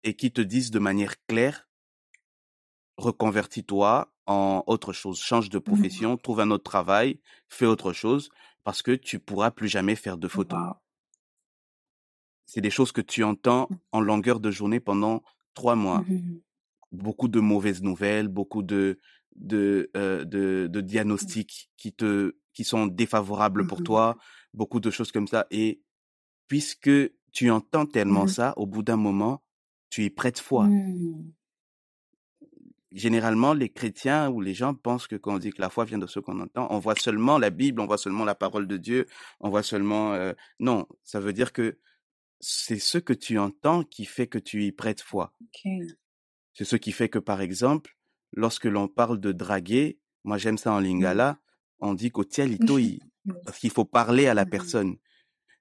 et 0.05 0.14
qui 0.14 0.33
te 0.33 0.40
disent 0.40 0.70
de 0.70 0.79
manière 0.79 1.14
claire, 1.27 1.68
reconvertis-toi 2.96 4.12
en 4.27 4.62
autre 4.66 4.92
chose, 4.92 5.20
change 5.20 5.48
de 5.51 5.59
profession, 5.59 6.16
trouve 6.16 6.40
un 6.40 6.51
autre 6.51 6.64
travail, 6.64 7.20
fais 7.48 7.66
autre 7.66 7.92
chose, 7.92 8.31
parce 8.62 8.83
que 8.83 8.92
tu 8.92 9.18
pourras 9.18 9.51
plus 9.51 9.68
jamais 9.68 9.96
faire 9.96 10.16
de 10.16 10.29
photos. 10.29 10.75
C'est 12.52 12.60
des 12.60 12.68
choses 12.78 12.92
que 12.92 13.00
tu 13.00 13.24
entends 13.24 13.66
Mmh. 13.70 13.76
en 13.92 14.00
longueur 14.02 14.38
de 14.38 14.50
journée 14.50 14.78
pendant 14.78 15.22
trois 15.54 15.74
mois. 15.74 16.00
Mmh. 16.06 16.40
Beaucoup 16.92 17.28
de 17.28 17.40
mauvaises 17.40 17.82
nouvelles, 17.82 18.28
beaucoup 18.28 18.62
de 18.62 18.98
de 19.36 19.90
euh, 19.96 20.24
de, 20.24 20.66
de 20.70 20.80
Mmh. 20.80 20.82
diagnostics 20.92 21.70
qui 21.78 21.94
te 21.94 22.34
qui 22.52 22.64
sont 22.64 22.86
défavorables 22.86 23.66
pour 23.66 23.82
toi, 23.82 24.18
beaucoup 24.52 24.80
de 24.80 24.90
choses 24.90 25.12
comme 25.12 25.26
ça. 25.26 25.46
Et 25.50 25.80
puisque 26.46 26.90
tu 27.32 27.50
entends 27.50 27.86
tellement 27.86 28.24
Mmh. 28.24 28.28
ça, 28.36 28.52
au 28.58 28.66
bout 28.66 28.82
d'un 28.82 28.98
moment, 28.98 29.42
tu 29.88 30.04
y 30.04 30.10
prêtes 30.10 30.38
foi. 30.38 30.68
Généralement, 32.90 33.54
les 33.54 33.70
chrétiens 33.70 34.28
ou 34.28 34.42
les 34.42 34.52
gens 34.52 34.74
pensent 34.74 35.06
que 35.06 35.16
quand 35.16 35.36
on 35.36 35.38
dit 35.38 35.52
que 35.52 35.62
la 35.62 35.70
foi 35.70 35.86
vient 35.86 35.96
de 35.96 36.06
ce 36.06 36.20
qu'on 36.20 36.38
entend, 36.38 36.66
on 36.70 36.78
voit 36.78 36.96
seulement 36.96 37.38
la 37.38 37.48
Bible, 37.48 37.80
on 37.80 37.86
voit 37.86 37.96
seulement 37.96 38.26
la 38.26 38.34
parole 38.34 38.66
de 38.66 38.76
Dieu, 38.76 39.06
on 39.40 39.48
voit 39.48 39.62
seulement... 39.62 40.12
euh, 40.12 40.34
Non, 40.60 40.86
ça 41.02 41.18
veut 41.18 41.32
dire 41.32 41.54
que 41.54 41.78
c'est 42.42 42.78
ce 42.78 42.98
que 42.98 43.14
tu 43.14 43.38
entends 43.38 43.85
qui 43.85 44.05
fait 44.05 44.26
que 44.26 44.38
tu 44.38 44.64
y 44.64 44.72
prêtes 44.72 45.00
foi. 45.00 45.33
C'est 46.55 46.64
ce 46.64 46.76
qui 46.76 46.92
fait 46.92 47.09
que, 47.09 47.18
par 47.18 47.40
exemple, 47.40 47.96
lorsque 48.33 48.64
l'on 48.66 48.88
parle 48.88 49.20
de 49.20 49.33
draguer, 49.33 49.98
moi 50.24 50.37
j'aime 50.38 50.59
ça 50.59 50.72
en 50.72 50.81
Mmh. 50.81 50.85
lingala, 50.85 51.38
on 51.81 51.94
dit 51.94 52.11
qu'au 52.11 52.24
tialito, 52.24 52.78
il- 52.78 53.00
Mmh. 53.24 53.33
parce 53.46 53.59
qu'il 53.59 53.70
faut 53.70 53.85
parler 53.85 54.26
à 54.26 54.35
la 54.35 54.44
Mmh. 54.44 54.50
personne. 54.50 54.96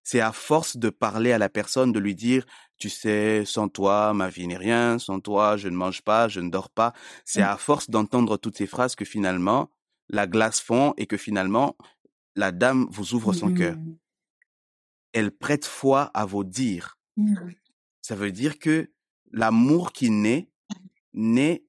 C'est 0.04 0.20
à 0.20 0.32
force 0.32 0.78
de 0.78 0.90
parler 0.90 1.32
à 1.32 1.38
la 1.38 1.48
personne, 1.50 1.92
de 1.92 2.00
lui 2.00 2.16
dire, 2.16 2.46
tu 2.80 2.90
sais, 2.90 3.46
sans 3.46 3.70
toi, 3.70 4.14
ma 4.16 4.30
vie 4.30 4.48
n'est 4.48 4.58
rien, 4.58 4.98
sans 4.98 5.20
toi, 5.20 5.58
je 5.58 5.70
ne 5.70 5.76
mange 5.76 6.02
pas, 6.02 6.28
je 6.28 6.40
ne 6.40 6.50
dors 6.50 6.72
pas. 6.72 6.94
C'est 7.24 7.44
à 7.44 7.56
force 7.58 7.90
d'entendre 7.92 8.38
toutes 8.38 8.58
ces 8.58 8.66
phrases 8.66 8.96
que 8.96 9.06
finalement, 9.06 9.70
la 10.10 10.26
glace 10.26 10.60
fond 10.60 10.96
et 10.98 11.06
que 11.06 11.18
finalement, 11.18 11.78
la 12.36 12.52
dame 12.52 12.88
vous 12.90 13.14
ouvre 13.14 13.32
son 13.34 13.52
cœur. 13.52 13.76
Elle 15.14 15.32
prête 15.32 15.66
foi 15.66 16.04
à 16.14 16.26
vos 16.26 16.44
dires. 16.44 16.98
Mmh. 17.18 17.36
Ça 18.02 18.16
veut 18.16 18.32
dire 18.32 18.60
que 18.60 18.92
l'amour 19.32 19.92
qui 19.92 20.10
naît, 20.10 20.50
naît 21.14 21.64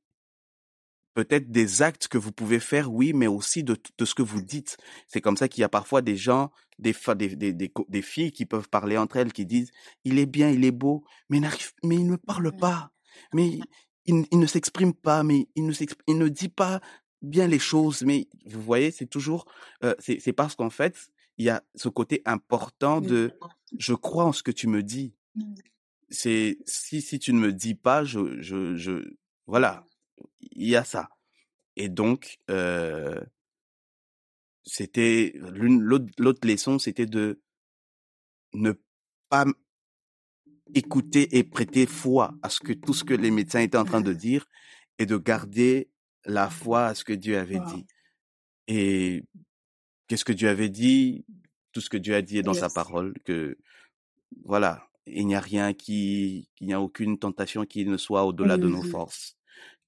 peut-être 1.14 1.50
des 1.50 1.83
actes 1.83 2.09
que 2.09 2.16
vous 2.16 2.33
pouvez 2.33 2.59
faire, 2.59 2.90
oui, 2.90 3.12
mais 3.12 3.26
aussi 3.26 3.62
de, 3.64 3.76
de 3.98 4.05
ce 4.05 4.14
que 4.14 4.22
vous 4.22 4.40
dites. 4.40 4.78
C'est 5.09 5.20
comme 5.20 5.37
ça 5.37 5.48
qu'il 5.48 5.61
y 5.61 5.64
a 5.64 5.68
parfois 5.68 6.00
des 6.00 6.16
gens, 6.16 6.50
des, 6.78 6.94
des, 7.16 7.37
des, 7.37 7.52
des, 7.52 7.68
co- 7.68 7.87
des 7.88 8.00
filles 8.02 8.33
qui 8.33 8.46
peuvent 8.46 8.68
parler 8.68 8.96
entre 8.96 9.16
elles, 9.16 9.33
qui 9.33 9.44
disent, 9.44 9.70
il 10.05 10.18
est 10.18 10.26
bien, 10.26 10.48
il 10.50 10.64
est 10.64 10.70
beau, 10.70 11.05
mais, 11.28 11.38
n'arrive- 11.40 11.72
mais 11.85 11.96
il 11.96 12.07
ne 12.07 12.16
parle 12.16 12.48
Mmh. 12.48 12.57
pas, 12.59 12.92
mais 13.35 13.61
il, 14.07 14.26
il 14.31 14.38
ne 14.38 14.46
s'exprime 14.46 14.94
pas, 14.94 15.22
mais 15.22 15.48
il 15.55 15.66
ne, 15.66 15.72
il 16.07 16.18
ne 16.18 16.28
dit 16.28 16.48
pas 16.48 16.81
bien 17.20 17.46
les 17.46 17.59
choses. 17.59 18.02
Mais 18.02 18.26
vous 18.46 18.62
voyez, 18.62 18.90
c'est 18.90 19.07
toujours, 19.07 19.44
euh, 19.85 19.94
c'est 19.98 20.18
c'est 20.18 20.33
parce 20.33 20.55
qu'en 20.55 20.70
fait, 20.70 20.96
il 21.42 21.46
y 21.46 21.50
a 21.50 21.62
ce 21.74 21.88
côté 21.88 22.22
important 22.24 23.00
Mmh. 23.00 23.07
de, 23.07 23.33
je 23.78 23.94
crois 23.94 24.24
en 24.24 24.33
ce 24.33 24.42
que 24.42 24.52
tu 24.52 24.68
me 24.68 24.83
dis. 24.83 25.14
Mmh. 25.35 25.55
C'est, 26.11 26.59
si, 26.66 27.02
si 27.02 27.18
tu 27.18 27.33
ne 27.33 27.40
me 27.40 27.52
dis 27.52 27.74
pas, 27.74 28.05
je, 28.05 28.40
je, 28.40 28.76
je, 28.76 28.92
voilà, 29.46 29.87
il 30.52 30.68
y 30.68 30.76
a 30.76 30.85
ça. 30.85 31.09
Et 31.76 31.88
donc, 31.88 32.38
euh, 32.50 33.20
c'était 34.64 35.33
l'une, 35.52 35.81
l'autre, 35.81 36.07
l'autre 36.18 36.46
leçon, 36.46 36.78
c'était 36.78 37.07
de 37.07 37.40
ne 38.55 38.72
pas 39.28 39.44
écouter 40.74 41.37
et 41.38 41.44
prêter 41.44 41.87
foi 41.87 42.35
à 42.42 42.48
ce 42.48 42.61
que 42.61 42.72
tout 42.72 42.94
ce 42.94 43.05
que 43.05 43.14
les 43.14 43.31
médecins 43.31 43.61
étaient 43.61 43.78
en 43.78 43.85
train 43.85 44.00
de 44.00 44.12
dire 44.12 44.46
et 44.98 45.07
de 45.07 45.16
garder 45.16 45.90
la 46.24 46.48
foi 46.50 46.87
à 46.87 46.94
ce 46.94 47.05
que 47.05 47.12
Dieu 47.12 47.37
avait 47.38 47.59
Wow. 47.59 47.66
dit. 47.74 47.87
Et 48.68 49.24
qu'est-ce 50.12 50.27
que 50.27 50.33
Dieu 50.35 50.51
avait 50.51 50.68
dit? 50.68 51.25
Tout 51.72 51.81
ce 51.81 51.88
que 51.88 51.96
Dieu 51.96 52.14
a 52.14 52.20
dit 52.20 52.37
est 52.37 52.42
dans 52.42 52.53
sa 52.53 52.68
parole, 52.68 53.14
que 53.25 53.57
voilà, 54.44 54.87
il 55.07 55.27
n'y 55.27 55.35
a 55.35 55.40
rien 55.40 55.72
qui, 55.72 56.51
qu'il 56.55 56.66
n'y 56.66 56.75
a 56.75 56.83
aucune 56.83 57.18
tentation 57.18 57.64
qui 57.64 57.87
ne 57.87 57.96
soit 57.96 58.25
au-delà 58.25 58.59
de 58.59 58.68
nos 58.68 58.83
Mhm. 58.83 58.90
forces, 58.90 59.38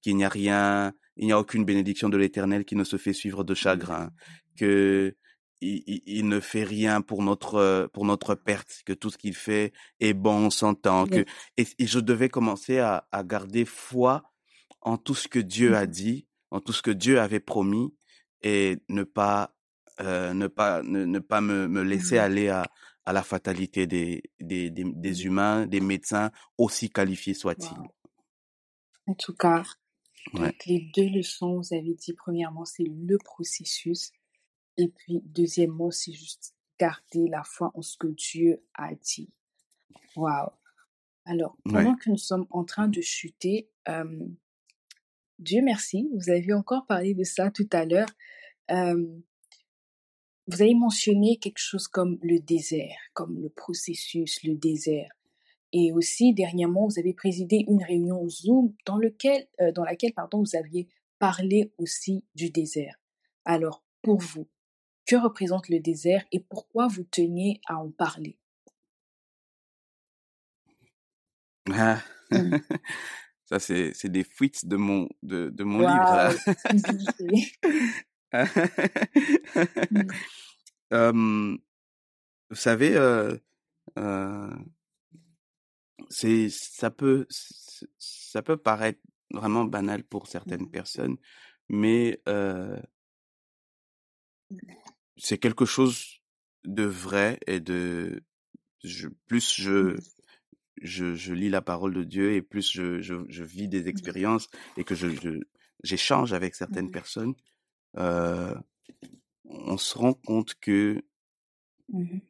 qu'il 0.01 0.15
n'y 0.17 0.25
a 0.25 0.29
rien, 0.29 0.93
il 1.15 1.27
n'y 1.27 1.31
a 1.31 1.39
aucune 1.39 1.63
bénédiction 1.63 2.09
de 2.09 2.17
l'Éternel 2.17 2.65
qui 2.65 2.75
ne 2.75 2.83
se 2.83 2.97
fait 2.97 3.13
suivre 3.13 3.43
de 3.43 3.53
chagrin, 3.53 4.09
que 4.57 5.15
il, 5.61 5.83
il- 5.85 6.01
il 6.07 6.27
ne 6.27 6.39
fait 6.39 6.63
rien 6.63 7.01
pour 7.01 7.21
notre 7.21 7.87
pour 7.93 8.03
notre 8.05 8.33
perte, 8.33 8.81
que 8.83 8.93
tout 8.93 9.11
ce 9.11 9.19
qu'il 9.19 9.35
fait 9.35 9.73
est 9.99 10.15
bon, 10.15 10.47
on 10.47 10.49
s'entend, 10.49 11.05
que 11.05 11.23
et, 11.57 11.67
et 11.77 11.85
je 11.85 11.99
devais 11.99 12.29
commencer 12.29 12.79
à, 12.79 13.07
à 13.11 13.23
garder 13.23 13.63
foi 13.63 14.23
en 14.81 14.97
tout 14.97 15.13
ce 15.15 15.27
que 15.27 15.39
Dieu 15.39 15.75
a 15.75 15.85
Mhm. 15.85 15.91
dit, 15.91 16.27
en 16.49 16.61
tout 16.61 16.73
ce 16.73 16.81
que 16.81 16.89
Dieu 16.89 17.19
avait 17.19 17.39
promis, 17.39 17.93
et 18.41 18.77
ne 18.89 19.03
pas 19.03 19.54
euh, 20.01 20.33
ne 20.33 20.47
pas 20.47 20.83
ne, 20.83 21.05
ne 21.05 21.19
pas 21.19 21.41
me, 21.41 21.67
me 21.67 21.81
laisser 21.83 22.15
Mhm. 22.15 22.21
aller 22.21 22.49
à 22.49 22.65
à 23.05 23.13
la 23.13 23.21
fatalité 23.23 23.85
des 23.87 24.23
des, 24.39 24.69
des, 24.71 24.83
des 24.83 25.25
humains, 25.25 25.67
des 25.67 25.79
médecins 25.81 26.31
aussi 26.57 26.89
qualifiés 26.89 27.33
soient-ils. 27.35 27.77
Wow. 27.77 27.87
En 29.07 29.13
tout 29.13 29.35
cas, 29.35 29.63
Ouais. 30.33 30.47
donc 30.47 30.65
les 30.65 30.89
deux 30.95 31.07
leçons, 31.09 31.57
vous 31.61 31.73
avez 31.75 31.93
dit, 31.93 32.13
premièrement, 32.13 32.65
c'est 32.65 32.83
le 32.83 33.17
processus. 33.19 34.11
Et 34.77 34.87
puis, 34.87 35.21
deuxièmement, 35.23 35.91
c'est 35.91 36.13
juste 36.13 36.55
garder 36.79 37.27
la 37.29 37.43
foi 37.43 37.71
en 37.75 37.83
ce 37.83 37.95
que 37.97 38.07
Dieu 38.07 38.63
a 38.73 38.95
dit. 38.95 39.29
Waouh. 40.15 40.49
Alors, 41.25 41.55
Ouais. 41.67 41.73
pendant 41.73 41.95
que 41.95 42.09
nous 42.09 42.17
sommes 42.17 42.47
en 42.49 42.63
train 42.65 42.87
de 42.87 43.01
chuter, 43.01 43.69
euh, 43.87 44.27
Dieu 45.37 45.61
merci, 45.63 46.09
vous 46.15 46.29
avez 46.31 46.53
encore 46.53 46.87
parlé 46.87 47.13
de 47.13 47.23
ça 47.23 47.51
tout 47.51 47.69
à 47.71 47.85
l'heure. 47.85 48.09
Euh, 48.71 49.05
vous 50.47 50.61
avez 50.61 50.75
mentionné 50.75 51.37
quelque 51.37 51.59
chose 51.59 51.87
comme 51.87 52.17
le 52.21 52.39
désert, 52.39 52.97
comme 53.13 53.39
le 53.39 53.49
processus, 53.49 54.43
le 54.43 54.55
désert. 54.55 55.11
Et 55.73 55.91
aussi, 55.91 56.33
dernièrement, 56.33 56.87
vous 56.87 56.99
avez 56.99 57.13
présidé 57.13 57.65
une 57.67 57.83
réunion 57.83 58.27
Zoom 58.29 58.73
dans, 58.85 58.97
lequel, 58.97 59.47
euh, 59.59 59.71
dans 59.71 59.83
laquelle 59.83 60.13
pardon, 60.13 60.39
vous 60.39 60.55
aviez 60.55 60.87
parlé 61.19 61.71
aussi 61.77 62.23
du 62.35 62.49
désert. 62.49 62.95
Alors, 63.43 63.83
pour 64.01 64.19
vous, 64.19 64.47
que 65.05 65.15
représente 65.15 65.69
le 65.69 65.79
désert 65.79 66.23
et 66.31 66.39
pourquoi 66.39 66.87
vous 66.87 67.03
teniez 67.03 67.59
à 67.67 67.77
en 67.77 67.91
parler? 67.91 68.37
Ah. 71.71 72.01
Mm. 72.31 72.57
Ça 73.45 73.59
c'est 73.59 74.09
des 74.09 74.23
fuites 74.23 74.65
de 74.65 74.75
mon 74.75 75.07
de 75.21 75.51
de 75.51 75.63
mon 75.63 75.77
livre 75.77 75.89
là. 75.91 76.31
Mm. 80.91 80.93
Euh, 80.93 81.57
vous 82.49 82.55
savez, 82.55 82.95
euh, 82.95 83.35
euh, 83.97 84.53
c'est 86.09 86.49
ça 86.49 86.91
peut 86.91 87.25
ça 87.97 88.41
peut 88.43 88.57
paraître 88.57 88.99
vraiment 89.31 89.65
banal 89.65 90.03
pour 90.03 90.27
certaines 90.27 90.69
personnes, 90.69 91.17
mais 91.69 92.21
c'est 95.17 95.37
quelque 95.37 95.65
chose 95.65 96.21
de 96.65 96.83
vrai 96.83 97.39
et 97.47 97.59
de 97.59 98.23
je, 98.83 99.07
plus 99.27 99.55
je 99.55 99.97
je 100.81 101.15
je 101.15 101.33
lis 101.33 101.49
la 101.49 101.61
parole 101.61 101.93
de 101.93 102.03
Dieu 102.03 102.33
et 102.33 102.41
plus 102.41 102.71
je 102.71 103.01
je, 103.01 103.15
je 103.29 103.43
vis 103.43 103.67
des 103.67 103.87
expériences 103.87 104.49
et 104.77 104.83
que 104.83 104.95
je 104.95 105.07
j'échange 105.83 106.33
avec 106.33 106.55
certaines 106.55 106.91
personnes, 106.91 107.33
euh, 107.97 108.55
on 109.45 109.77
se 109.77 109.97
rend 109.97 110.13
compte 110.13 110.55
que 110.55 111.01
Mhm. 111.89 112.21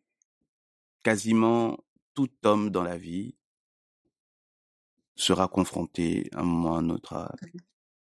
quasiment 1.03 1.77
tout 2.13 2.29
homme 2.43 2.69
dans 2.69 2.83
la 2.83 2.97
vie 2.97 3.35
sera 5.15 5.47
confronté 5.47 6.29
à 6.33 6.41
un 6.41 6.43
moment 6.43 6.71
ou 6.71 6.75
à 6.75 6.77
un 6.79 6.89
autre 6.89 7.13
à, 7.13 7.35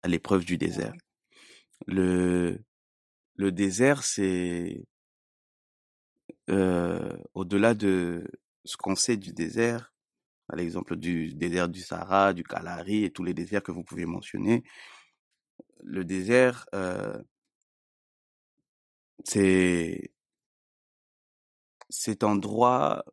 à 0.03 0.07
l'épreuve 0.07 0.45
du 0.45 0.57
désert. 0.57 0.93
Le, 1.87 2.59
le 3.35 3.51
désert, 3.51 4.03
c'est 4.03 4.85
euh, 6.49 7.17
au-delà 7.33 7.73
de 7.73 8.25
ce 8.65 8.77
qu'on 8.77 8.95
sait 8.95 9.17
du 9.17 9.33
désert, 9.33 9.93
à 10.49 10.55
l'exemple 10.55 10.95
du 10.95 11.33
désert 11.33 11.69
du 11.69 11.81
Sahara, 11.81 12.33
du 12.33 12.43
Kalahari 12.43 13.03
et 13.03 13.11
tous 13.11 13.23
les 13.23 13.33
déserts 13.33 13.63
que 13.63 13.71
vous 13.71 13.83
pouvez 13.83 14.05
mentionner. 14.05 14.63
Le 15.83 16.03
désert, 16.05 16.65
euh, 16.75 17.21
c'est 19.25 20.11
cet 21.89 22.23
endroit 22.23 23.03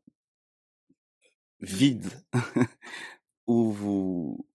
vide 1.61 2.11
où 3.47 3.73
vous 3.73 4.49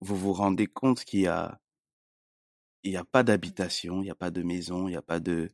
vous 0.00 0.16
vous 0.16 0.32
rendez 0.32 0.66
compte 0.66 1.04
qu'il 1.04 1.20
y 1.20 1.26
a 1.26 1.60
il 2.82 2.92
y 2.92 2.96
a 2.96 3.04
pas 3.04 3.24
d'habitation, 3.24 4.02
il 4.02 4.06
y 4.06 4.10
a 4.10 4.14
pas 4.14 4.30
de 4.30 4.42
maison, 4.42 4.88
il 4.88 4.92
y 4.92 4.96
a 4.96 5.02
pas 5.02 5.20
de 5.20 5.52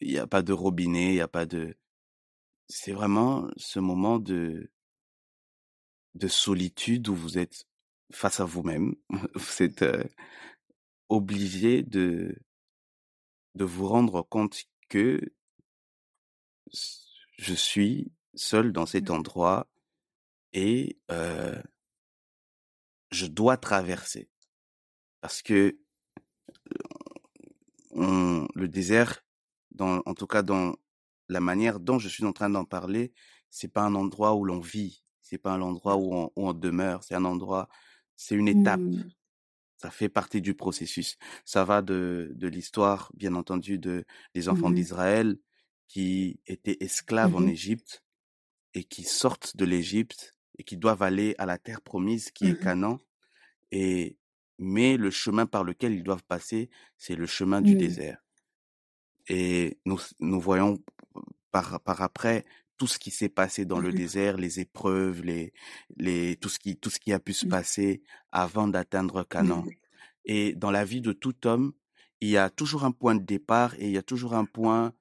il 0.00 0.10
y 0.12 0.18
a 0.18 0.26
pas 0.26 0.42
de 0.42 0.52
robinet, 0.52 1.14
il 1.14 1.16
y 1.16 1.20
a 1.20 1.28
pas 1.28 1.46
de 1.46 1.76
c'est 2.68 2.92
vraiment 2.92 3.48
ce 3.56 3.80
moment 3.80 4.18
de 4.18 4.70
de 6.14 6.28
solitude 6.28 7.08
où 7.08 7.14
vous 7.14 7.38
êtes 7.38 7.66
face 8.12 8.40
à 8.40 8.44
vous-même. 8.44 8.94
Vous 9.34 9.62
êtes 9.62 9.82
euh, 9.82 10.04
obligé 11.08 11.82
de, 11.82 12.36
de 13.54 13.64
vous 13.64 13.86
rendre 13.86 14.22
compte 14.22 14.64
que 14.88 15.20
je 17.38 17.54
suis 17.54 18.12
seul 18.34 18.72
dans 18.72 18.86
cet 18.86 19.10
Mmh. 19.10 19.14
endroit 19.14 19.68
et 20.52 20.98
euh, 21.10 21.60
je 23.10 23.26
dois 23.26 23.56
traverser. 23.56 24.28
Parce 25.20 25.42
que 25.42 25.78
on, 27.90 28.46
le 28.54 28.68
désert, 28.68 29.24
dans, 29.70 30.02
en 30.06 30.14
tout 30.14 30.26
cas 30.26 30.42
dans 30.42 30.74
la 31.28 31.40
manière 31.40 31.80
dont 31.80 31.98
je 31.98 32.08
suis 32.08 32.24
en 32.24 32.32
train 32.32 32.50
d'en 32.50 32.64
parler, 32.64 33.12
c'est 33.50 33.68
pas 33.68 33.82
un 33.82 33.94
endroit 33.94 34.34
où 34.34 34.44
l'on 34.44 34.60
vit, 34.60 35.04
c'est 35.20 35.38
pas 35.38 35.52
un 35.52 35.62
endroit 35.62 35.96
où 35.96 36.14
on, 36.14 36.30
où 36.36 36.48
on 36.48 36.52
demeure, 36.52 37.02
c'est 37.04 37.14
un 37.14 37.24
endroit, 37.24 37.68
c'est 38.16 38.34
une 38.34 38.48
étape. 38.48 38.80
Mmh. 38.80 39.10
Ça 39.84 39.90
fait 39.90 40.08
partie 40.08 40.40
du 40.40 40.54
processus. 40.54 41.18
Ça 41.44 41.62
va 41.66 41.82
de, 41.82 42.32
de 42.36 42.48
l'histoire, 42.48 43.12
bien 43.14 43.34
entendu, 43.34 43.78
de, 43.78 44.06
des 44.34 44.48
enfants 44.48 44.70
Mmh 44.70 44.74
d'Israël 44.76 45.36
qui 45.88 46.40
étaient 46.46 46.78
esclaves 46.80 47.36
en 47.36 47.42
Mmh 47.42 47.50
Égypte 47.50 48.02
et 48.72 48.84
qui 48.84 49.02
sortent 49.04 49.58
de 49.58 49.66
l'Égypte 49.66 50.32
et 50.56 50.64
qui 50.64 50.78
doivent 50.78 51.02
aller 51.02 51.34
à 51.36 51.44
la 51.44 51.58
terre 51.58 51.82
promise 51.82 52.30
qui 52.30 52.46
est 52.46 52.52
Mmh 52.54 52.64
Canaan. 52.64 52.98
Et, 53.72 54.16
mais 54.58 54.96
le 54.96 55.10
chemin 55.10 55.44
par 55.44 55.64
lequel 55.64 55.92
ils 55.92 56.02
doivent 56.02 56.24
passer, 56.24 56.70
c'est 56.96 57.14
le 57.14 57.26
chemin 57.26 57.60
du 57.60 57.74
Mmh. 57.74 57.78
désert. 57.78 58.24
Et 59.28 59.76
nous, 59.84 60.00
nous 60.18 60.40
voyons 60.40 60.78
par, 61.50 61.78
par 61.82 62.00
après 62.00 62.46
tout 62.76 62.86
ce 62.86 62.98
qui 62.98 63.10
s'est 63.10 63.28
passé 63.28 63.64
dans 63.64 63.78
le 63.80 63.92
Mmh 63.92 63.94
désert, 63.94 64.36
les 64.36 64.60
épreuves, 64.60 65.22
les, 65.22 65.52
les, 65.96 66.36
tout 66.36 66.48
ce 66.48 66.58
qui, 66.58 66.76
tout 66.78 66.90
ce 66.90 66.98
qui 67.00 67.12
a 67.12 67.20
pu 67.20 67.32
se 67.32 67.44
Mmh. 67.44 67.48
passer 67.48 68.02
avant 68.32 68.68
d'atteindre 68.68 69.24
Canaan. 69.24 69.66
Mmh. 69.66 69.76
Et 70.24 70.54
dans 70.54 70.70
la 70.70 70.84
vie 70.84 71.00
de 71.00 71.12
tout 71.12 71.46
homme, 71.46 71.72
il 72.20 72.28
y 72.30 72.36
a 72.36 72.50
toujours 72.50 72.84
un 72.84 72.92
point 72.92 73.14
de 73.14 73.24
départ 73.24 73.74
et 73.78 73.86
il 73.86 73.90
y 73.92 73.98
a 73.98 74.02
toujours 74.02 74.34
un 74.34 74.44
point 74.46 74.92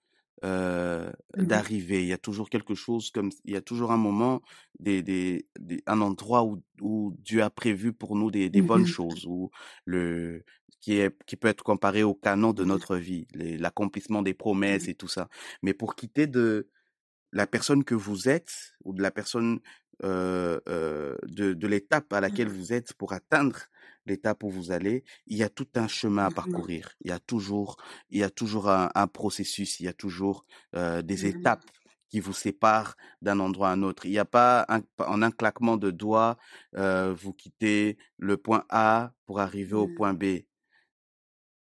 euh, 0.43 1.11
d'arrivée. 1.37 2.01
Il 2.03 2.07
y 2.07 2.13
a 2.13 2.17
toujours 2.17 2.49
quelque 2.49 2.75
chose 2.75 3.11
comme, 3.11 3.29
il 3.45 3.53
y 3.53 3.55
a 3.57 3.61
toujours 3.61 3.91
un 3.91 3.97
moment, 3.97 4.41
des, 4.79 5.01
des, 5.01 5.47
des- 5.59 5.81
un 5.87 6.01
endroit 6.01 6.43
où, 6.43 6.61
où 6.81 7.15
Dieu 7.19 7.41
a 7.43 7.49
prévu 7.49 7.93
pour 7.93 8.15
nous 8.15 8.29
des, 8.31 8.49
des 8.49 8.61
bonnes 8.61 8.85
choses, 8.85 9.25
où 9.25 9.51
le, 9.85 10.43
qui 10.81 10.97
est, 10.97 11.15
qui 11.25 11.37
peut 11.37 11.47
être 11.47 11.63
comparé 11.63 12.03
au 12.03 12.13
canon 12.13 12.51
de 12.51 12.65
notre 12.65 12.97
vie, 12.97 13.25
l'accomplissement 13.33 14.21
des 14.21 14.33
promesses 14.33 14.87
et 14.89 14.95
tout 14.95 15.07
ça. 15.07 15.29
Mais 15.61 15.73
pour 15.73 15.95
quitter 15.95 16.27
de 16.27 16.69
la 17.33 17.47
personne 17.47 17.83
que 17.83 17.95
vous 17.95 18.29
êtes 18.29 18.75
ou 18.85 18.93
de 18.93 19.01
la 19.03 19.11
personne 19.11 19.59
euh, 20.03 20.59
euh, 20.69 21.15
de, 21.27 21.53
de 21.53 21.67
l'étape 21.67 22.11
à 22.13 22.21
laquelle 22.21 22.47
Mmh. 22.47 22.49
vous 22.49 22.73
êtes 22.73 22.93
pour 22.93 23.13
atteindre 23.13 23.57
l'étape 24.05 24.43
où 24.43 24.49
vous 24.49 24.71
allez, 24.71 25.03
il 25.27 25.37
y 25.37 25.43
a 25.43 25.49
tout 25.49 25.67
un 25.75 25.87
chemin 25.87 26.25
à 26.25 26.31
parcourir. 26.31 26.91
Il 27.01 27.09
y 27.09 27.13
a 27.13 27.19
toujours, 27.19 27.77
il 28.09 28.19
y 28.19 28.23
a 28.23 28.29
toujours 28.31 28.69
un, 28.69 28.89
un 28.95 29.07
processus, 29.07 29.79
il 29.79 29.85
y 29.85 29.89
a 29.89 29.93
toujours 29.93 30.45
euh, 30.75 31.01
des 31.01 31.25
Mmh. 31.25 31.27
étapes 31.27 31.71
qui 32.09 32.19
vous 32.19 32.33
séparent 32.33 32.95
d'un 33.21 33.39
endroit 33.39 33.69
à 33.69 33.73
un 33.73 33.83
autre. 33.83 34.05
Il 34.05 34.11
n'y 34.11 34.19
a 34.19 34.25
pas 34.25 34.65
un, 34.69 34.81
en 34.99 35.21
un 35.21 35.31
claquement 35.31 35.77
de 35.77 35.91
doigts, 35.91 36.37
euh, 36.77 37.13
vous 37.13 37.33
quittez 37.33 37.97
le 38.17 38.37
point 38.37 38.65
A 38.69 39.13
pour 39.25 39.39
arriver 39.39 39.75
au 39.75 39.87
Mmh. 39.87 39.95
point 39.95 40.13
B. 40.13 40.25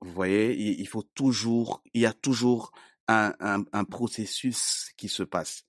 Vous 0.01 0.11
voyez, 0.11 0.55
il, 0.57 0.79
il 0.79 0.87
faut 0.87 1.03
toujours, 1.03 1.83
il 1.93 2.01
y 2.01 2.05
a 2.05 2.13
toujours 2.13 2.71
un, 3.09 3.33
un, 3.39 3.65
un 3.73 3.83
processus 3.85 4.91
qui 4.97 5.09
se 5.09 5.23
passe. 5.23 5.65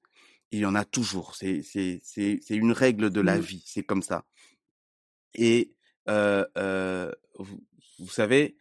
Il 0.52 0.60
y 0.60 0.66
en 0.66 0.74
a 0.76 0.84
toujours. 0.84 1.34
C'est, 1.36 1.62
c'est, 1.62 2.00
c'est, 2.04 2.38
c'est 2.42 2.56
une 2.56 2.72
règle 2.72 3.10
de 3.10 3.20
la 3.20 3.38
Mmh. 3.38 3.40
vie. 3.40 3.62
C'est 3.66 3.82
comme 3.84 4.02
ça. 4.02 4.24
Et 5.34 5.74
euh, 6.08 6.44
euh, 6.58 7.12
vous, 7.38 7.60
vous 7.98 8.08
savez, 8.08 8.56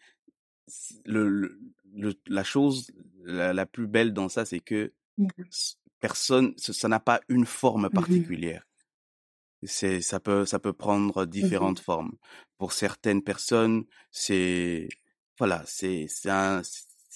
le, 1.06 1.28
le, 1.30 1.60
le- 1.96 2.13
la 2.28 2.44
chose 2.44 2.92
la, 3.24 3.54
la 3.54 3.65
plus 3.65 3.88
belle 3.88 4.13
dans 4.13 4.30
ça, 4.30 4.46
c'est 4.46 4.60
que 4.60 4.94
Mmh. 5.18 5.28
personne, 6.00 6.54
ça 6.58 6.88
n'a 6.88 7.00
pas 7.00 7.22
une 7.30 7.46
forme 7.46 7.89
Mmh 7.89 7.89
particulière. 7.89 8.65
C'est, 9.63 10.02
ça 10.02 10.20
peut, 10.22 10.46
ça 10.46 10.60
peut 10.60 10.74
prendre 10.74 11.26
Mmh 11.26 11.30
différentes 11.32 11.80
formes. 11.80 12.13
Pour 12.58 12.72
certaines 12.74 13.22
personnes, 13.24 13.86
c'est, 14.12 14.88
voilà, 15.38 15.63
c'est, 15.65 16.08
c'est 16.08 16.30
un, 16.30 16.62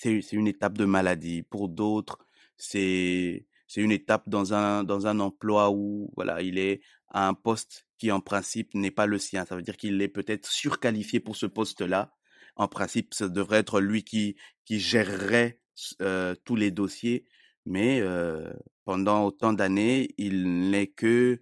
c'est, 0.04 0.34
une 0.34 0.48
étape 0.48 0.78
de 0.78 0.86
maladie. 0.86 1.44
Pour 1.44 1.70
d'autres, 1.70 2.20
c'est, 2.58 3.46
c'est 3.68 3.82
une 3.82 3.92
étape 3.92 4.28
dans 4.30 4.54
un, 4.54 4.84
dans 4.84 5.08
un 5.08 5.20
emploi 5.20 5.72
où, 5.72 6.12
voilà, 6.16 6.42
il 6.42 6.58
est 6.58 6.82
à 7.10 7.28
un 7.28 7.34
poste 7.34 7.88
qui, 7.98 8.12
en 8.12 8.20
principe, 8.20 8.74
n'est 8.74 8.92
pas 8.92 9.06
le 9.06 9.18
sien. 9.18 9.46
Ça 9.46 9.56
veut 9.56 9.62
dire 9.62 9.78
qu'il 9.78 10.02
est 10.02 10.08
peut-être 10.08 10.48
surqualifié 10.50 11.20
pour 11.20 11.36
ce 11.36 11.46
poste-là. 11.46 12.14
En 12.56 12.68
principe, 12.68 13.14
ça 13.14 13.30
devrait 13.30 13.60
être 13.60 13.80
lui 13.80 14.04
qui, 14.04 14.36
qui 14.66 14.80
gérerait 14.80 15.60
euh, 16.02 16.36
tous 16.44 16.56
les 16.56 16.72
dossiers. 16.72 17.26
Mais 17.66 18.02
euh, 18.02 18.52
pendant 18.86 19.26
autant 19.26 19.54
d'années, 19.54 20.14
il 20.18 20.70
n'est 20.70 20.88
que 20.88 21.40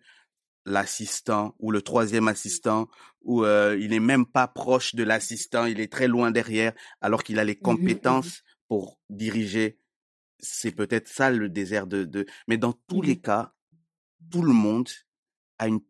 l'assistant 0.66 1.56
ou 1.60 1.72
le 1.72 1.82
troisième 1.82 2.28
assistant 2.28 2.88
ou 3.24 3.44
euh, 3.44 3.78
il 3.80 3.90
n'est 3.90 4.00
même 4.00 4.26
pas 4.26 4.48
proche 4.48 4.96
de 4.96 5.04
l'assistant, 5.04 5.66
il 5.66 5.80
est 5.80 5.92
très 5.92 6.08
loin 6.08 6.32
derrière 6.32 6.74
alors 7.02 7.24
qu'il 7.24 7.40
a 7.40 7.44
les 7.44 7.54
Mmh 7.54 7.56
mh. 7.56 7.58
Mmh 7.58 7.74
mh. 7.74 7.78
compétences 7.78 8.44
pour 8.72 8.98
diriger. 9.10 9.78
C'est 10.40 10.72
peut-être 10.72 11.10
ça 11.10 11.30
le 11.30 11.50
désert 11.50 11.88
de, 11.88 12.06
de... 12.06 12.26
Mais 12.48 12.58
dans 12.58 12.72
tous 12.72 13.02
Mmh 13.02 13.06
les 13.06 13.20
cas, 13.20 13.54
tout 14.32 14.44
le 14.44 14.54
monde 14.54 14.88
a 15.60 15.68
une, 15.68 15.82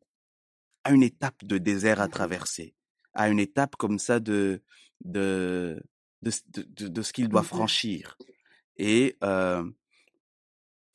a 0.84 0.92
une 0.92 1.04
étape 1.04 1.46
de 1.46 1.60
désert 1.60 2.02
à 2.02 2.08
traverser, 2.08 2.74
a 3.14 3.30
une 3.30 3.38
étape 3.40 3.76
comme 3.76 4.00
ça 4.00 4.20
de, 4.20 4.64
de, 5.06 5.80
de, 6.24 6.88
de, 6.88 7.02
ce 7.04 7.14
qu'il 7.14 7.30
doit 7.30 7.44
franchir. 7.44 8.18
Et 8.78 9.16
euh, 9.24 9.64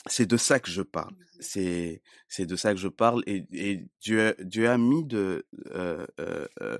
c'est 0.06 0.26
de 0.26 0.36
ça 0.36 0.58
que 0.58 0.72
je 0.72 0.82
parle. 0.82 1.14
C'est 1.38 2.02
c'est 2.26 2.46
de 2.46 2.56
ça 2.56 2.74
que 2.74 2.80
je 2.80 2.88
parle 2.88 3.22
et, 3.28 3.46
et 3.52 3.86
Dieu 4.00 4.34
Dieu 4.40 4.68
a 4.68 4.76
mis 4.76 5.04
de 5.04 5.46
euh, 5.70 6.04
euh, 6.18 6.78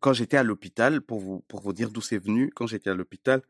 quand 0.00 0.14
j'étais 0.14 0.38
à 0.38 0.42
l'hôpital 0.42 1.02
pour 1.02 1.20
vous 1.20 1.40
pour 1.48 1.60
vous 1.60 1.74
dire 1.74 1.90
d'où 1.90 2.00
c'est 2.00 2.16
venu 2.16 2.50
quand 2.56 2.66
j'étais 2.66 2.88
à 2.88 2.94
l'hôpital 2.94 3.42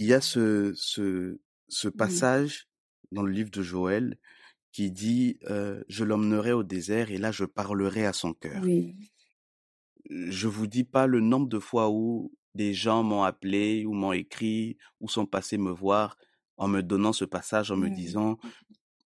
il 0.00 0.06
y 0.06 0.14
a 0.14 0.20
ce 0.20 0.72
ce 0.74 1.40
ce 1.68 1.88
Mmh. 1.96 2.02
passage 2.02 2.68
dans 3.12 3.22
le 3.22 3.30
livre 3.32 3.50
de 3.52 3.62
Joël 3.62 4.18
qui 4.72 4.90
dit 4.92 5.38
euh, 5.50 5.84
je 5.88 6.04
l'emmènerai 6.04 6.52
au 6.52 6.64
désert 6.64 7.12
et 7.12 7.18
là 7.18 7.32
je 7.32 7.44
parlerai 7.44 8.06
à 8.06 8.12
son 8.12 8.34
cœur. 8.34 8.62
Oui. 8.62 8.96
Je 10.08 10.48
vous 10.48 10.66
dis 10.66 10.84
pas 10.84 11.06
le 11.06 11.20
nombre 11.20 11.48
de 11.48 11.58
fois 11.58 11.90
où 11.90 12.32
des 12.54 12.74
gens 12.74 13.02
m'ont 13.04 13.22
appelé 13.22 13.84
ou 13.86 13.92
m'ont 13.94 14.12
écrit 14.12 14.76
ou 15.00 15.08
sont 15.08 15.26
passés 15.26 15.58
me 15.58 15.70
voir 15.70 16.16
en 16.56 16.68
me 16.68 16.82
donnant 16.82 17.12
ce 17.12 17.24
passage 17.24 17.70
en 17.70 17.76
me 17.76 17.88
Mmh. 17.88 17.94
disant 17.94 18.38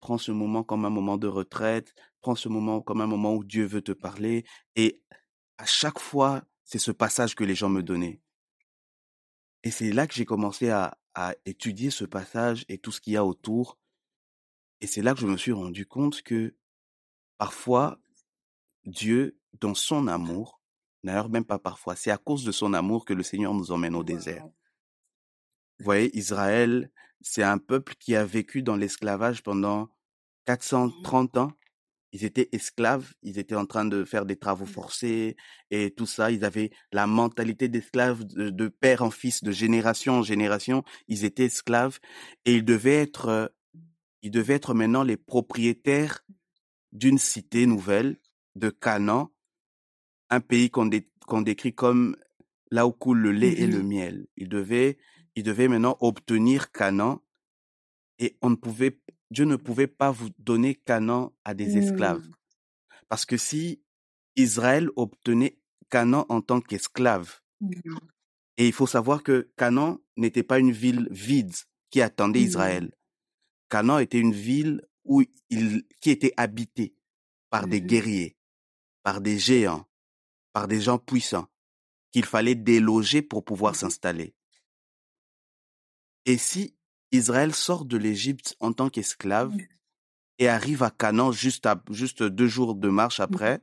prends 0.02 0.18
ce 0.18 0.32
moment 0.32 0.64
comme 0.64 0.86
un 0.86 0.90
moment 0.90 1.18
de 1.18 1.28
retraite, 1.28 1.96
prends 2.22 2.36
ce 2.36 2.50
moment 2.50 2.82
comme 2.82 3.02
un 3.02 3.08
moment 3.08 3.36
où 3.36 3.44
Dieu 3.44 3.66
veut 3.66 3.82
te 3.82 3.94
parler. 3.94 4.46
Et 4.76 5.02
à 5.58 5.66
chaque 5.66 6.00
fois, 6.00 6.44
c'est 6.66 6.80
ce 6.80 6.92
passage 6.92 7.36
que 7.36 7.44
les 7.46 7.56
gens 7.56 7.70
me 7.70 7.84
donnaient. 7.84 8.22
Et 9.64 9.72
c'est 9.72 9.92
là 9.92 10.08
que 10.08 10.14
j'ai 10.14 10.26
commencé 10.26 10.70
à, 10.70 10.98
à 11.16 11.36
étudier 11.46 11.90
ce 11.90 12.06
passage 12.06 12.66
et 12.70 12.78
tout 12.78 12.92
ce 12.92 13.02
qu'il 13.02 13.14
y 13.14 13.18
a 13.18 13.26
autour. 13.26 13.78
Et 14.82 14.88
c'est 14.88 15.02
là 15.02 15.14
que 15.14 15.20
je 15.20 15.28
me 15.28 15.38
suis 15.38 15.52
rendu 15.52 15.86
compte 15.86 16.22
que 16.22 16.56
parfois, 17.38 18.00
Dieu, 18.86 19.40
dans 19.60 19.74
son 19.76 20.08
amour, 20.08 20.62
d'ailleurs 21.04 21.30
même 21.30 21.46
pas 21.46 21.60
parfois, 21.60 21.96
c'est 21.96 22.12
à 22.12 22.18
cause 22.18 22.44
de 22.44 22.52
son 22.52 22.74
amour 22.74 23.06
que 23.06 23.14
le 23.14 23.24
Seigneur 23.24 23.54
nous 23.54 23.72
emmène 23.72 23.96
au 23.96 24.04
désert. 24.04 24.46
Vous 25.80 25.86
voyez, 25.86 26.16
Israël, 26.18 26.92
c'est 27.22 27.44
un 27.44 27.58
peuple 27.58 27.96
qui 27.96 28.16
a 28.16 28.26
vécu 28.26 28.62
dans 28.62 28.76
l'esclavage 28.76 29.44
pendant 29.44 29.90
Mmh. 30.44 30.46
430 30.46 31.38
ans. 31.38 31.52
Ils 32.14 32.26
étaient 32.26 32.50
esclaves, 32.54 33.14
ils 33.24 33.40
étaient 33.40 33.56
en 33.56 33.68
train 33.68 33.86
de 33.86 34.06
faire 34.06 34.26
des 34.26 34.38
travaux 34.38 34.66
Mmh. 34.66 34.68
forcés 34.68 35.38
et 35.72 35.92
tout 35.92 36.08
ça. 36.08 36.32
Ils 36.32 36.46
avaient 36.46 36.72
la 36.94 37.08
mentalité 37.08 37.70
d'esclaves 37.70 38.24
de, 38.26 38.52
de 38.52 38.70
père 38.70 39.04
en 39.04 39.12
fils, 39.12 39.44
de 39.44 39.52
génération 39.52 40.16
en 40.20 40.24
génération. 40.24 40.84
Ils 41.10 41.26
étaient 41.26 41.46
esclaves 41.46 42.00
et 42.46 42.56
ils 42.56 42.66
devaient 42.66 43.02
être, 43.02 43.28
euh, 43.28 43.48
ils 44.24 44.32
devaient 44.32 44.56
être 44.56 44.76
maintenant 44.76 45.04
les 45.04 45.18
propriétaires 45.18 46.22
d'une 46.94 47.20
cité 47.20 47.66
nouvelle 47.68 48.20
de 48.56 48.70
Canaan, 48.70 49.34
un 50.30 50.42
pays 50.42 50.70
qu'on 50.72 50.88
dé- 50.88 51.10
qu'on 51.28 51.42
décrit 51.42 51.74
comme 51.76 52.16
là 52.72 52.88
où 52.88 52.92
coule 52.94 53.20
le 53.20 53.32
lait 53.32 53.62
et 53.62 53.68
le 53.68 53.84
Mmh. 53.84 53.88
miel. 53.88 54.28
Ils 54.38 54.50
devaient, 54.50 54.98
ils 55.36 55.44
devaient 55.44 55.68
maintenant 55.70 55.98
obtenir 56.02 56.72
Canaan 56.72 57.22
et 58.20 58.38
on 58.42 58.52
ne 58.52 58.56
pouvait, 58.56 59.00
Dieu 59.32 59.46
ne 59.46 59.56
pouvait 59.56 59.88
pas 59.88 60.12
vous 60.12 60.30
donner 60.40 60.76
Canaan 60.76 61.34
à 61.44 61.54
des 61.54 61.78
esclaves. 61.78 62.26
Mmh. 62.28 62.34
Parce 63.10 63.26
que 63.26 63.38
si 63.38 63.82
Israël 64.36 64.90
obtenait 64.96 65.60
Canaan 65.90 66.26
en 66.30 66.42
tant 66.42 66.62
qu'esclave, 66.62 67.40
Mmh. 67.62 67.98
et 68.58 68.68
il 68.68 68.74
faut 68.74 68.88
savoir 68.88 69.24
que 69.24 69.52
Canaan 69.58 70.00
n'était 70.18 70.44
pas 70.44 70.60
une 70.60 70.72
ville 70.72 71.08
vide 71.12 71.54
qui 71.90 72.02
attendait 72.02 72.42
Mmh. 72.42 72.48
Israël. 72.48 72.92
Canaan 73.70 74.00
était 74.00 74.20
une 74.20 74.34
ville 74.34 74.82
où 75.06 75.24
il, 75.50 75.84
qui 76.02 76.10
était 76.12 76.34
habitée 76.38 76.96
par 77.50 77.68
des 77.68 77.82
guerriers. 77.82 78.36
par 79.04 79.20
des 79.22 79.38
géants, 79.38 79.86
par 80.54 80.68
des 80.70 80.80
gens 80.80 80.98
puissants, 80.98 81.48
qu'il 82.14 82.24
fallait 82.26 82.56
déloger 82.56 83.22
pour 83.22 83.44
pouvoir 83.44 83.76
s'installer. 83.76 84.34
Et 86.26 86.38
si 86.38 86.76
Israël 87.14 87.54
sort 87.54 87.86
de 87.86 87.96
l'Égypte 87.96 88.56
en 88.60 88.74
tant 88.74 88.90
qu'esclave 88.90 89.56
et 90.40 90.48
arrive 90.48 90.82
à 90.82 90.90
Canaan 90.90 91.32
juste, 91.32 91.68
à, 91.68 91.82
juste 91.92 92.24
deux 92.24 92.48
jours 92.48 92.74
de 92.76 92.90
marche 92.90 93.20
après, 93.20 93.62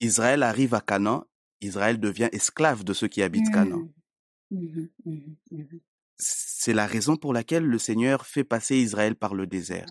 Israël 0.00 0.42
arrive 0.42 0.74
à 0.74 0.82
Canaan, 0.82 1.24
Israël 1.62 1.98
devient 1.98 2.28
esclave 2.32 2.84
de 2.84 2.92
ceux 2.92 3.08
qui 3.08 3.22
habitent 3.22 3.50
Canaan. 3.50 3.88
Mmh. 4.50 4.86
Mmh 5.06 5.34
mmh 5.50 5.62
C'est 6.18 6.74
la 6.74 6.86
raison 6.86 7.16
pour 7.16 7.32
laquelle 7.32 7.64
le 7.64 7.78
Seigneur 7.78 8.26
fait 8.26 8.44
passer 8.44 8.76
Israël 8.76 9.16
par 9.16 9.34
le 9.34 9.46
désert, 9.46 9.88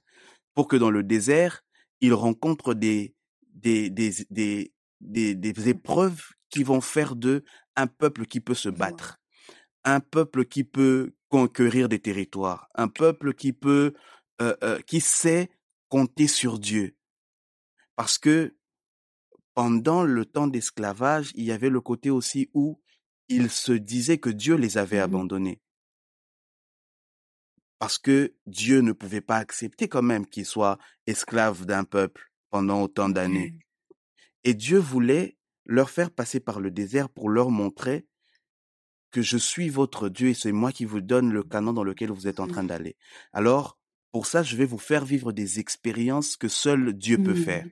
pour 0.54 0.68
que 0.68 0.76
dans 0.76 0.92
le 0.92 1.02
désert, 1.02 1.64
il 2.00 2.14
rencontre 2.14 2.76
des, 2.76 3.16
des, 3.54 3.90
des, 3.90 4.14
des, 4.30 4.72
des, 5.00 5.70
épreuves 5.70 6.22
qui 6.52 6.64
vont 6.64 6.82
faire 6.82 7.16
d'eux 7.16 7.44
un 7.76 7.88
peuple 7.88 8.28
qui 8.28 8.40
peut 8.40 8.54
se 8.54 8.70
battre, 8.70 9.20
un 9.84 10.00
peuple 10.00 10.46
qui 10.46 10.64
peut 10.64 11.14
conquérir 11.32 11.88
des 11.88 12.00
territoires, 12.00 12.70
un 12.76 12.90
peuple 12.90 13.34
qui 13.34 13.54
peut, 13.54 13.94
euh, 14.42 14.56
euh, 14.64 14.80
qui 14.82 15.00
sait 15.00 15.50
compter 15.88 16.28
sur 16.28 16.60
Dieu. 16.60 16.98
Parce 17.96 18.18
que 18.18 18.56
pendant 19.54 20.04
le 20.04 20.26
temps 20.26 20.48
d'esclavage, 20.48 21.32
il 21.36 21.46
y 21.46 21.54
avait 21.54 21.70
le 21.70 21.80
côté 21.80 22.10
aussi 22.10 22.50
où 22.54 22.82
ils 23.30 23.50
se 23.50 23.72
disaient 23.72 24.18
que 24.18 24.30
Dieu 24.30 24.56
les 24.56 24.78
avait 24.78 25.00
mmh 25.00 25.04
abandonnés. 25.04 25.62
Parce 27.80 27.98
que 27.98 28.36
Dieu 28.46 28.82
ne 28.82 28.92
pouvait 28.92 29.22
pas 29.22 29.38
accepter 29.38 29.88
quand 29.88 30.04
même 30.04 30.28
qu'ils 30.28 30.46
soient 30.46 30.78
esclaves 31.08 31.66
d'un 31.66 31.86
peuple 31.86 32.30
pendant 32.50 32.82
autant 32.84 33.08
d'années. 33.08 33.56
Et 34.44 34.54
Dieu 34.54 34.80
voulait 34.80 35.38
leur 35.66 35.90
faire 35.90 36.12
passer 36.12 36.42
par 36.42 36.60
le 36.60 36.72
désert 36.72 37.08
pour 37.10 37.30
leur 37.30 37.52
montrer 37.52 38.06
que 39.12 39.22
je 39.22 39.38
suis 39.38 39.70
votre 39.70 40.10
Dieu 40.10 40.30
et 40.30 40.34
c'est 40.34 40.52
moi 40.52 40.72
qui 40.72 40.86
vous 40.86 41.02
donne 41.02 41.32
le 41.32 41.44
canon 41.44 41.74
dans 41.74 41.84
lequel 41.84 42.12
vous 42.12 42.28
êtes 42.28 42.40
en 42.40 42.48
train 42.48 42.64
d'aller. 42.64 42.96
Alors, 43.34 43.78
pour 44.12 44.26
ça, 44.26 44.44
je 44.44 44.56
vais 44.56 44.66
vous 44.66 44.78
faire 44.78 45.06
vivre 45.06 45.32
des 45.32 45.60
expériences 45.60 46.36
que 46.36 46.48
seul 46.48 46.94
Dieu 46.94 47.18
peut 47.18 47.36
faire. 47.36 47.66
Mmh. 47.66 47.72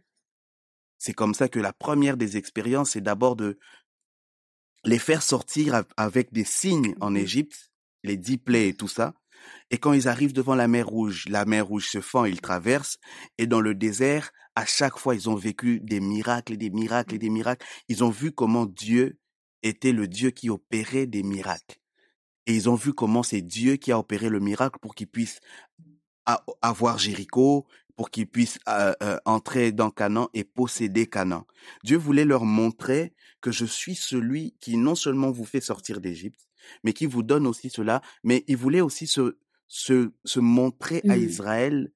C'est 0.97 1.13
comme 1.13 1.33
ça 1.33 1.49
que 1.49 1.59
la 1.59 1.73
première 1.73 2.17
des 2.17 2.37
expériences, 2.37 2.91
c'est 2.91 3.01
d'abord 3.01 3.35
de 3.35 3.57
les 4.85 4.99
faire 4.99 5.21
sortir 5.21 5.83
avec 5.97 6.31
des 6.31 6.45
signes 6.45 6.95
en 6.99 7.11
mmh 7.11 7.17
Égypte, 7.17 7.71
les 8.03 8.17
dix 8.17 8.37
plaies 8.37 8.69
et 8.69 8.73
tout 8.73 8.87
ça. 8.87 9.13
Et 9.71 9.77
quand 9.77 9.93
ils 9.93 10.07
arrivent 10.07 10.33
devant 10.33 10.55
la 10.55 10.67
mer 10.67 10.87
Rouge, 10.87 11.25
la 11.29 11.45
mer 11.45 11.67
Rouge 11.67 11.89
se 11.89 12.01
fend, 12.01 12.25
ils 12.25 12.41
traversent. 12.41 12.97
Et 13.37 13.47
dans 13.47 13.61
le 13.61 13.75
désert, 13.75 14.31
à 14.55 14.65
chaque 14.65 14.97
fois, 14.97 15.15
ils 15.15 15.29
ont 15.29 15.35
vécu 15.35 15.79
des 15.79 15.99
miracles 15.99 16.53
et 16.53 16.57
des 16.57 16.69
miracles 16.69 17.15
et 17.15 17.19
des 17.19 17.29
miracles. 17.29 17.65
Ils 17.87 18.03
ont 18.03 18.09
vu 18.09 18.31
comment 18.31 18.65
Dieu 18.65 19.17
était 19.63 19.91
le 19.91 20.07
Dieu 20.07 20.31
qui 20.31 20.49
opérait 20.49 21.07
des 21.07 21.23
miracles. 21.23 21.79
Et 22.45 22.55
ils 22.55 22.69
ont 22.69 22.75
vu 22.75 22.93
comment 22.93 23.23
c'est 23.23 23.41
Dieu 23.41 23.75
qui 23.75 23.91
a 23.91 23.99
opéré 23.99 24.29
le 24.29 24.39
miracle 24.39 24.79
pour 24.81 24.95
qu'ils 24.95 25.07
puissent 25.07 25.39
avoir 26.61 26.97
Jéricho, 26.97 27.67
pour 27.95 28.11
qu'ils 28.11 28.27
puissent 28.27 28.59
euh, 28.69 28.93
euh, 29.03 29.17
entrer 29.25 29.71
dans 29.71 29.91
Canaan 29.91 30.29
et 30.33 30.43
posséder 30.43 31.05
Canaan. 31.05 31.45
Dieu 31.83 31.97
voulait 31.97 32.25
leur 32.25 32.45
montrer 32.45 33.13
que 33.41 33.51
je 33.51 33.65
suis 33.65 33.95
celui 33.95 34.55
qui 34.59 34.77
non 34.77 34.95
seulement 34.95 35.31
vous 35.31 35.45
fait 35.45 35.61
sortir 35.61 35.99
d'Égypte, 35.99 36.47
mais 36.83 36.93
qui 36.93 37.05
vous 37.05 37.23
donne 37.23 37.45
aussi 37.45 37.69
cela, 37.69 38.01
mais 38.23 38.43
il 38.47 38.57
voulait 38.57 38.81
aussi 38.81 39.05
se, 39.05 39.37
se, 39.67 40.11
se 40.23 40.39
montrer 40.39 41.01
à 41.09 41.17
mmh. 41.17 41.21
Israël 41.21 41.91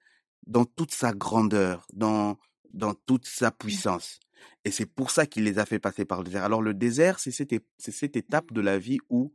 dans 0.46 0.66
toute 0.66 0.92
sa 0.92 1.14
grandeur, 1.14 1.88
dans, 1.94 2.38
dans 2.74 2.94
toute 2.94 3.26
sa 3.26 3.52
puissance. 3.52 4.20
Et 4.66 4.72
c'est 4.72 4.86
pour 4.86 5.12
ça 5.12 5.26
qu'il 5.26 5.44
les 5.44 5.60
a 5.60 5.66
fait 5.66 5.80
passer 5.80 6.06
par 6.06 6.20
le 6.20 6.26
désert. 6.26 6.44
Alors 6.44 6.62
le 6.62 6.74
désert, 6.74 7.20
c'est 7.20 7.32
cette, 7.32 7.54
cette 7.78 8.16
étape 8.16 8.54
de 8.54 8.62
la 8.62 8.80
vie 8.80 9.00
où 9.10 9.34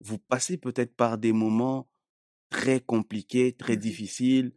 vous 0.00 0.18
passez 0.18 0.56
peut-être 0.56 0.94
par 0.94 1.18
des 1.18 1.32
moments 1.32 1.88
très 2.48 2.80
compliqués, 2.80 3.52
très 3.52 3.76
mmh 3.76 3.80
difficiles, 3.80 4.52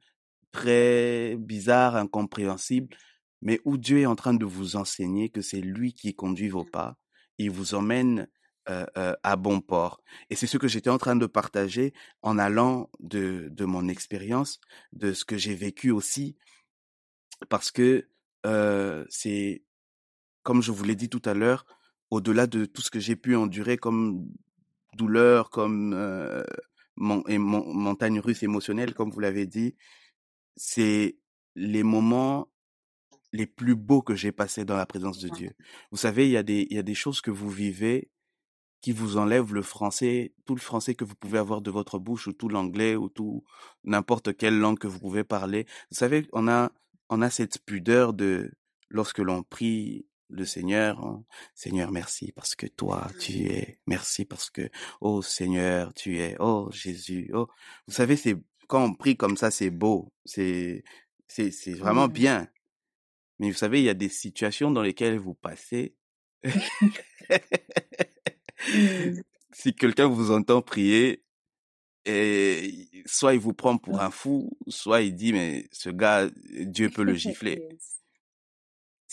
très 0.51 1.35
bizarre, 1.37 1.95
incompréhensible, 1.95 2.95
mais 3.41 3.59
où 3.65 3.77
Dieu 3.77 3.99
est 3.99 4.05
en 4.05 4.15
train 4.15 4.33
de 4.33 4.45
vous 4.45 4.75
enseigner 4.75 5.29
que 5.29 5.41
c'est 5.41 5.61
lui 5.61 5.93
qui 5.93 6.15
conduit 6.15 6.49
vos 6.49 6.63
pas. 6.63 6.97
Il 7.37 7.51
vous 7.51 7.75
emmène 7.75 8.27
à 8.65 9.35
bon 9.35 9.59
port. 9.59 10.01
Et 10.29 10.35
c'est 10.35 10.47
ce 10.47 10.57
que 10.57 10.69
j'étais 10.69 10.89
en 10.89 10.97
train 10.97 11.17
de 11.17 11.25
partager 11.25 11.93
en 12.21 12.39
allant 12.39 12.89
de, 13.01 13.49
de 13.51 13.65
mon 13.65 13.89
expérience, 13.89 14.61
de 14.93 15.11
ce 15.11 15.25
que 15.25 15.37
j'ai 15.37 15.55
vécu 15.55 15.91
aussi, 15.91 16.37
parce 17.49 17.71
que 17.71 18.07
c'est, 19.09 19.63
comme 20.43 20.61
je 20.61 20.71
vous 20.71 20.83
l'ai 20.83 20.95
dit 20.95 21.09
tout 21.09 21.21
à 21.25 21.33
l'heure, 21.33 21.65
au-delà 22.11 22.47
de 22.47 22.65
tout 22.65 22.81
ce 22.81 22.91
que 22.91 22.99
j'ai 22.99 23.15
pu 23.15 23.35
endurer 23.35 23.77
comme 23.77 24.27
douleur, 24.95 25.49
comme 25.49 25.95
mon, 26.95 27.23
et 27.27 27.37
montagne 27.37 28.19
russe 28.19 28.43
émotionnelle, 28.43 28.93
comme 28.93 29.09
vous 29.09 29.19
l'avez 29.19 29.47
dit, 29.47 29.75
c'est 30.55 31.17
les 31.55 31.83
moments 31.83 32.49
les 33.31 33.47
plus 33.47 33.75
beaux 33.75 34.03
que 34.03 34.15
j'ai 34.15 34.31
passés 34.31 34.63
dans 34.63 34.77
la 34.77 34.85
présence 34.85 35.19
de 35.19 35.29
Dieu. 35.29 35.51
Vous 35.91 35.97
savez, 35.97 36.27
il 36.27 36.31
y 36.31 36.37
a 36.37 36.43
des, 36.43 36.67
il 36.69 36.75
y 36.75 36.79
a 36.79 36.83
des 36.83 36.93
choses 36.93 37.19
que 37.19 37.31
vous 37.31 37.49
vivez 37.49 38.11
qui 38.81 38.91
vous 38.91 39.17
enlèvent 39.17 39.53
le 39.53 39.61
français, 39.61 40.33
tout 40.45 40.55
le 40.55 40.61
français 40.61 40.93
que 40.93 41.05
vous 41.05 41.15
pouvez 41.15 41.39
avoir 41.39 41.61
de 41.61 41.71
votre 41.71 41.99
bouche 41.99 42.27
ou 42.27 42.33
tout 42.33 42.49
l'anglais 42.49 42.95
ou 42.95 43.07
tout 43.09 43.43
n'importe 43.85 44.35
quelle 44.35 44.59
langue 44.59 44.77
que 44.77 44.87
vous 44.87 44.99
pouvez 44.99 45.23
parler. 45.23 45.65
Vous 45.89 45.97
savez, 45.97 46.27
on 46.33 46.49
a, 46.49 46.69
on 47.09 47.21
a 47.21 47.29
cette 47.29 47.63
pudeur 47.65 48.13
de, 48.13 48.51
lorsque 48.89 49.19
l'on 49.19 49.41
prie 49.41 50.05
le 50.33 50.45
Seigneur, 50.45 50.99
hein, 50.99 51.23
Seigneur, 51.53 51.91
merci 51.91 52.31
parce 52.31 52.55
que 52.55 52.65
toi, 52.67 53.09
tu 53.19 53.45
es, 53.45 53.79
merci 53.87 54.25
parce 54.25 54.49
que, 54.49 54.69
oh 55.01 55.21
Seigneur, 55.21 55.93
tu 55.93 56.19
es, 56.19 56.35
oh 56.39 56.69
Jésus, 56.71 57.29
oh. 57.33 57.47
Vous 57.87 57.93
savez, 57.93 58.15
c'est, 58.15 58.35
quand 58.67 58.83
on 58.83 58.93
prie 58.93 59.15
comme 59.15 59.37
ça, 59.37 59.51
c'est 59.51 59.69
beau, 59.69 60.11
c'est, 60.25 60.83
c'est, 61.27 61.51
c'est 61.51 61.73
vraiment 61.73 62.07
bien. 62.07 62.47
Mais 63.39 63.49
vous 63.49 63.57
savez, 63.57 63.79
il 63.79 63.85
y 63.85 63.89
a 63.89 63.93
des 63.93 64.09
situations 64.09 64.71
dans 64.71 64.81
lesquelles 64.81 65.17
vous 65.19 65.35
passez. 65.35 65.95
si 69.53 69.73
quelqu'un 69.75 70.07
vous 70.07 70.31
entend 70.31 70.61
prier, 70.61 71.23
et 72.05 72.89
soit 73.05 73.33
il 73.33 73.39
vous 73.39 73.53
prend 73.53 73.77
pour 73.77 74.01
un 74.01 74.11
fou, 74.11 74.51
soit 74.67 75.01
il 75.01 75.15
dit, 75.15 75.31
mais 75.33 75.67
ce 75.71 75.89
gars, 75.89 76.29
Dieu 76.51 76.89
peut 76.89 77.03
le 77.03 77.13
gifler. 77.13 77.69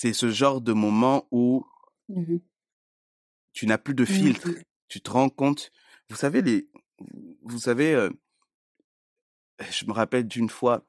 C'est 0.00 0.14
ce 0.14 0.30
genre 0.30 0.62
de 0.62 0.72
moment 0.72 1.28
où 1.30 1.66
mmh 2.08 2.38
tu 3.52 3.66
n'as 3.66 3.76
plus 3.76 3.92
de 3.92 4.04
mmh 4.04 4.06
filtre. 4.06 4.48
Tu 4.88 5.02
te 5.02 5.10
rends 5.10 5.28
compte. 5.28 5.72
Vous 6.08 6.16
savez, 6.16 6.40
les, 6.40 6.70
vous 7.42 7.58
savez, 7.58 7.92
euh, 7.92 8.08
je 9.70 9.84
me 9.84 9.92
rappelle 9.92 10.26
d'une 10.26 10.48
fois, 10.48 10.86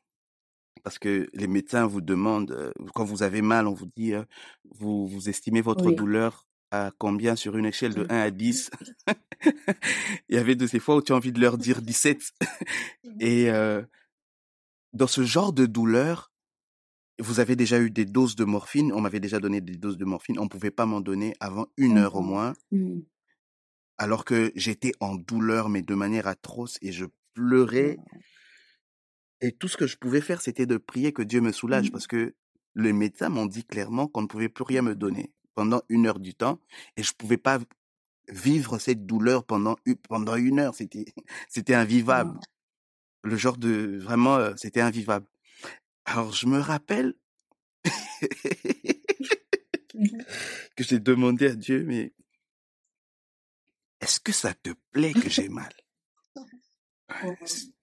parce 0.85 0.97
que 0.97 1.29
les 1.33 1.47
médecins 1.47 1.87
vous 1.87 1.99
demandent, 1.99 2.51
euh, 2.51 2.71
quand 2.95 3.03
vous 3.03 3.21
avez 3.21 3.41
mal, 3.41 3.67
on 3.67 3.73
vous 3.73 3.89
dit, 3.97 4.13
euh, 4.13 4.23
vous, 4.69 5.05
vous 5.07 5.27
estimez 5.27 5.59
votre 5.59 5.91
douleur 5.91 6.47
à 6.69 6.91
combien 6.97 7.35
sur 7.35 7.57
une 7.57 7.65
échelle 7.65 7.93
de 7.93 8.05
1 8.09 8.15
à 8.15 8.31
10 8.31 8.71
Il 10.29 10.35
y 10.35 10.37
avait 10.37 10.55
de 10.55 10.67
ces 10.67 10.79
fois 10.79 10.95
où 10.95 11.01
tu 11.01 11.11
as 11.11 11.17
envie 11.17 11.33
de 11.33 11.41
leur 11.41 11.57
dire 11.57 11.81
17. 11.81 12.31
Et 13.19 13.49
dans 14.93 15.07
ce 15.07 15.23
genre 15.25 15.51
de 15.51 15.65
douleur, 15.65 16.30
vous 17.21 17.39
avez 17.39 17.55
déjà 17.55 17.79
eu 17.79 17.91
des 17.91 18.05
doses 18.05 18.35
de 18.35 18.45
morphine, 18.45 18.91
on 18.91 19.01
m'avait 19.01 19.19
déjà 19.19 19.39
donné 19.39 19.61
des 19.61 19.77
doses 19.77 19.97
de 19.97 20.05
morphine, 20.05 20.39
on 20.39 20.45
ne 20.45 20.49
pouvait 20.49 20.71
pas 20.71 20.85
m'en 20.85 21.01
donner 21.01 21.35
avant 21.39 21.67
une 21.77 21.97
heure 21.97 22.15
au 22.15 22.21
moins, 22.21 22.53
mmh. 22.71 22.99
alors 23.97 24.25
que 24.25 24.51
j'étais 24.55 24.91
en 24.99 25.15
douleur, 25.15 25.69
mais 25.69 25.83
de 25.83 25.93
manière 25.93 26.27
atroce, 26.27 26.77
et 26.81 26.91
je 26.91 27.05
pleurais. 27.33 27.97
Et 29.39 29.51
tout 29.51 29.67
ce 29.67 29.77
que 29.77 29.87
je 29.87 29.97
pouvais 29.97 30.21
faire, 30.21 30.41
c'était 30.41 30.65
de 30.65 30.77
prier 30.77 31.13
que 31.13 31.21
Dieu 31.21 31.41
me 31.41 31.51
soulage, 31.51 31.89
mmh. 31.89 31.91
parce 31.91 32.07
que 32.07 32.35
les 32.75 32.93
médecins 32.93 33.29
m'ont 33.29 33.45
dit 33.45 33.65
clairement 33.65 34.07
qu'on 34.07 34.23
ne 34.23 34.27
pouvait 34.27 34.49
plus 34.49 34.63
rien 34.63 34.81
me 34.81 34.95
donner 34.95 35.31
pendant 35.53 35.81
une 35.89 36.07
heure 36.07 36.19
du 36.19 36.33
temps, 36.33 36.59
et 36.97 37.03
je 37.03 37.11
ne 37.11 37.17
pouvais 37.17 37.37
pas 37.37 37.59
vivre 38.29 38.79
cette 38.79 39.05
douleur 39.05 39.43
pendant, 39.43 39.75
pendant 40.09 40.35
une 40.35 40.59
heure, 40.59 40.73
c'était, 40.73 41.05
c'était 41.49 41.75
invivable. 41.75 42.39
Le 43.23 43.35
genre 43.35 43.57
de, 43.57 43.99
vraiment, 44.01 44.37
euh, 44.37 44.53
c'était 44.55 44.81
invivable. 44.81 45.27
Alors, 46.05 46.33
je 46.33 46.47
me 46.47 46.57
rappelle 46.57 47.13
que 50.75 50.83
j'ai 50.83 50.99
demandé 50.99 51.47
à 51.47 51.55
Dieu, 51.55 51.83
mais 51.83 52.13
est-ce 53.99 54.19
que 54.19 54.31
ça 54.31 54.53
te 54.53 54.71
plaît 54.91 55.13
que 55.13 55.29
j'ai 55.29 55.49
mal? 55.49 55.73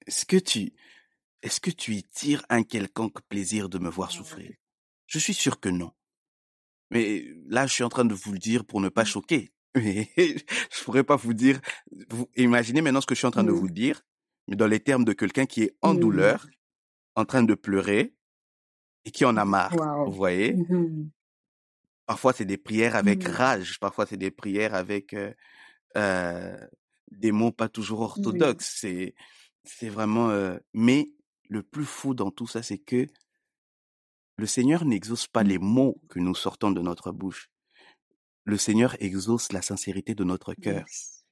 Est-ce 0.06 0.24
que 0.24 0.36
tu 0.36 0.72
est-ce 1.42 1.60
que 1.60 1.70
tu 1.70 1.94
y 1.94 2.02
tires 2.02 2.44
un 2.48 2.64
quelconque 2.64 3.20
plaisir 3.28 3.68
de 3.68 3.78
me 3.78 3.88
voir 3.88 4.10
souffrir? 4.10 4.52
Je 5.06 5.18
suis 5.18 5.34
sûr 5.34 5.60
que 5.60 5.68
non. 5.68 5.92
Mais 6.90 7.24
là, 7.46 7.66
je 7.66 7.74
suis 7.74 7.84
en 7.84 7.88
train 7.88 8.04
de 8.04 8.14
vous 8.14 8.32
le 8.32 8.38
dire 8.38 8.64
pour 8.64 8.80
ne 8.80 8.88
pas 8.88 9.04
choquer. 9.04 9.52
Mais 9.74 10.10
je 10.16 10.84
pourrais 10.84 11.04
pas 11.04 11.16
vous 11.16 11.34
dire. 11.34 11.60
Vous 12.10 12.28
imaginez 12.36 12.80
maintenant 12.80 13.00
ce 13.00 13.06
que 13.06 13.14
je 13.14 13.20
suis 13.20 13.26
en 13.26 13.30
train 13.30 13.44
de 13.44 13.52
vous 13.52 13.68
dire, 13.68 14.02
mais 14.48 14.56
dans 14.56 14.66
les 14.66 14.80
termes 14.80 15.04
de 15.04 15.12
quelqu'un 15.12 15.44
qui 15.44 15.62
est 15.62 15.76
en 15.82 15.94
douleur, 15.94 16.46
en 17.14 17.26
train 17.26 17.42
de 17.42 17.54
pleurer, 17.54 18.14
et 19.04 19.10
qui 19.10 19.24
en 19.24 19.36
a 19.36 19.44
marre. 19.44 19.74
Vous 20.06 20.12
voyez? 20.12 20.54
Mmh 20.54 21.10
parfois 22.06 22.32
c'est 22.32 22.46
des 22.46 22.56
prières 22.56 22.96
avec 22.96 23.28
Mmh. 23.28 23.32
rage, 23.32 23.78
parfois 23.80 24.06
c'est 24.06 24.16
des 24.16 24.30
prières 24.30 24.74
avec 24.74 25.12
euh, 25.12 25.30
euh, 25.98 26.56
des 27.10 27.32
mots 27.32 27.52
pas 27.52 27.68
toujours 27.68 28.00
orthodoxes. 28.00 28.78
C'est 28.80 29.14
c'est 29.64 29.90
vraiment. 29.90 30.30
euh, 30.30 30.56
Mais 30.72 31.10
le 31.50 31.62
plus 31.62 31.84
fou 31.84 32.14
dans 32.14 32.30
tout 32.30 32.46
ça, 32.46 32.62
c'est 32.62 32.78
que 32.78 33.06
le 34.38 34.46
Seigneur 34.46 34.86
n'exauce 34.86 35.26
pas 35.26 35.42
les 35.42 35.58
mots 35.58 36.00
que 36.08 36.18
nous 36.18 36.34
sortons 36.34 36.70
de 36.70 36.80
notre 36.80 37.12
bouche. 37.12 37.50
Le 38.44 38.56
Seigneur 38.56 38.96
exauce 39.02 39.52
la 39.52 39.60
sincérité 39.60 40.14
de 40.14 40.24
notre 40.24 40.54
cœur. 40.54 40.86
Yes. 40.86 41.26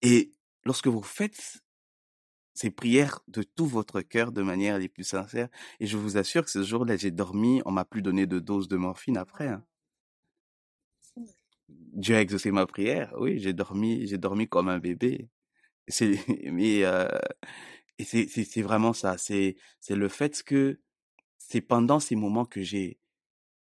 Et 0.00 0.32
lorsque 0.64 0.86
vous 0.88 1.02
faites 1.02 1.58
ces 2.56 2.70
prières 2.70 3.20
de 3.28 3.42
tout 3.42 3.66
votre 3.66 4.00
cœur 4.00 4.32
de 4.32 4.42
manière 4.42 4.78
les 4.78 4.88
plus 4.88 5.04
sincères, 5.04 5.48
et 5.80 5.86
je 5.86 5.96
vous 5.96 6.16
assure 6.16 6.44
que 6.44 6.50
ce 6.50 6.62
jour-là, 6.62 6.96
j'ai 6.96 7.10
dormi, 7.10 7.62
on 7.66 7.70
m'a 7.72 7.84
plus 7.84 8.02
donné 8.02 8.26
de 8.26 8.38
dose 8.40 8.68
de 8.68 8.76
morphine 8.76 9.16
après. 9.18 9.48
hein. 9.48 9.64
Dieu 11.68 12.16
a 12.16 12.20
exaucé 12.20 12.50
ma 12.50 12.66
prière. 12.66 13.12
Oui, 13.18 13.38
j'ai 13.40 13.52
dormi, 13.52 14.06
j'ai 14.06 14.18
dormi 14.18 14.48
comme 14.48 14.68
un 14.68 14.78
bébé. 14.78 15.28
C'est, 15.88 16.18
mais, 16.52 16.84
euh, 16.84 17.08
c'est, 18.04 18.62
vraiment 18.62 18.92
ça. 18.92 19.18
C'est, 19.18 19.56
c'est 19.80 19.96
le 19.96 20.08
fait 20.08 20.42
que 20.42 20.80
c'est 21.38 21.60
pendant 21.60 22.00
ces 22.00 22.16
moments 22.16 22.44
que 22.44 22.62
j'ai, 22.62 22.98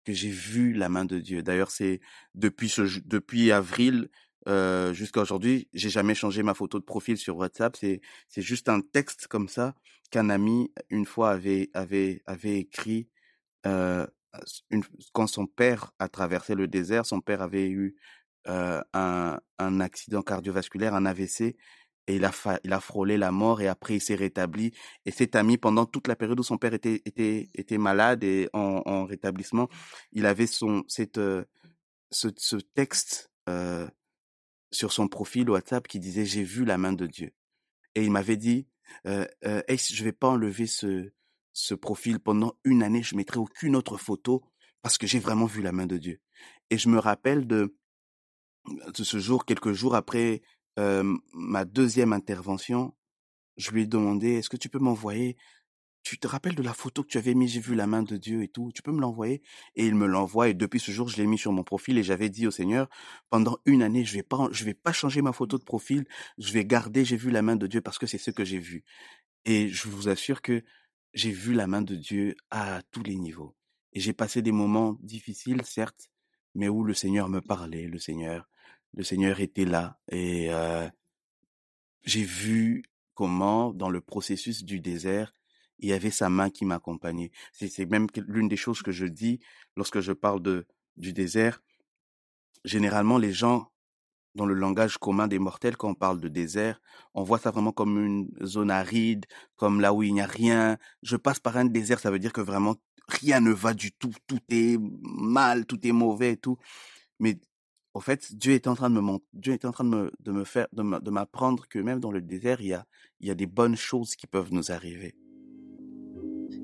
que 0.04 0.12
j'ai 0.12 0.30
vu 0.30 0.72
la 0.74 0.88
main 0.88 1.04
de 1.04 1.18
Dieu. 1.20 1.42
D'ailleurs, 1.42 1.70
c'est 1.70 2.00
depuis 2.34 2.68
ce, 2.68 2.82
depuis 3.06 3.52
avril, 3.52 4.10
jusqu'à 4.46 5.20
aujourd'hui, 5.20 5.68
j'ai 5.72 5.90
jamais 5.90 6.14
changé 6.14 6.42
ma 6.42 6.54
photo 6.54 6.78
de 6.78 6.84
profil 6.84 7.16
sur 7.16 7.36
WhatsApp. 7.36 7.76
C'est, 7.76 8.00
c'est 8.28 8.42
juste 8.42 8.68
un 8.68 8.80
texte 8.80 9.26
comme 9.26 9.48
ça 9.48 9.74
qu'un 10.10 10.30
ami, 10.30 10.72
une 10.88 11.06
fois, 11.06 11.30
avait, 11.30 11.70
avait, 11.74 12.22
avait 12.26 12.58
écrit, 12.58 13.08
quand 13.62 15.26
son 15.26 15.46
père 15.46 15.92
a 15.98 16.08
traversé 16.08 16.54
le 16.54 16.68
désert, 16.68 17.06
son 17.06 17.20
père 17.20 17.42
avait 17.42 17.68
eu 17.68 17.96
un, 18.46 19.38
un 19.58 19.80
accident 19.80 20.22
cardiovasculaire, 20.22 20.94
un 20.94 21.06
AVC, 21.06 21.56
et 22.06 22.16
il 22.16 22.24
a, 22.24 22.32
il 22.64 22.72
a 22.72 22.80
frôlé 22.80 23.16
la 23.16 23.30
mort, 23.30 23.60
et 23.60 23.68
après 23.68 23.96
il 23.96 24.00
s'est 24.00 24.14
rétabli. 24.14 24.72
Et 25.06 25.10
cet 25.12 25.36
ami, 25.36 25.58
pendant 25.58 25.86
toute 25.86 26.08
la 26.08 26.16
période 26.16 26.40
où 26.40 26.42
son 26.42 26.58
père 26.58 26.74
était, 26.74 27.02
était, 27.04 27.50
était 27.54 27.78
malade 27.78 28.24
et 28.24 28.48
en, 28.52 28.82
en 28.84 29.04
rétablissement, 29.04 29.68
il 30.12 30.26
avait 30.26 30.46
son, 30.46 30.82
cette, 30.88 31.20
ce, 32.10 32.56
texte 32.74 33.30
sur 34.70 34.92
son 34.92 35.08
profil 35.08 35.50
WhatsApp 35.50 35.86
qui 35.88 36.00
disait 36.00 36.24
J'ai 36.24 36.42
vu 36.42 36.64
la 36.64 36.78
main 36.78 36.92
de 36.92 37.06
Dieu. 37.06 37.32
Et 37.94 38.04
il 38.04 38.10
m'avait 38.10 38.36
dit 38.36 38.66
euh, 39.06 39.26
euh, 39.44 39.62
Ace, 39.68 39.92
je 39.92 40.04
vais 40.04 40.12
pas 40.12 40.28
enlever 40.28 40.66
ce, 40.66 41.10
ce 41.52 41.74
profil 41.74 42.20
pendant 42.20 42.54
une 42.64 42.82
année, 42.82 43.02
je 43.02 43.16
mettrai 43.16 43.38
aucune 43.38 43.76
autre 43.76 43.96
photo 43.96 44.42
parce 44.82 44.98
que 44.98 45.06
j'ai 45.06 45.18
vraiment 45.18 45.46
vu 45.46 45.62
la 45.62 45.72
main 45.72 45.86
de 45.86 45.98
Dieu. 45.98 46.20
Et 46.70 46.78
je 46.78 46.88
me 46.88 46.98
rappelle 46.98 47.46
de, 47.46 47.76
de 48.66 49.04
ce 49.04 49.18
jour, 49.18 49.44
quelques 49.44 49.72
jours 49.72 49.94
après 49.94 50.42
euh, 50.78 51.16
ma 51.32 51.64
deuxième 51.64 52.12
intervention, 52.12 52.94
je 53.56 53.70
lui 53.72 53.82
ai 53.82 53.86
demandé 53.86 54.34
Est-ce 54.34 54.48
que 54.48 54.56
tu 54.56 54.68
peux 54.68 54.78
m'envoyer 54.78 55.36
tu 56.02 56.18
te 56.18 56.26
rappelles 56.26 56.54
de 56.54 56.62
la 56.62 56.72
photo 56.74 57.02
que 57.02 57.08
tu 57.08 57.18
avais 57.18 57.34
mis, 57.34 57.48
j'ai 57.48 57.60
vu 57.60 57.74
la 57.74 57.86
main 57.86 58.02
de 58.02 58.16
Dieu 58.16 58.42
et 58.42 58.48
tout, 58.48 58.72
tu 58.74 58.82
peux 58.82 58.92
me 58.92 59.00
l'envoyer? 59.00 59.42
Et 59.74 59.86
il 59.86 59.94
me 59.94 60.06
l'envoie 60.06 60.48
et 60.48 60.54
depuis 60.54 60.80
ce 60.80 60.90
jour, 60.90 61.08
je 61.08 61.16
l'ai 61.16 61.26
mis 61.26 61.38
sur 61.38 61.52
mon 61.52 61.62
profil 61.64 61.98
et 61.98 62.02
j'avais 62.02 62.28
dit 62.30 62.46
au 62.46 62.50
Seigneur, 62.50 62.88
pendant 63.28 63.58
une 63.66 63.82
année, 63.82 64.04
je 64.04 64.14
vais 64.14 64.22
pas, 64.22 64.48
je 64.50 64.64
vais 64.64 64.74
pas 64.74 64.92
changer 64.92 65.22
ma 65.22 65.32
photo 65.32 65.58
de 65.58 65.64
profil, 65.64 66.06
je 66.38 66.52
vais 66.52 66.64
garder, 66.64 67.04
j'ai 67.04 67.16
vu 67.16 67.30
la 67.30 67.42
main 67.42 67.56
de 67.56 67.66
Dieu 67.66 67.80
parce 67.80 67.98
que 67.98 68.06
c'est 68.06 68.18
ce 68.18 68.30
que 68.30 68.44
j'ai 68.44 68.58
vu. 68.58 68.84
Et 69.44 69.68
je 69.68 69.88
vous 69.88 70.08
assure 70.08 70.42
que 70.42 70.62
j'ai 71.14 71.30
vu 71.30 71.54
la 71.54 71.66
main 71.66 71.82
de 71.82 71.94
Dieu 71.94 72.36
à 72.50 72.82
tous 72.90 73.02
les 73.02 73.16
niveaux. 73.16 73.56
Et 73.92 74.00
j'ai 74.00 74.12
passé 74.12 74.42
des 74.42 74.52
moments 74.52 74.96
difficiles, 75.00 75.62
certes, 75.64 76.10
mais 76.54 76.68
où 76.68 76.84
le 76.84 76.94
Seigneur 76.94 77.28
me 77.28 77.40
parlait, 77.40 77.86
le 77.86 77.98
Seigneur, 77.98 78.48
le 78.94 79.02
Seigneur 79.04 79.40
était 79.40 79.64
là 79.64 80.00
et 80.10 80.52
euh, 80.52 80.88
j'ai 82.02 82.24
vu 82.24 82.84
comment, 83.14 83.72
dans 83.72 83.90
le 83.90 84.00
processus 84.00 84.64
du 84.64 84.80
désert, 84.80 85.34
il 85.80 85.88
y 85.88 85.92
avait 85.92 86.10
sa 86.10 86.28
main 86.28 86.50
qui 86.50 86.64
m'accompagnait. 86.64 87.30
C'est, 87.52 87.86
même 87.86 88.06
l'une 88.26 88.48
des 88.48 88.56
choses 88.56 88.82
que 88.82 88.92
je 88.92 89.06
dis 89.06 89.40
lorsque 89.76 90.00
je 90.00 90.12
parle 90.12 90.42
du 90.96 91.12
désert. 91.12 91.62
Généralement, 92.64 93.18
les 93.18 93.32
gens, 93.32 93.72
dans 94.34 94.46
le 94.46 94.54
langage 94.54 94.98
commun 94.98 95.26
des 95.26 95.38
mortels, 95.38 95.76
quand 95.76 95.90
on 95.90 95.94
parle 95.94 96.20
de 96.20 96.28
désert, 96.28 96.80
on 97.14 97.22
voit 97.22 97.38
ça 97.38 97.50
vraiment 97.50 97.72
comme 97.72 98.04
une 98.04 98.30
zone 98.44 98.70
aride, 98.70 99.26
comme 99.56 99.80
là 99.80 99.92
où 99.92 100.02
il 100.02 100.12
n'y 100.12 100.20
a 100.20 100.26
rien. 100.26 100.78
Je 101.02 101.16
passe 101.16 101.40
par 101.40 101.56
un 101.56 101.64
désert, 101.64 101.98
ça 101.98 102.10
veut 102.10 102.18
dire 102.18 102.32
que 102.32 102.40
vraiment 102.40 102.76
rien 103.08 103.40
ne 103.40 103.50
va 103.50 103.74
du 103.74 103.92
tout. 103.92 104.12
Tout 104.26 104.40
est 104.48 104.78
mal, 105.02 105.66
tout 105.66 105.84
est 105.86 105.92
mauvais 105.92 106.32
et 106.32 106.36
tout. 106.36 106.58
Mais 107.18 107.40
au 107.94 108.00
fait, 108.00 108.34
Dieu 108.34 108.52
est 108.52 108.68
en 108.68 108.74
train 108.74 108.90
de 108.90 109.00
me 109.00 109.18
Dieu 109.32 109.52
est 109.52 109.64
en 109.64 109.72
train 109.72 109.84
de 109.84 109.90
me, 109.90 110.12
de 110.20 110.32
me 110.32 110.44
faire, 110.44 110.68
de 110.72 111.10
m'apprendre 111.10 111.66
que 111.68 111.78
même 111.78 112.00
dans 112.00 112.12
le 112.12 112.20
désert, 112.20 112.60
il 112.60 112.68
y 112.68 112.74
a, 112.74 112.86
il 113.20 113.28
y 113.28 113.30
a 113.30 113.34
des 113.34 113.46
bonnes 113.46 113.76
choses 113.76 114.14
qui 114.14 114.26
peuvent 114.26 114.52
nous 114.52 114.70
arriver. 114.70 115.14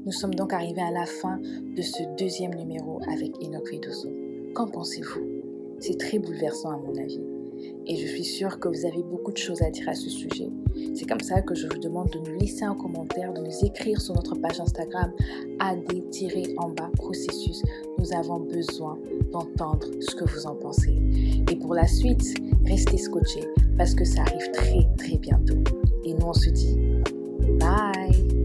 Nous 0.06 0.12
sommes 0.12 0.34
donc 0.34 0.52
arrivés 0.52 0.82
à 0.82 0.92
la 0.92 1.04
fin 1.04 1.40
de 1.40 1.82
ce 1.82 2.04
deuxième 2.16 2.54
numéro 2.54 3.00
avec 3.10 3.34
Enoch 3.42 3.68
Vedoso. 3.68 4.08
Qu'en 4.54 4.68
pensez-vous? 4.68 5.20
C'est 5.80 5.98
très 5.98 6.20
bouleversant 6.20 6.70
à 6.70 6.76
mon 6.76 6.94
avis. 6.94 7.20
Et 7.88 7.96
je 7.96 8.06
suis 8.06 8.22
sûre 8.22 8.60
que 8.60 8.68
vous 8.68 8.86
avez 8.86 9.02
beaucoup 9.02 9.32
de 9.32 9.36
choses 9.36 9.62
à 9.62 9.70
dire 9.70 9.88
à 9.88 9.94
ce 9.94 10.08
sujet. 10.08 10.48
C'est 10.94 11.06
comme 11.06 11.20
ça 11.20 11.42
que 11.42 11.56
je 11.56 11.66
vous 11.66 11.78
demande 11.78 12.10
de 12.10 12.20
nous 12.20 12.38
laisser 12.38 12.62
un 12.62 12.76
commentaire, 12.76 13.32
de 13.32 13.40
nous 13.40 13.64
écrire 13.64 14.00
sur 14.00 14.14
notre 14.14 14.36
page 14.36 14.60
Instagram 14.60 15.10
AD-en-bas 15.58 16.90
processus. 16.96 17.64
Nous 17.98 18.12
avons 18.12 18.38
besoin 18.38 18.96
d'entendre 19.32 19.88
ce 19.98 20.14
que 20.14 20.24
vous 20.24 20.46
en 20.46 20.54
pensez. 20.54 20.96
Et 21.50 21.56
pour 21.56 21.74
la 21.74 21.88
suite, 21.88 22.32
restez 22.64 22.98
scotchés 22.98 23.48
parce 23.76 23.96
que 23.96 24.04
ça 24.04 24.20
arrive 24.20 24.52
très 24.52 24.86
très 24.98 25.18
bientôt. 25.18 25.58
Et 26.04 26.14
nous 26.14 26.26
on 26.26 26.32
se 26.32 26.50
dit 26.50 26.78
bye 27.58 28.35